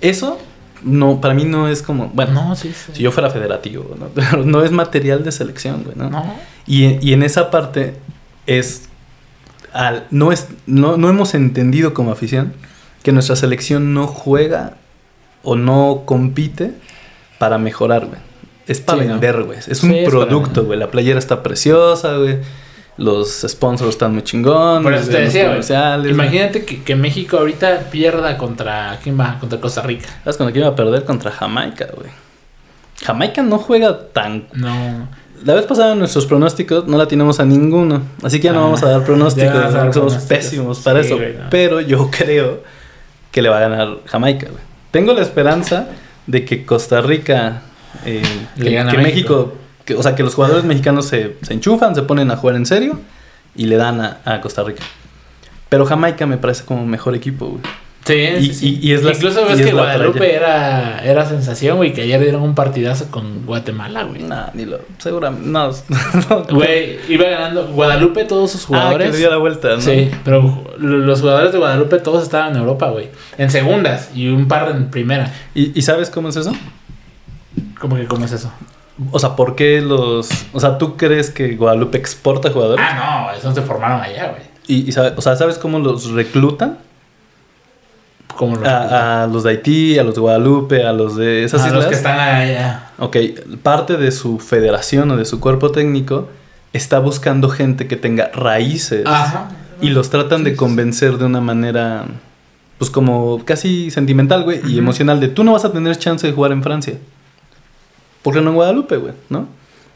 [0.00, 0.38] Eso,
[0.84, 2.08] no, para mí no es como...
[2.08, 2.92] Bueno, No, sí, sí.
[2.94, 3.96] si yo fuera federativo,
[4.44, 4.62] ¿no?
[4.62, 6.10] Es material de selección, güey, ¿no?
[6.10, 6.34] No.
[6.66, 7.94] Y, y en esa parte
[8.46, 8.88] es,
[9.72, 10.48] al, no es...
[10.66, 12.54] No, no hemos entendido como afición
[13.02, 14.76] que nuestra selección no juega
[15.42, 16.72] o no compite
[17.38, 18.18] para mejorar, güey.
[18.66, 19.58] Es para vender, güey.
[19.58, 20.78] Es un producto, güey.
[20.78, 22.38] La playera está preciosa, güey.
[22.98, 24.82] Los sponsors están muy chingones.
[24.82, 25.98] Por eso te decía.
[26.08, 28.98] Imagínate que, que México ahorita pierda contra.
[29.02, 29.38] ¿Quién va?
[29.40, 30.08] Contra Costa Rica.
[30.24, 32.10] ¿Sabes cuando iba a perder contra Jamaica, güey?
[33.04, 34.44] Jamaica no juega tan...
[34.52, 35.08] No.
[35.44, 38.02] La vez pasada en nuestros pronósticos no la tenemos a ninguno.
[38.22, 39.50] Así que ya no Ah, vamos a dar pronósticos.
[39.56, 41.16] a dar somos pésimos para Sí, eso.
[41.16, 41.44] güey, no.
[41.50, 42.62] Pero yo creo
[43.32, 44.62] que le va a ganar Jamaica, güey.
[44.92, 45.88] Tengo la esperanza
[46.28, 47.62] de que Costa Rica...
[48.04, 48.22] eh,
[48.56, 48.98] que.
[48.98, 49.54] México...
[49.84, 52.66] que- o sea, que los jugadores mexicanos se, se enchufan, se ponen a jugar en
[52.66, 52.98] serio
[53.54, 54.82] y le dan a, a Costa Rica.
[55.68, 57.60] Pero Jamaica me parece como mejor equipo, güey.
[58.04, 58.78] Sí, Y- sí, sí.
[58.82, 62.20] y- y es la- Incluso ves es que Guadalupe era, era sensación, güey, que ayer
[62.20, 64.24] dieron un partidazo con Guatemala, güey.
[64.24, 64.80] Nah, ni lo...
[64.98, 65.46] Seguramente...
[65.48, 65.70] No,
[66.30, 66.44] no.
[66.50, 69.06] Güey, iba ganando Guadalupe todos sus Ah, jugadores.
[69.06, 69.80] que le dio la vuelta, ¿no?
[69.80, 73.08] Sí, pero los jugadores de Guadalupe todos estaban en Europa, güey.
[73.38, 75.32] En segundas y un par en primera.
[75.54, 76.52] ¿Y, ¿Y sabes cómo es eso?
[77.80, 78.50] ¿Cómo que cómo es eso?
[79.10, 80.28] O sea, ¿por qué los...
[80.52, 82.84] O sea, ¿tú crees que Guadalupe exporta jugadores?
[82.88, 84.42] Ah, no, esos se formaron allá, güey.
[84.66, 86.78] Y, y sabe- o sea, ¿sabes cómo los reclutan?
[88.36, 91.62] Como los, A, a los de Haití, a los de Guadalupe, a los de esas
[91.62, 91.82] Ah, islas.
[91.82, 92.90] los que están allá.
[92.98, 93.16] Ok,
[93.62, 96.28] parte de su federación o de su cuerpo técnico
[96.72, 99.04] está buscando gente que tenga raíces.
[99.06, 99.50] Ajá.
[99.82, 102.04] Y los tratan de convencer de una manera,
[102.78, 106.32] pues como casi sentimental, güey, y emocional, de tú no vas a tener chance de
[106.32, 106.94] jugar en Francia.
[108.22, 109.14] ¿Por qué no en Guadalupe, güey?
[109.28, 109.48] ¿No?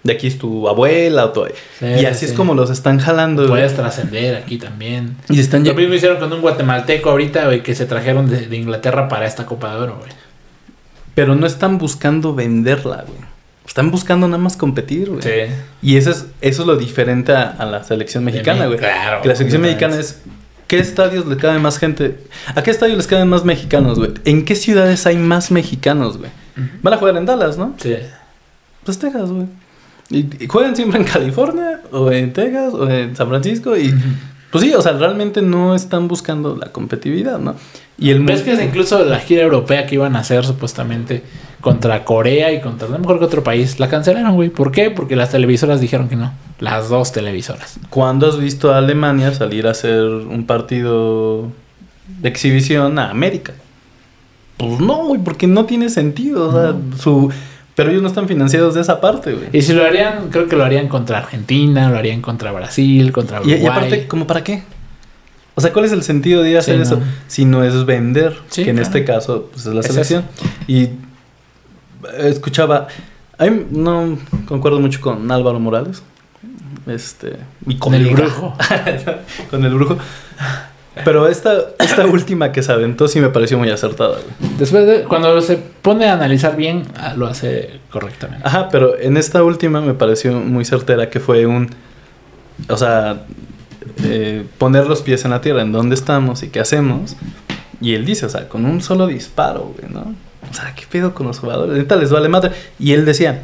[0.02, 1.44] De aquí es tu abuela o tu...
[1.78, 2.26] Sí, y así sí.
[2.26, 3.62] es como los están jalando, güey.
[3.62, 5.16] Puedes trascender aquí también.
[5.28, 8.56] Y están Lo mismo hicieron con un guatemalteco ahorita, güey, que se trajeron de, de
[8.56, 10.10] Inglaterra para esta Copa de Oro, güey.
[11.16, 13.18] Pero no están buscando venderla, güey.
[13.66, 15.22] Están buscando nada más competir, güey.
[15.22, 15.52] Sí.
[15.82, 18.78] Y eso es, eso es lo diferente a, a la selección mexicana, güey.
[18.78, 20.22] claro, que la selección mexicana es...
[20.68, 22.18] ¿Qué estadios le cabe más gente?
[22.54, 24.12] ¿A qué estadios les caben más mexicanos, güey?
[24.24, 26.30] ¿En qué ciudades hay más mexicanos, güey?
[26.82, 27.74] Van a jugar en Dallas, ¿no?
[27.80, 27.96] Sí.
[28.86, 29.46] Pues Texas, güey.
[30.08, 33.92] Y, y juegan siempre en California, o en Texas, o en San Francisco, y...
[34.52, 37.56] Pues sí, o sea, realmente no están buscando la competitividad, ¿no?
[37.98, 41.24] Y el ¿Ves mu- que incluso la gira europea que iban a hacer supuestamente
[41.60, 44.48] contra Corea y contra no mejor que otro país, la cancelaron, güey?
[44.48, 44.90] ¿Por qué?
[44.90, 46.32] Porque las televisoras dijeron que no.
[46.60, 47.78] Las dos televisoras.
[47.90, 51.48] ¿Cuándo has visto a Alemania salir a hacer un partido
[52.20, 53.52] de exhibición a América?
[54.58, 56.48] Pues no, güey, porque no tiene sentido.
[56.48, 57.30] O sea, su...
[57.76, 59.48] Pero ellos no están financiados de esa parte, güey.
[59.52, 63.36] Y si lo harían, creo que lo harían contra Argentina, lo harían contra Brasil, contra
[63.38, 63.62] Y, Uruguay.
[63.62, 64.62] y aparte, ¿cómo para qué?
[65.54, 66.96] O sea, ¿cuál es el sentido de hacer Sí, eso?
[66.96, 67.02] no.
[67.28, 68.86] Si no es vender, Sí, que en claro.
[68.88, 70.24] este caso pues, es la Es selección.
[70.66, 70.88] Y
[72.18, 72.88] escuchaba,
[73.38, 76.02] a mí no concuerdo mucho con Álvaro Morales.
[76.86, 78.54] Este, mi Con el brujo.
[79.50, 79.98] con el brujo.
[81.04, 84.56] Pero esta, esta última que se aventó sí me pareció muy acertada, güey.
[84.58, 88.46] Después de, cuando se pone a analizar bien, ah, lo hace correctamente.
[88.46, 91.70] Ajá, pero en esta última me pareció muy certera que fue un.
[92.68, 93.24] O sea,
[94.04, 97.16] eh, poner los pies en la tierra, en dónde estamos y qué hacemos.
[97.80, 100.14] Y él dice, o sea, con un solo disparo, güey, ¿no?
[100.50, 101.74] O sea, ¿qué pedo con los jugadores?
[101.74, 102.52] Ahorita les vale madre.
[102.78, 103.42] Y él decía,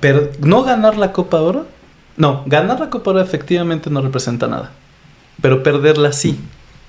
[0.00, 1.66] pero no ganar la Copa Oro.
[2.16, 4.72] No, ganar la Copa Oro efectivamente no representa nada.
[5.42, 6.38] Pero perderla sí.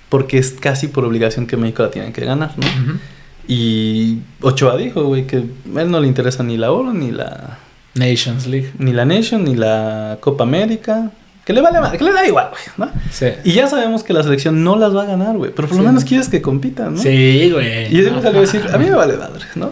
[0.09, 2.65] Porque es casi por obligación que México la tiene que ganar, ¿no?
[2.67, 2.99] Ujú.
[3.47, 5.37] Y Ochoa dijo, güey, que
[5.75, 7.57] a él no le interesa ni la Oro, ni la,
[7.95, 8.71] Nations League.
[8.77, 11.11] ni la Nation, ni la Copa América.
[11.45, 13.01] Que le vale madre, que le da igual, güey, ¿no?
[13.11, 13.25] Sí.
[13.43, 15.51] Y ya sabemos que la selección no las va a ganar, güey.
[15.53, 15.87] Pero por lo Sí.
[15.87, 17.01] menos quieres que compitan, ¿no?
[17.01, 17.93] Sí, güey.
[17.93, 19.71] Y él salió a decir, a mí me vale madre, ¿no?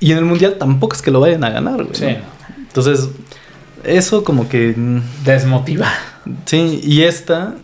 [0.00, 1.94] Y en el Mundial tampoco es que lo vayan a ganar, güey.
[1.94, 2.56] Sí, ¿no?
[2.68, 3.10] Entonces,
[3.84, 4.72] eso como que...
[4.74, 5.86] mm, Desmotiva.
[6.46, 7.54] Sí, y esta,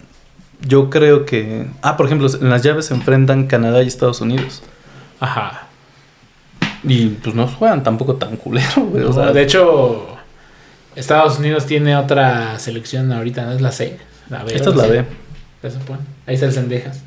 [0.66, 1.66] yo creo que...
[1.82, 4.62] Ah, por ejemplo, en las llaves se enfrentan Canadá y Estados Unidos.
[5.20, 5.68] Ajá.
[6.84, 9.04] Y pues no juegan tampoco tan culero, güey.
[9.04, 10.16] O O sea, de hecho,
[10.96, 13.98] Estados Unidos tiene otra selección ahorita, ¿no es la C?
[14.28, 14.54] La B.
[14.54, 15.04] esta es la B.
[15.62, 16.00] Se supone.
[16.26, 17.02] Ahí está el Sendejas.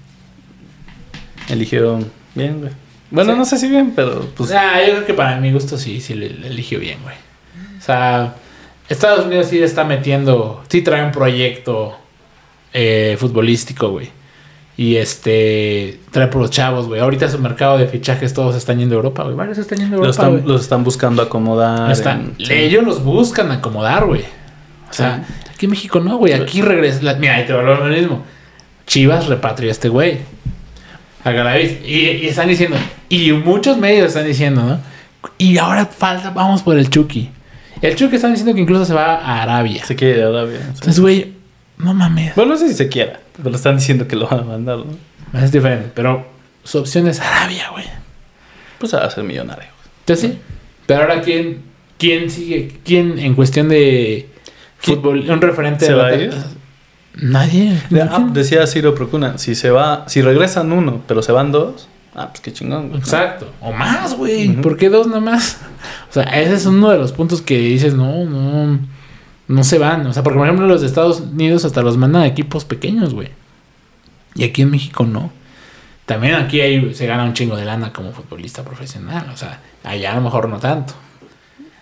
[1.50, 2.72] Eligieron bien, güey.
[3.12, 3.38] Bueno, Sí.
[3.38, 4.52] no sé si bien, pero pues...
[4.52, 7.16] Ah, yo creo que para mi gusto sí, sí le, le eligió bien, güey.
[7.78, 8.34] O sea,
[8.90, 11.96] Estados Unidos sí está metiendo, sí trae un proyecto
[12.76, 14.10] eh, futbolístico, güey.
[14.78, 17.00] Y este, trae por los chavos, güey.
[17.00, 19.36] Ahorita su mercado de fichajes todos están yendo a Europa, güey.
[19.36, 21.90] Varios están yendo a los, Europa, están, los están buscando acomodar.
[21.92, 24.22] Están- en- Ellos los buscan acomodar, güey.
[24.90, 26.34] O sea, aquí en México no, güey.
[26.34, 27.00] Aquí regresa.
[27.04, 28.24] la- mira, ahí te vuelvo lo mismo.
[28.86, 30.20] Chivas repatrió a este güey.
[31.24, 31.80] A Galaviz.
[31.86, 32.78] Y, y están diciendo.
[33.10, 34.80] Y muchos medios están diciendo, ¿no?
[35.38, 37.30] Y ahora falta, vamos por el Chucky.
[37.82, 39.84] El Chucky están diciendo que incluso se va a Arabia.
[39.86, 40.60] Se quiere Arabia.
[40.60, 40.68] sí.
[40.74, 41.34] Entonces, güey,
[41.78, 42.36] no mames.
[42.36, 45.40] Bueno, no sé si se quiera, pero están diciendo que lo van a mandar, ¿no?
[45.40, 45.92] Es diferente.
[45.94, 46.26] Pero
[46.64, 47.86] su opción es Arabia, güey.
[48.80, 49.68] Pues va a ser millonario.
[50.00, 50.38] Entonces sí.
[50.86, 51.62] Pero ahora, ¿quién,
[51.98, 52.80] quién sigue?
[52.84, 54.30] ¿Quién en cuestión de
[54.80, 56.34] fútbol, un referente ¿Se de va a ir?
[57.16, 57.82] Nadie.
[58.10, 62.28] Ah, decía Ciro Procuna, si se va, si regresan uno, pero se van dos, ah,
[62.30, 62.90] pues qué chingón.
[62.90, 63.00] güey.
[63.00, 63.52] Exacto.
[63.62, 64.50] O más, güey.
[64.50, 64.62] Ujú.
[64.62, 65.60] ¿Por qué dos nada más?
[66.10, 68.80] O sea, ese es uno de los puntos que dices, no, no,
[69.48, 70.06] no se van.
[70.08, 73.14] O sea, porque por ejemplo los de Estados Unidos hasta los mandan a equipos pequeños,
[73.14, 73.30] güey.
[74.36, 75.32] Y aquí en México no.
[76.06, 79.30] También aquí hay- se gana un chingo de lana como futbolista profesional.
[79.34, 80.94] O sea, allá a lo mejor no tanto.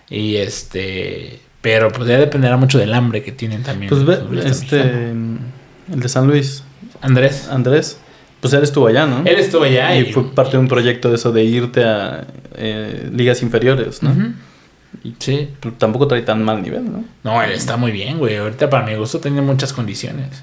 [0.08, 1.40] Y este...
[1.60, 3.88] Pero pues ya dependerá mucho del hambre que tienen también.
[3.88, 5.40] Pues ve, este, mexicanos.
[5.94, 6.62] el de San Luis,
[7.00, 7.48] Andrés.
[7.48, 7.98] Andrés,
[8.40, 9.22] pues él estuvo allá, ¿no?
[9.24, 12.26] Él estuvo allá y fue parte de un proyecto de eso de irte a
[12.56, 14.14] eh, ligas inferiores, ¿no?
[15.18, 15.48] Sí.
[15.60, 17.04] pues, tampoco trae tan mal nivel, ¿no?
[17.22, 18.36] No, él está muy bien, güey.
[18.36, 20.42] Ahorita para mi gusto tiene muchas condiciones.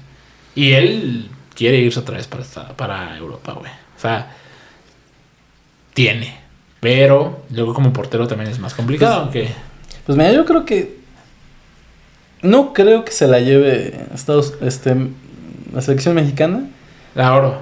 [0.54, 3.70] Y él quiere irse otra vez para, esta- para Europa, güey.
[3.96, 4.32] O sea,
[5.94, 6.36] tiene.
[6.80, 9.48] Pero luego como portero también es más complicado, aunque...
[10.06, 10.96] Pues mira, yo creo que
[12.42, 14.96] no creo que se la lleve Estados, este,
[15.72, 16.64] la selección mexicana,
[17.14, 17.60] La oro.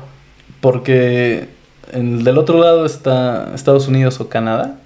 [0.62, 1.50] porque
[1.92, 4.76] en- del otro lado está Estados Unidos o Canadá.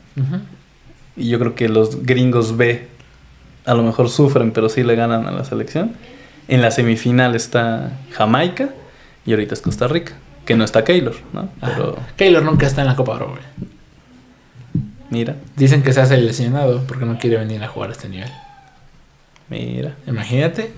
[1.17, 2.89] Y yo creo que los gringos B
[3.65, 5.93] a lo mejor sufren, pero sí le ganan a la selección.
[6.49, 8.71] En la semifinal está Jamaica
[9.25, 10.13] y ahorita es Costa Rica,
[10.45, 11.49] que no está Keylor, ¿no?
[11.61, 12.09] Pero Ajá.
[12.17, 13.35] Keylor nunca está en la Copa Oro,
[15.11, 18.31] mira, Dicen que se hace lesionado porque no quiere venir a jugar a este nivel.
[19.49, 19.95] mira.
[20.07, 20.73] Imagínate.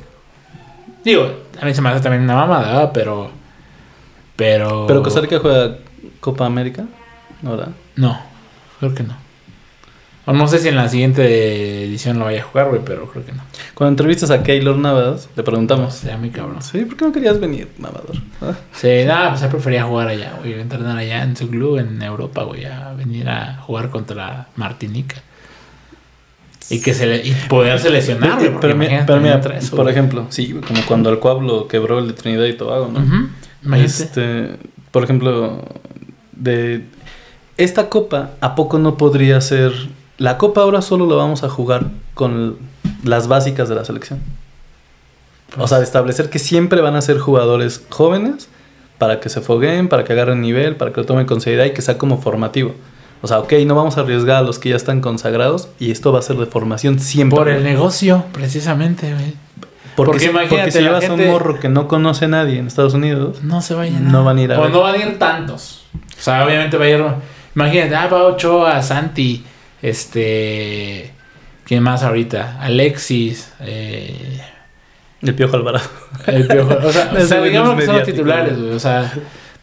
[1.04, 1.30] Digo,
[1.60, 3.30] a mí se me hace también una mamada, pero...
[4.36, 4.86] Pero...
[4.86, 5.78] Pero Costa Rica juega
[6.20, 6.84] Copa América,
[7.42, 7.52] ¿no?
[7.52, 7.68] ¿verdad?
[7.96, 8.20] No,
[8.78, 9.26] creo que no.
[10.28, 13.24] O no sé si en la siguiente edición lo vaya a jugar, güey, pero creo
[13.24, 13.43] que no.
[13.74, 15.94] Cuando entrevistas a Keylor Navas, le preguntamos.
[15.94, 16.61] Sería muy cabrón.
[16.62, 18.16] Sí, ¿por qué no querías venir, mamador?
[18.43, 22.03] Ah, Sí, nada, pues él prefería jugar allá, güey, entrenar allá en su club en
[22.03, 25.16] Europa, güey, a venir a jugar contra Martinica.
[26.69, 29.93] Y que se le, y poderse lesionar, güey, pero, pero, mira, eso, por güey.
[29.94, 32.98] ejemplo, sí, como cuando el Pueblo quebró el de Trinidad y Tobago, ¿no?
[32.98, 33.28] Ujú,
[33.65, 33.85] imagínate.
[34.03, 34.57] Este,
[34.90, 35.62] por ejemplo,
[36.32, 36.85] de
[37.57, 39.73] esta copa, ¿a poco no podría ser?
[40.18, 42.56] La copa ahora solo la vamos a jugar con
[43.05, 44.20] las básicas de la selección.
[45.59, 48.48] O sea, de establecer que siempre van a ser jugadores jóvenes
[48.98, 51.72] para que se fogueen, para que agarren nivel, para que lo tomen con seriedad y
[51.72, 52.74] que sea como formativo.
[53.22, 56.12] O sea, ok, no vamos a arriesgar a los que ya están consagrados y esto
[56.12, 57.36] va a ser de formación siempre.
[57.36, 59.34] Por el negocio, precisamente, güey.
[59.97, 62.26] porque, porque si- porque imagínate, si la llevas a gente- un morro que no conoce
[62.26, 64.70] a nadie en Estados Unidos, No se vayan No van a ir a O ver.
[64.70, 65.84] no van a ir tantos.
[66.18, 67.05] O sea, obviamente va a ir.
[67.55, 69.43] Imagínate, ah, va Ochoa, Santi,
[69.82, 71.12] este.
[71.65, 72.61] ¿Quién más ahorita?
[72.61, 74.40] Alexis, eh,
[75.23, 75.89] el Piojo Alvarado.
[76.27, 76.77] el Piojo.
[76.85, 78.70] O sea, o sea, digamos que son los titulares, güey.
[78.70, 79.12] O sea,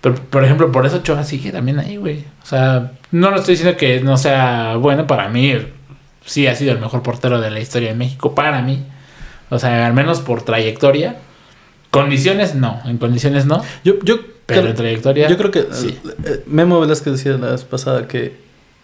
[0.01, 2.25] pero, por ejemplo, por eso Ochoa sigue también ahí, güey.
[2.43, 5.07] O sea, no lo estoy diciendo que no sea bueno.
[5.07, 5.55] Para mí,
[6.25, 8.35] sí ha sido el mejor portero de la historia de México.
[8.35, 8.83] Para mí.
[9.49, 11.17] O sea, al menos por trayectoria.
[11.89, 12.81] Condiciones, no.
[12.85, 13.63] En condiciones, no.
[13.85, 15.29] Yo, yo, Pero en trayectoria.
[15.29, 15.97] yo creo que sí.
[16.25, 18.42] eh, Memo Velázquez decía la vez pasada que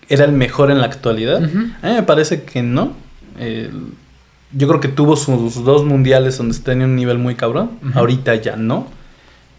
[0.09, 1.37] era el mejor en la actualidad.
[1.37, 2.93] A mí me parece que no.
[4.51, 7.79] Yo creo que tuvo sus dos mundiales donde tenía un nivel muy cabrón.
[7.93, 8.87] Ahorita ya no.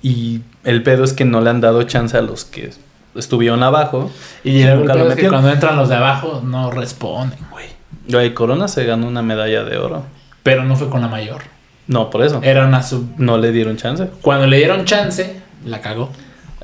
[0.03, 2.71] Y el pedo es que no le han dado chance a los que
[3.15, 4.11] estuvieron abajo.
[4.45, 7.67] Y el Nunca lo es que cuando entran los de abajo no responden, güey.
[8.09, 10.05] Güey, Corona se ganó una medalla de oro.
[10.43, 11.43] Pero no fue con la mayor.
[11.87, 12.41] No, por eso.
[12.43, 13.07] Era una sub.
[13.19, 14.09] No le dieron chance.
[14.23, 16.11] Cuando le dieron chance, la cagó.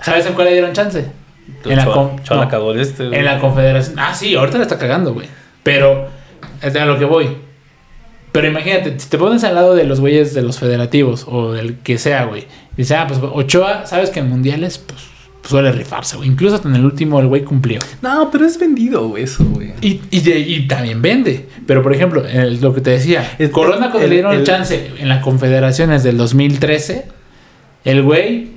[0.01, 1.11] ¿Sabes en cuál le dieron chance?
[1.65, 3.07] En la, Choa- con- Choa la no, cagó este.
[3.07, 3.19] güey.
[3.19, 3.99] en la confederación.
[3.99, 5.27] Ah, sí, ahorita la está cagando, güey.
[5.63, 6.09] Pero,
[6.63, 7.29] es a lo que voy.
[8.33, 11.79] Pero imagínate, si te pones al lado de los güeyes de los federativos o del
[11.79, 12.47] que sea, güey.
[12.77, 15.01] Dice, ah, pues Ochoa, sabes que en mundiales, pues,
[15.49, 16.29] suele rifarse, güey.
[16.29, 17.79] Incluso hasta en el último el güey cumplió.
[18.03, 19.73] No, pero es vendido, güey, eso, güey.
[19.81, 21.49] Y, y, de- y también vende.
[21.67, 24.45] Pero, por ejemplo, el- lo que te decía, Es- Corona cuando el- le dieron el-
[24.45, 27.07] chance en las confederaciones del 2013,
[27.85, 28.56] el güey,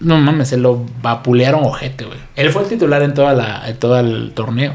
[0.00, 2.18] no mames, se lo vapulearon ojete, güey.
[2.36, 4.74] Él fue el titular en, toda la, en todo el torneo.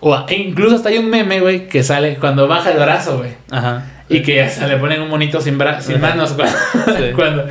[0.00, 3.30] O, e incluso hasta hay un meme, güey, que sale cuando baja el brazo, güey.
[3.50, 3.86] Ajá.
[4.08, 6.32] Y que hasta le ponen un monito sin, bra sin manos.
[6.34, 6.56] Cuando,
[6.98, 7.04] Sí.
[7.16, 7.44] cuando-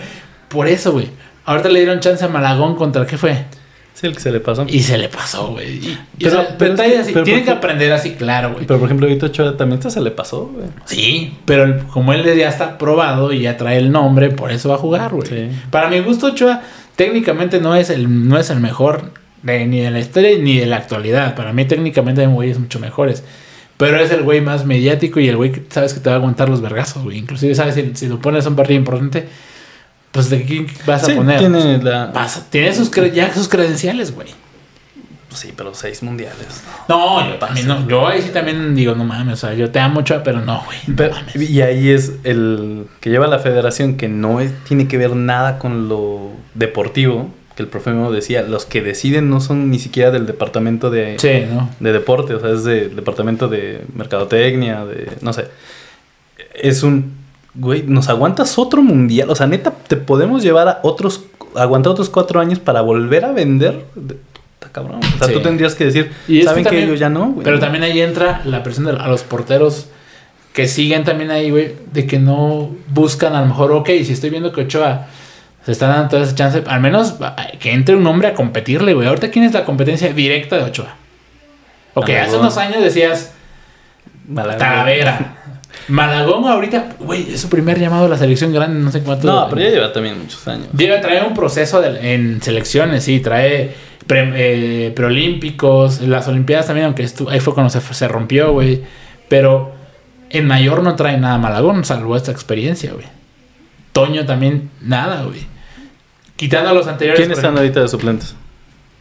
[0.50, 1.08] por eso, güey.
[1.46, 3.44] Ahorita le dieron chance a Malagón contra qué fue.
[3.96, 4.66] Sí, el que se le pasó.
[4.68, 5.98] Y se le pasó, güey.
[6.20, 7.14] Pero- o sea, pero así.
[7.24, 8.66] Tienen que aprender así, claro, güey.
[8.66, 10.68] Pero por ejemplo, ahorita Ochoa también se le pasó, güey.
[10.86, 14.76] Sí, pero como él ya está probado y ya trae el nombre, por eso va
[14.76, 15.28] a jugar, güey.
[15.28, 15.50] Sí.
[15.72, 16.62] Para mi gusto, Ochoa
[16.96, 19.12] técnicamente no es el, no es el mejor
[19.42, 21.36] de- ni de la historia ni de la actualidad.
[21.36, 23.24] Para mí técnicamente hay güeyes mucho mejores.
[23.78, 26.20] Pero es el güey más mediático y el güey que sabes que te va a
[26.20, 27.18] aguantar los vergazos, güey.
[27.18, 29.28] Inclusive sabes si, si lo pones a un partido importante,
[30.12, 31.40] pues de quién vas a Sí, poner.
[31.40, 32.14] tiene la...
[32.14, 34.28] Pasa- tiene sus ya sus credenciales, güey.
[35.34, 36.62] Pues sí, pero seis mundiales.
[36.88, 37.88] No, yo también no.
[37.88, 40.62] Yo ahí sí también digo, no mames, o sea, yo te amo mucho, pero no,
[40.64, 40.78] güey.
[40.86, 41.50] no Pero- mames.
[41.50, 45.58] y ahí es el que lleva la federación que no es- tiene que ver nada
[45.58, 50.12] con lo deportivo, que el profe Memo decía, los que deciden no son ni siquiera
[50.12, 51.68] del departamento de, Sí, ¿no?
[51.80, 55.48] de deporte, o sea, es del departamento de mercadotecnia, de, no sé.
[56.54, 57.14] Es un,
[57.56, 61.24] güey, nos aguantas otro mundial, o sea, neta, te podemos llevar a otros,
[61.56, 63.84] aguantar otros cuatro años para volver a vender.
[64.74, 65.00] Cabrón.
[65.04, 65.34] O sea, Sí.
[65.34, 67.28] tú tendrías que decir, Y es ¿saben que, también- ellos ya no?
[67.32, 67.44] güey?
[67.46, 69.88] Pero también ahí entra la presión de, a los porteros
[70.52, 74.30] que siguen también ahí, güey, de que no buscan a lo mejor, ok, si estoy
[74.32, 75.06] viendo que Ochoa
[75.66, 78.94] se está dando toda esa chance, al menos va- que entre un hombre a competirle,
[78.94, 79.08] güey.
[79.08, 80.96] Ahorita, ¿quién es la competencia directa de Ochoa?
[81.94, 83.32] Ok, hace unos años decías
[84.28, 84.58] Malagón.
[84.58, 85.38] Talavera.
[85.88, 89.28] Malagón ahorita, güey, es su primer llamado a la selección grande, no sé cuánto.
[89.28, 90.68] No, pero ya lleva también muchos años.
[90.78, 93.76] Lleva, trae un proceso de- en selecciones, sí, trae
[94.08, 98.82] pre- eh, preolímpicos, las olimpiadas también, aunque estu- ahí fue cuando se, se rompió, güey.
[99.30, 99.74] Pero
[100.30, 103.06] en mayor no trae nada Malagón, salvo esta experiencia, güey.
[103.92, 105.46] Toño también, nada, güey.
[106.36, 107.20] Quitando a los anteriores.
[107.20, 108.36] ¿Quiénes están ahorita de suplentes?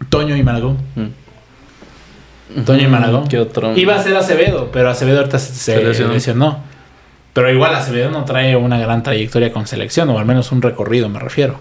[0.08, 0.76] Toño y Malagón.
[0.96, 2.60] Mm.
[2.64, 3.26] Toño y Malagón.
[3.28, 3.74] ¿Qué otro?
[3.76, 6.12] Iba a ser Acevedo, pero Acevedo ahorita se, se Se lesionó.
[6.12, 6.58] lesionó.
[7.32, 11.08] Pero igual Acevedo no trae una gran trayectoria con selección, o al menos un recorrido,
[11.08, 11.58] me refiero.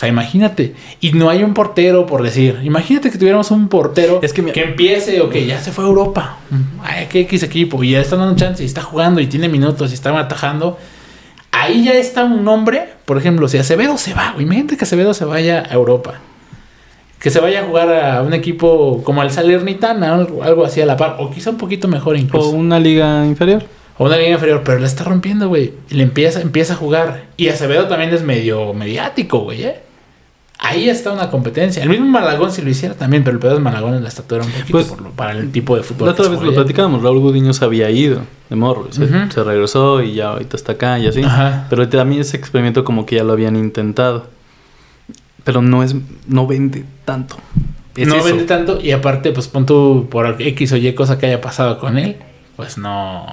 [0.00, 0.74] O sea, imagínate.
[1.02, 2.58] Y no hay un portero, por decir.
[2.62, 5.84] Imagínate que tuviéramos un portero Es que mi- que empiece o que ya se fue
[5.84, 6.38] a Europa.
[6.82, 7.84] Ay, que X equipo.
[7.84, 10.78] Y ya está dando chance y está jugando y tiene minutos y está atajando.
[11.52, 12.88] Ahí ya está un nombre.
[13.04, 14.46] Por ejemplo, si Acevedo se va, güey.
[14.46, 16.14] Imagínate que Acevedo se vaya a Europa.
[17.20, 20.86] Que se vaya a jugar a un equipo como el Salernitana, algo, algo así a
[20.86, 21.16] la par.
[21.18, 22.48] O quizá un poquito mejor O incluso.
[22.48, 23.64] una liga inferior.
[23.98, 25.74] O una línea inferior, pero la está rompiendo, güey.
[25.90, 27.24] Y le empieza, empieza a jugar.
[27.36, 29.80] Y Acevedo también es medio mediático, güey, ¿eh?
[30.62, 31.82] Ahí está una competencia.
[31.82, 34.44] El mismo Malagón si lo hiciera también, pero el pedo es Malagón en la estatura
[34.44, 36.08] un poquito Pues, por lo- para el tipo de fútbol.
[36.08, 38.20] La otra vez lo platicábamos, Raúl Gudiño se había ido
[38.50, 38.88] de morro.
[38.92, 39.06] Se,
[39.42, 41.22] regresó y ya ahorita está acá y así.
[41.22, 41.66] Ajá.
[41.70, 44.26] Pero también ese experimento como que ya lo habían intentado.
[45.44, 45.96] Pero no es,
[46.28, 47.36] no vende tanto.
[47.96, 48.24] Es no eso.
[48.24, 51.78] vende tanto y aparte, pues pon tú por X o Y cosa que haya pasado
[51.78, 52.16] con él,
[52.56, 53.26] pues no.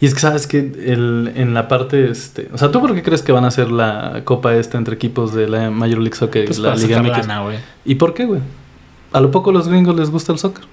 [0.00, 3.02] Y es que sabes que el, en la parte, este, o sea, ¿tú por qué
[3.02, 6.44] crees que van a hacer la copa esta entre equipos de la Major League Soccer
[6.44, 7.26] y Pues la Liga MX?
[7.84, 8.40] ¿Y por qué, güey?
[9.12, 10.64] A lo poco los gringos les gusta el soccer.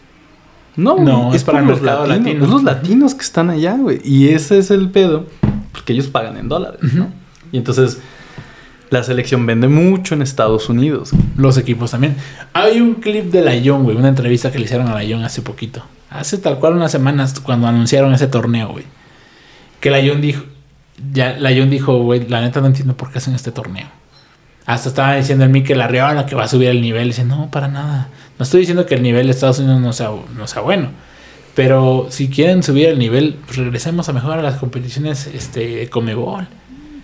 [0.76, 2.44] No, No, es para los latinos, latino.
[2.44, 4.02] Es los latinos que están allá, güey.
[4.04, 5.26] Y ese es el pedo,
[5.72, 7.10] porque ellos pagan en dólares, ¿no?
[7.52, 8.00] Y entonces
[8.96, 11.12] la selección vende mucho en Estados Unidos.
[11.36, 12.16] Los equipos también.
[12.54, 13.98] Hay un clip de la Young, güey.
[13.98, 15.84] Una entrevista que le hicieron a la Young hace poquito.
[16.10, 18.86] Hace tal cual unas semanas cuando anunciaron ese torneo, güey.
[19.80, 20.44] Que la Young dijo.
[21.12, 23.88] Ya, la dijo, güey, la neta no entiendo por qué hacen este torneo.
[24.66, 27.10] Hasta estaba diciendo el Mikel Arriola que va a subir el nivel.
[27.10, 28.08] Dice, no, para nada.
[28.40, 30.90] No estoy diciendo que el nivel de Estados Unidos no sea, no sea bueno.
[31.54, 36.48] Pero si quieren subir el nivel, pues regresemos a mejorar las competiciones este, de Comebol.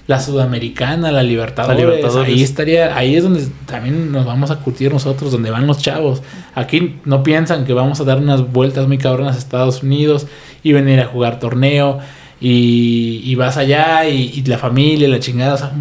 [0.08, 2.34] La Sudamericana, la Libertadores, La Libertadores.
[2.34, 6.22] Ahí estaría, ahí es donde también nos vamos a curtir nosotros, donde van los chavos.
[6.56, 10.28] Aquí no piensan que vamos a dar unas vueltas muy cabronas a Estados Unidos
[10.64, 12.00] y venir a jugar torneo.
[12.44, 15.54] Y, y vas allá y, y la familia, la chingada.
[15.54, 15.72] o sea,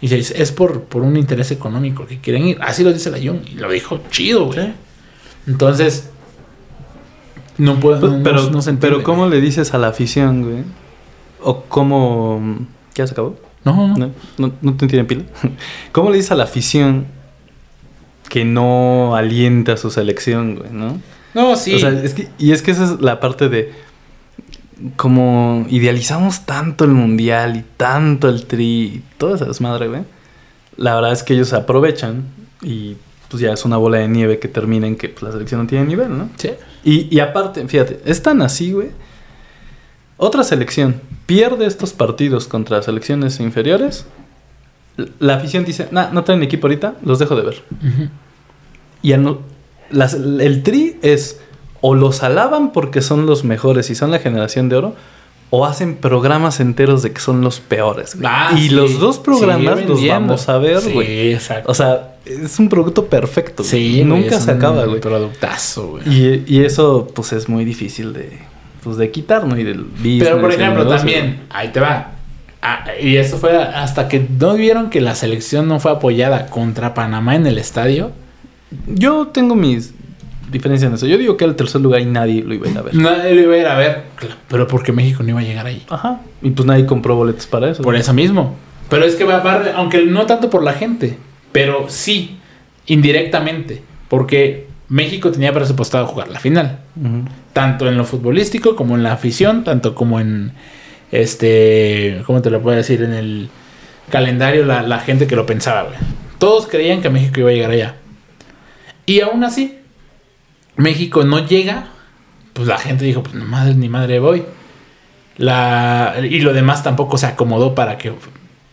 [0.00, 2.58] y dices, es por, por un interés económico que quieren ir.
[2.60, 3.38] Así lo dice la Young.
[3.48, 4.72] Y lo dijo chido, güey.
[5.46, 6.10] Entonces,
[7.58, 8.00] no puedo.
[8.08, 9.38] no- no- pero, no se entiende, pero ¿cómo güey.
[9.38, 10.64] le dices a la afición, güey?
[11.40, 12.66] O cómo...
[12.94, 13.36] ¿Ya se acabó?
[13.64, 13.96] No, no.
[13.96, 15.24] ¿No, no, no te tienen pila?
[15.92, 17.06] ¿Cómo le dices a la afición
[18.28, 21.00] que no alienta a su selección, güey, no?
[21.34, 21.74] No, sí.
[21.74, 23.72] O sea, es que, y es que esa es la parte de
[24.96, 30.02] como idealizamos tanto el mundial y tanto el tri y toda esa desmadre, güey.
[30.76, 32.24] La verdad es que ellos se aprovechan
[32.62, 32.96] y
[33.28, 35.66] pues ya es una bola de nieve que termina en que pues, la selección no
[35.66, 36.28] tiene nivel, ¿no?
[36.36, 36.50] Sí.
[36.84, 38.88] Y, y aparte, fíjate, es tan así, güey.
[40.24, 44.06] Otra selección pierde estos partidos contra selecciones inferiores.
[45.18, 47.62] La afición dice, nah, no traen equipo ahorita, los dejo de ver.
[49.02, 49.38] Y no-
[49.90, 51.40] las- el tri es
[51.80, 54.94] o los alaban porque son los mejores y son la generación de oro,
[55.50, 58.16] o hacen programas enteros de que son los peores.
[58.24, 58.74] Ah, y sí.
[58.74, 61.32] los dos programas los vamos a ver, Sí, güey.
[61.34, 61.70] exacto.
[61.70, 63.64] O sea, es un producto perfecto.
[63.64, 65.00] Sí, Nunca se acaba, güey.
[65.00, 66.04] Productazo, güey.
[66.06, 68.38] Y, y eso, pues, es muy difícil de,
[68.82, 69.58] pues, de quitar, ¿no?
[69.58, 72.12] Y del business, Pero por ejemplo, también, ahí te va.
[72.62, 76.94] Ah, y eso fue hasta que no vieron que la selección no fue apoyada contra
[76.94, 78.12] Panamá en el estadio.
[78.86, 79.92] Yo tengo mis
[80.50, 81.06] diferencias en eso.
[81.06, 82.94] Yo digo que el tercer lugar y nadie lo iba a ir a ver.
[82.94, 84.02] Nadie lo iba a ir a ver.
[84.48, 85.82] Pero porque México no iba a llegar ahí.
[85.88, 86.20] Ajá.
[86.40, 87.82] Y pues nadie compró boletos para eso.
[87.82, 88.54] Por eso mismo.
[88.88, 91.18] Pero es que va, va- aunque no tanto por la gente,
[91.50, 92.36] pero sí,
[92.86, 93.82] indirectamente.
[94.08, 96.80] Porque México tenía presupuestado jugar la final.
[97.54, 100.52] Tanto en lo futbolístico como en la afición, tanto como en
[101.10, 103.02] este, ¿cómo te lo puedo decir?
[103.02, 103.48] En el
[104.10, 105.96] calendario, la, la gente que lo pensaba, güey.
[106.36, 107.94] Todos creían que México iba a llegar allá.
[109.06, 109.78] Y aún así,
[110.76, 111.88] México no llega.
[112.52, 114.44] Pues la gente dijo, pues no madre ni madre voy.
[115.38, 118.12] La, y lo demás tampoco se acomodó para que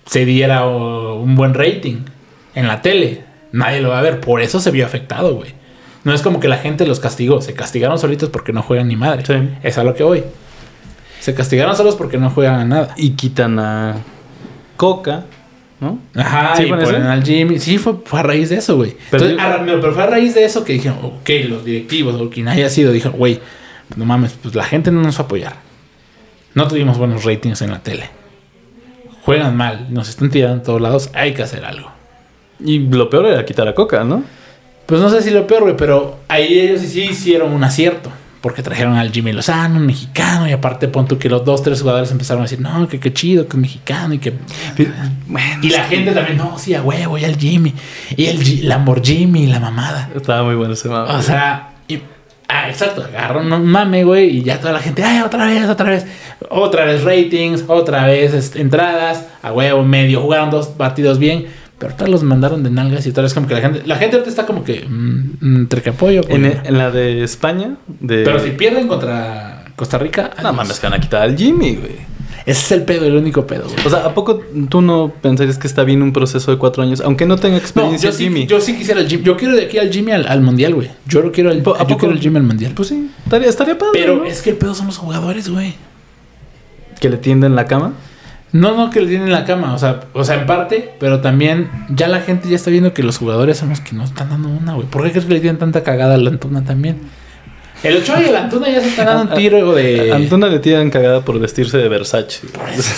[0.06, 2.04] se diera un buen rating
[2.56, 3.24] en la tele.
[3.54, 4.20] Nadie lo va a ver.
[4.20, 5.59] Por eso se vio afectado, güey.
[6.04, 7.42] No es como que la gente los castigó.
[7.42, 9.26] Se castigaron solitos porque no juegan ni madre.
[9.26, 9.34] Sí.
[9.64, 10.24] Es a lo que voy.
[11.20, 12.94] Se castigaron solos porque no juegan a nada.
[12.98, 13.96] Y quitan a
[14.78, 15.26] Coca,
[15.82, 16.00] ¿no?
[16.16, 17.60] Ajá, ¿Sí y ponen al Jimmy.
[17.60, 18.96] Sí, fue, fue a raíz de eso, güey.
[19.12, 21.66] Pero Entonces, yo- a ra- pero, fue a raíz de eso que dijeron, ok, los
[21.66, 23.42] directivos o quien haya sido, dijo, güey,
[23.98, 25.56] no mames, pues la gente no nos va a apoyar.
[26.54, 28.10] No tuvimos buenos ratings en la tele.
[29.24, 31.92] Juegan mal, nos están tirando en todos lados, hay que hacer algo.
[32.64, 34.24] Y lo peor era quitar a Coca, ¿no?
[34.90, 38.12] Pues no sé si lo peor, güey, pero ahí ellos sí hicieron un acierto.
[38.42, 41.82] Porque trajeron al Jimmy Lozano, un mexicano, y aparte pon tú que los dos, tres
[41.82, 44.34] jugadores empezaron a decir, no, que qué chido, que es mexicano, y que...
[45.28, 47.74] Bueno, Y la gente también, no, sí, a huevo, y al Jimmy,
[48.16, 50.10] y el G- Lamborghini, y la mamada.
[50.16, 51.18] estaba muy bueno ese mapa.
[51.18, 52.00] O sea, y-
[52.48, 55.90] ah, exacto, agarraron un mame, güey, y ya toda la gente, ay, otra vez, otra
[55.90, 56.06] vez,
[56.50, 61.48] otra vez ratings, otra vez este, entradas, a huevo, medio, jugaron dos partidos bien,
[61.80, 64.18] pero todos los mandaron de nalgas y tal vez como que la gente, la gente
[64.18, 66.62] ahorita está como que, mm, mm, entre que apoyo, en, apoyo.
[66.66, 68.24] en la de España, de...
[68.24, 71.94] Pero si pierden contra Costa Rica, No mames, que van a quitar al Jimmy, güey.
[72.46, 73.86] ese es el pedo, el único pedo, güey.
[73.86, 77.00] O sea, ¿a poco tú no pensarías que está bien un proceso de cuatro años?
[77.02, 78.46] Aunque no tenga No, experiencia yo sí, Jimmy.
[78.46, 79.24] yo sí quisiera el Jimmy.
[79.24, 80.90] Yo quiero de aquí al Jimmy al, al mundial, güey.
[81.08, 81.98] Yo lo quiero al, ¿A yo poco?
[81.98, 82.74] quiero el Jimmy al mundial.
[82.76, 84.26] Pues sí, estaría, estaría padre, Pero ¿no?
[84.26, 85.76] es que el pedo son los jugadores, güey.
[87.00, 87.94] Que le tienden la cama.
[88.52, 91.70] No, no que le tienen la cama, o sea, o sea, en parte, pero también
[91.90, 94.50] ya la gente ya está viendo que los jugadores son los que nos están dando
[94.50, 94.88] una, güey.
[94.88, 97.00] ¿Por qué crees que le tienen tanta cagada a la Antuna también?
[97.84, 100.12] El Ochoa y el Antuna ya se están dando un tiro de.
[100.12, 102.48] A Antuna le tiran cagada por vestirse de Versace.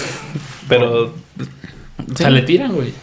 [0.70, 1.14] Pero...
[2.12, 2.94] O sea, le tiran, güey.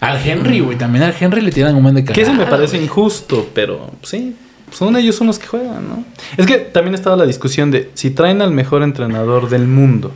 [0.00, 0.78] Al Henry, güey.
[0.78, 2.14] También al Henry le tiran un buen de cagada.
[2.14, 4.36] Que eso me parece injusto, pero sí,
[4.72, 6.04] son ellos son los que juegan, ¿no?
[6.36, 10.12] Es que también estaba la discusión de si traen al mejor entrenador del mundo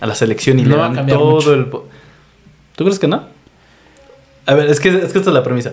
[0.00, 1.54] a la selección y No le dan todo mucho.
[1.54, 1.66] el...
[1.70, 3.24] ¿Tú crees que no?
[4.46, 5.72] A ver, es que, es que esta es la premisa.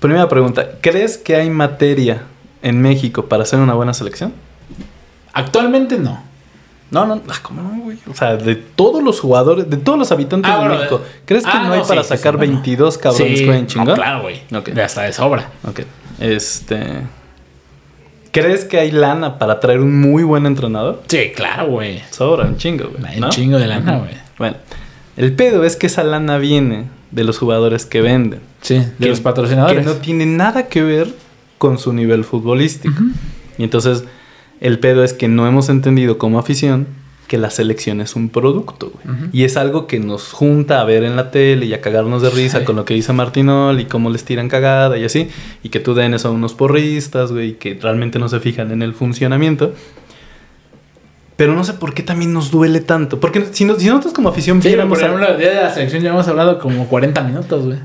[0.00, 2.22] Primera pregunta, ¿crees que hay materia
[2.62, 4.32] en México para hacer una buena selección?
[5.32, 6.22] Actualmente no.
[6.90, 7.98] No, no, ah, ¿cómo no, güey?
[8.10, 11.44] O sea, de todos los jugadores, de todos los habitantes Ah, de bueno, México, ¿crees
[11.44, 12.52] que ah, no hay no, para sí, sacar sí, bueno.
[12.54, 13.94] 22 cabrones que jueguen no, chingón?
[13.94, 14.42] claro, güey.
[14.52, 14.68] Ok.
[14.70, 15.48] De hasta de sobra.
[15.68, 15.80] Ok.
[16.18, 17.02] Este.
[18.32, 21.02] ¿Crees que hay lana para traer un muy buen entrenador?
[21.08, 22.00] Sí, claro, güey.
[22.10, 23.14] Sobra, un chingo, güey.
[23.16, 23.30] Un ¿no?
[23.30, 24.12] chingo de lana, güey.
[24.38, 24.56] Bueno,
[25.16, 28.40] el pedo es que esa lana viene de los jugadores que venden.
[28.62, 29.78] Sí, de que- los patrocinadores.
[29.78, 31.08] Que no tiene nada que ver
[31.58, 33.02] con su nivel futbolístico.
[33.58, 34.04] Y entonces,
[34.60, 36.86] el pedo es que no hemos entendido como afición
[37.30, 39.16] que la selección es un producto, güey.
[39.32, 42.30] Y es algo que nos junta a ver en la tele y a cagarnos de
[42.30, 42.64] risa Sí.
[42.64, 45.28] con lo que dice Martinol y cómo les tiran cagada y así.
[45.62, 48.82] Y que tú den son unos porristas, güey, y que realmente no se fijan en
[48.82, 49.72] el funcionamiento.
[51.36, 53.20] Pero no sé por qué también nos duele tanto.
[53.20, 55.54] Porque si, no- si nosotros como afición Sí, viéramos por a- ejemplo, el día de
[55.62, 57.78] la selección ya hemos hablado como 40 minutos, güey.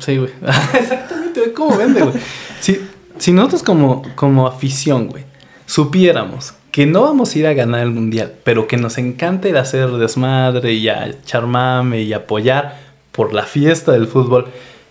[0.00, 0.30] Sí, güey.
[0.78, 1.52] Exactamente, güey.
[1.54, 2.14] ¿Cómo vende, güey?
[2.60, 2.80] Si,
[3.16, 5.24] si nosotros como, como afición, güey,
[5.66, 9.56] supiéramos que no vamos a ir a ganar el mundial, pero que nos encanta ir
[9.56, 12.80] a hacer desmadre y a echar mame y apoyar
[13.12, 14.46] por la fiesta del fútbol,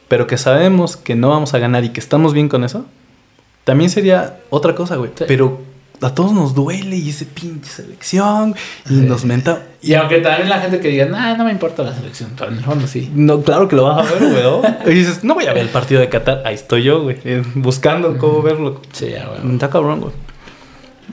[0.07, 2.85] pero que sabemos que no vamos a ganar y que estamos bien con eso,
[3.65, 5.11] también sería otra cosa, güey.
[5.14, 5.26] Sí.
[5.27, 5.60] Pero
[5.99, 8.55] a todos nos duele y ese pinche selección
[8.85, 8.95] y Sí.
[9.01, 9.64] nos menta.
[9.81, 12.60] Y aunque también la gente que diga, nah, no me importa la selección, pero en
[12.60, 13.11] el fondo sí.
[13.14, 14.41] No, claro que lo vas a ver, güey.
[14.41, 14.61] ¿no?
[14.89, 16.43] Y dices, no voy a ver el partido de Qatar.
[16.45, 18.80] Ahí estoy yo, güy, eh, buscando cómo verlo.
[18.93, 19.53] Sí, ya, güey.
[19.53, 20.14] Está cabrón, güey.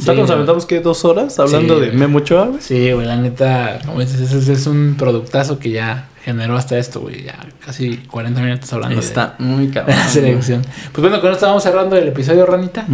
[0.00, 0.34] Sí, ¿Ya nos no.
[0.34, 1.92] aventamos que dos horas hablando Sí, de.
[1.92, 2.60] Memo Ochoa, güey?
[2.60, 7.00] Sí, güey, la neta, como dices, es, es un productazo que ya generó hasta esto,
[7.00, 7.24] güey.
[7.24, 9.96] Ya casi 40 minutos hablando de- Está muy de, cabrón.
[9.98, 10.62] la selección.
[10.92, 12.86] Pues bueno, con esto vamos cerrando el episodio, Ranita.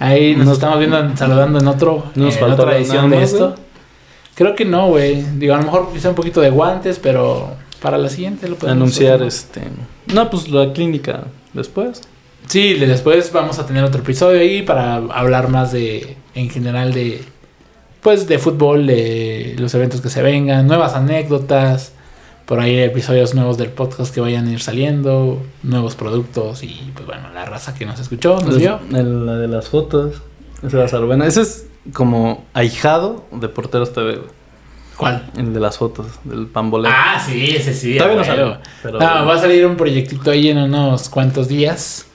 [0.00, 3.48] Ahí nos, Nos- estamos viendo, saludando en otro, Nos en faltó otra edición de esto.
[3.50, 3.60] güey.
[4.34, 5.22] Creo que no, güey.
[5.36, 8.76] Digo, a lo mejor quizá un poquito de guantes, pero para la siguiente lo podemos
[8.82, 9.26] Anunciar hacer.
[9.26, 9.60] este.
[10.14, 12.02] No, pues la clínica después.
[12.46, 17.22] Sí, después vamos a tener otro episodio ahí para hablar más de, en general, de,
[18.00, 21.92] pues, de fútbol, de los eventos que se vengan, nuevas anécdotas,
[22.46, 27.06] por ahí episodios nuevos del podcast que vayan a ir saliendo, nuevos productos y, pues,
[27.06, 28.80] bueno, la raza que nos escuchó, nos Es- vio.
[28.94, 30.22] el- la de las fotos.
[30.66, 31.24] Ese va a ser bueno.
[31.24, 34.20] Ese es como ahijado de Porteros TV.
[34.96, 35.30] ¿Cuál?
[35.36, 36.90] El de las fotos, del pamboleo.
[36.92, 37.96] Ah, sí, ese sí.
[37.98, 42.06] Todavía no pero- No, va a salir un proyectito ahí en unos cuantos días.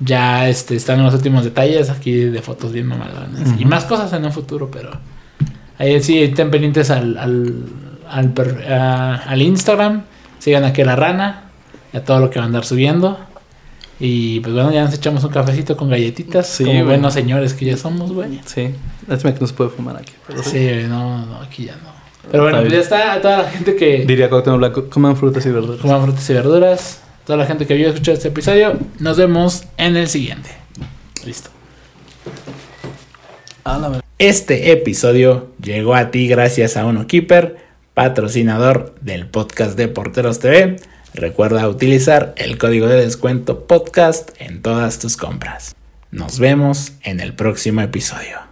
[0.00, 3.58] Ya este, están los últimos detalles aquí de fotos bien mamalones.
[3.58, 4.90] Y más cosas en un futuro, pero
[5.78, 7.54] ahí sí estén pendientes al, al,
[8.10, 10.02] al, per- a- al Instagram.
[10.38, 11.44] Sigan aquí a la rana
[11.92, 13.18] y a todo lo que va a andar subiendo.
[14.00, 16.48] Y pues bueno, ya nos echamos un cafecito con galletitas.
[16.48, 18.40] Sí, como buenos señores que ya somos, güey.
[18.44, 18.74] Sí.
[19.06, 20.12] Lástima que no se puede fumar aquí.
[20.26, 20.50] pero sí.
[20.50, 21.94] Sí, no, no, aquí ya no.
[22.30, 25.16] Pero bueno, Está pues ya está a toda la gente que Diría Cuauhtémoc Blanco, coman
[25.16, 25.80] frutas y verduras.
[25.80, 27.00] coman frutas y verduras.
[27.26, 28.78] Toda la gente que vio escuchar este episodio.
[28.98, 30.50] Nos vemos en el siguiente.
[31.24, 31.50] Listo.
[34.18, 37.56] Este episodio llegó a ti gracias a Uno Keeper,
[37.94, 40.76] patrocinador del podcast de Porteros TV.
[41.14, 45.74] Recuerda utilizar el código de descuento podcast en todas tus compras.
[46.10, 48.44] Nos vemos en el próximo episodio.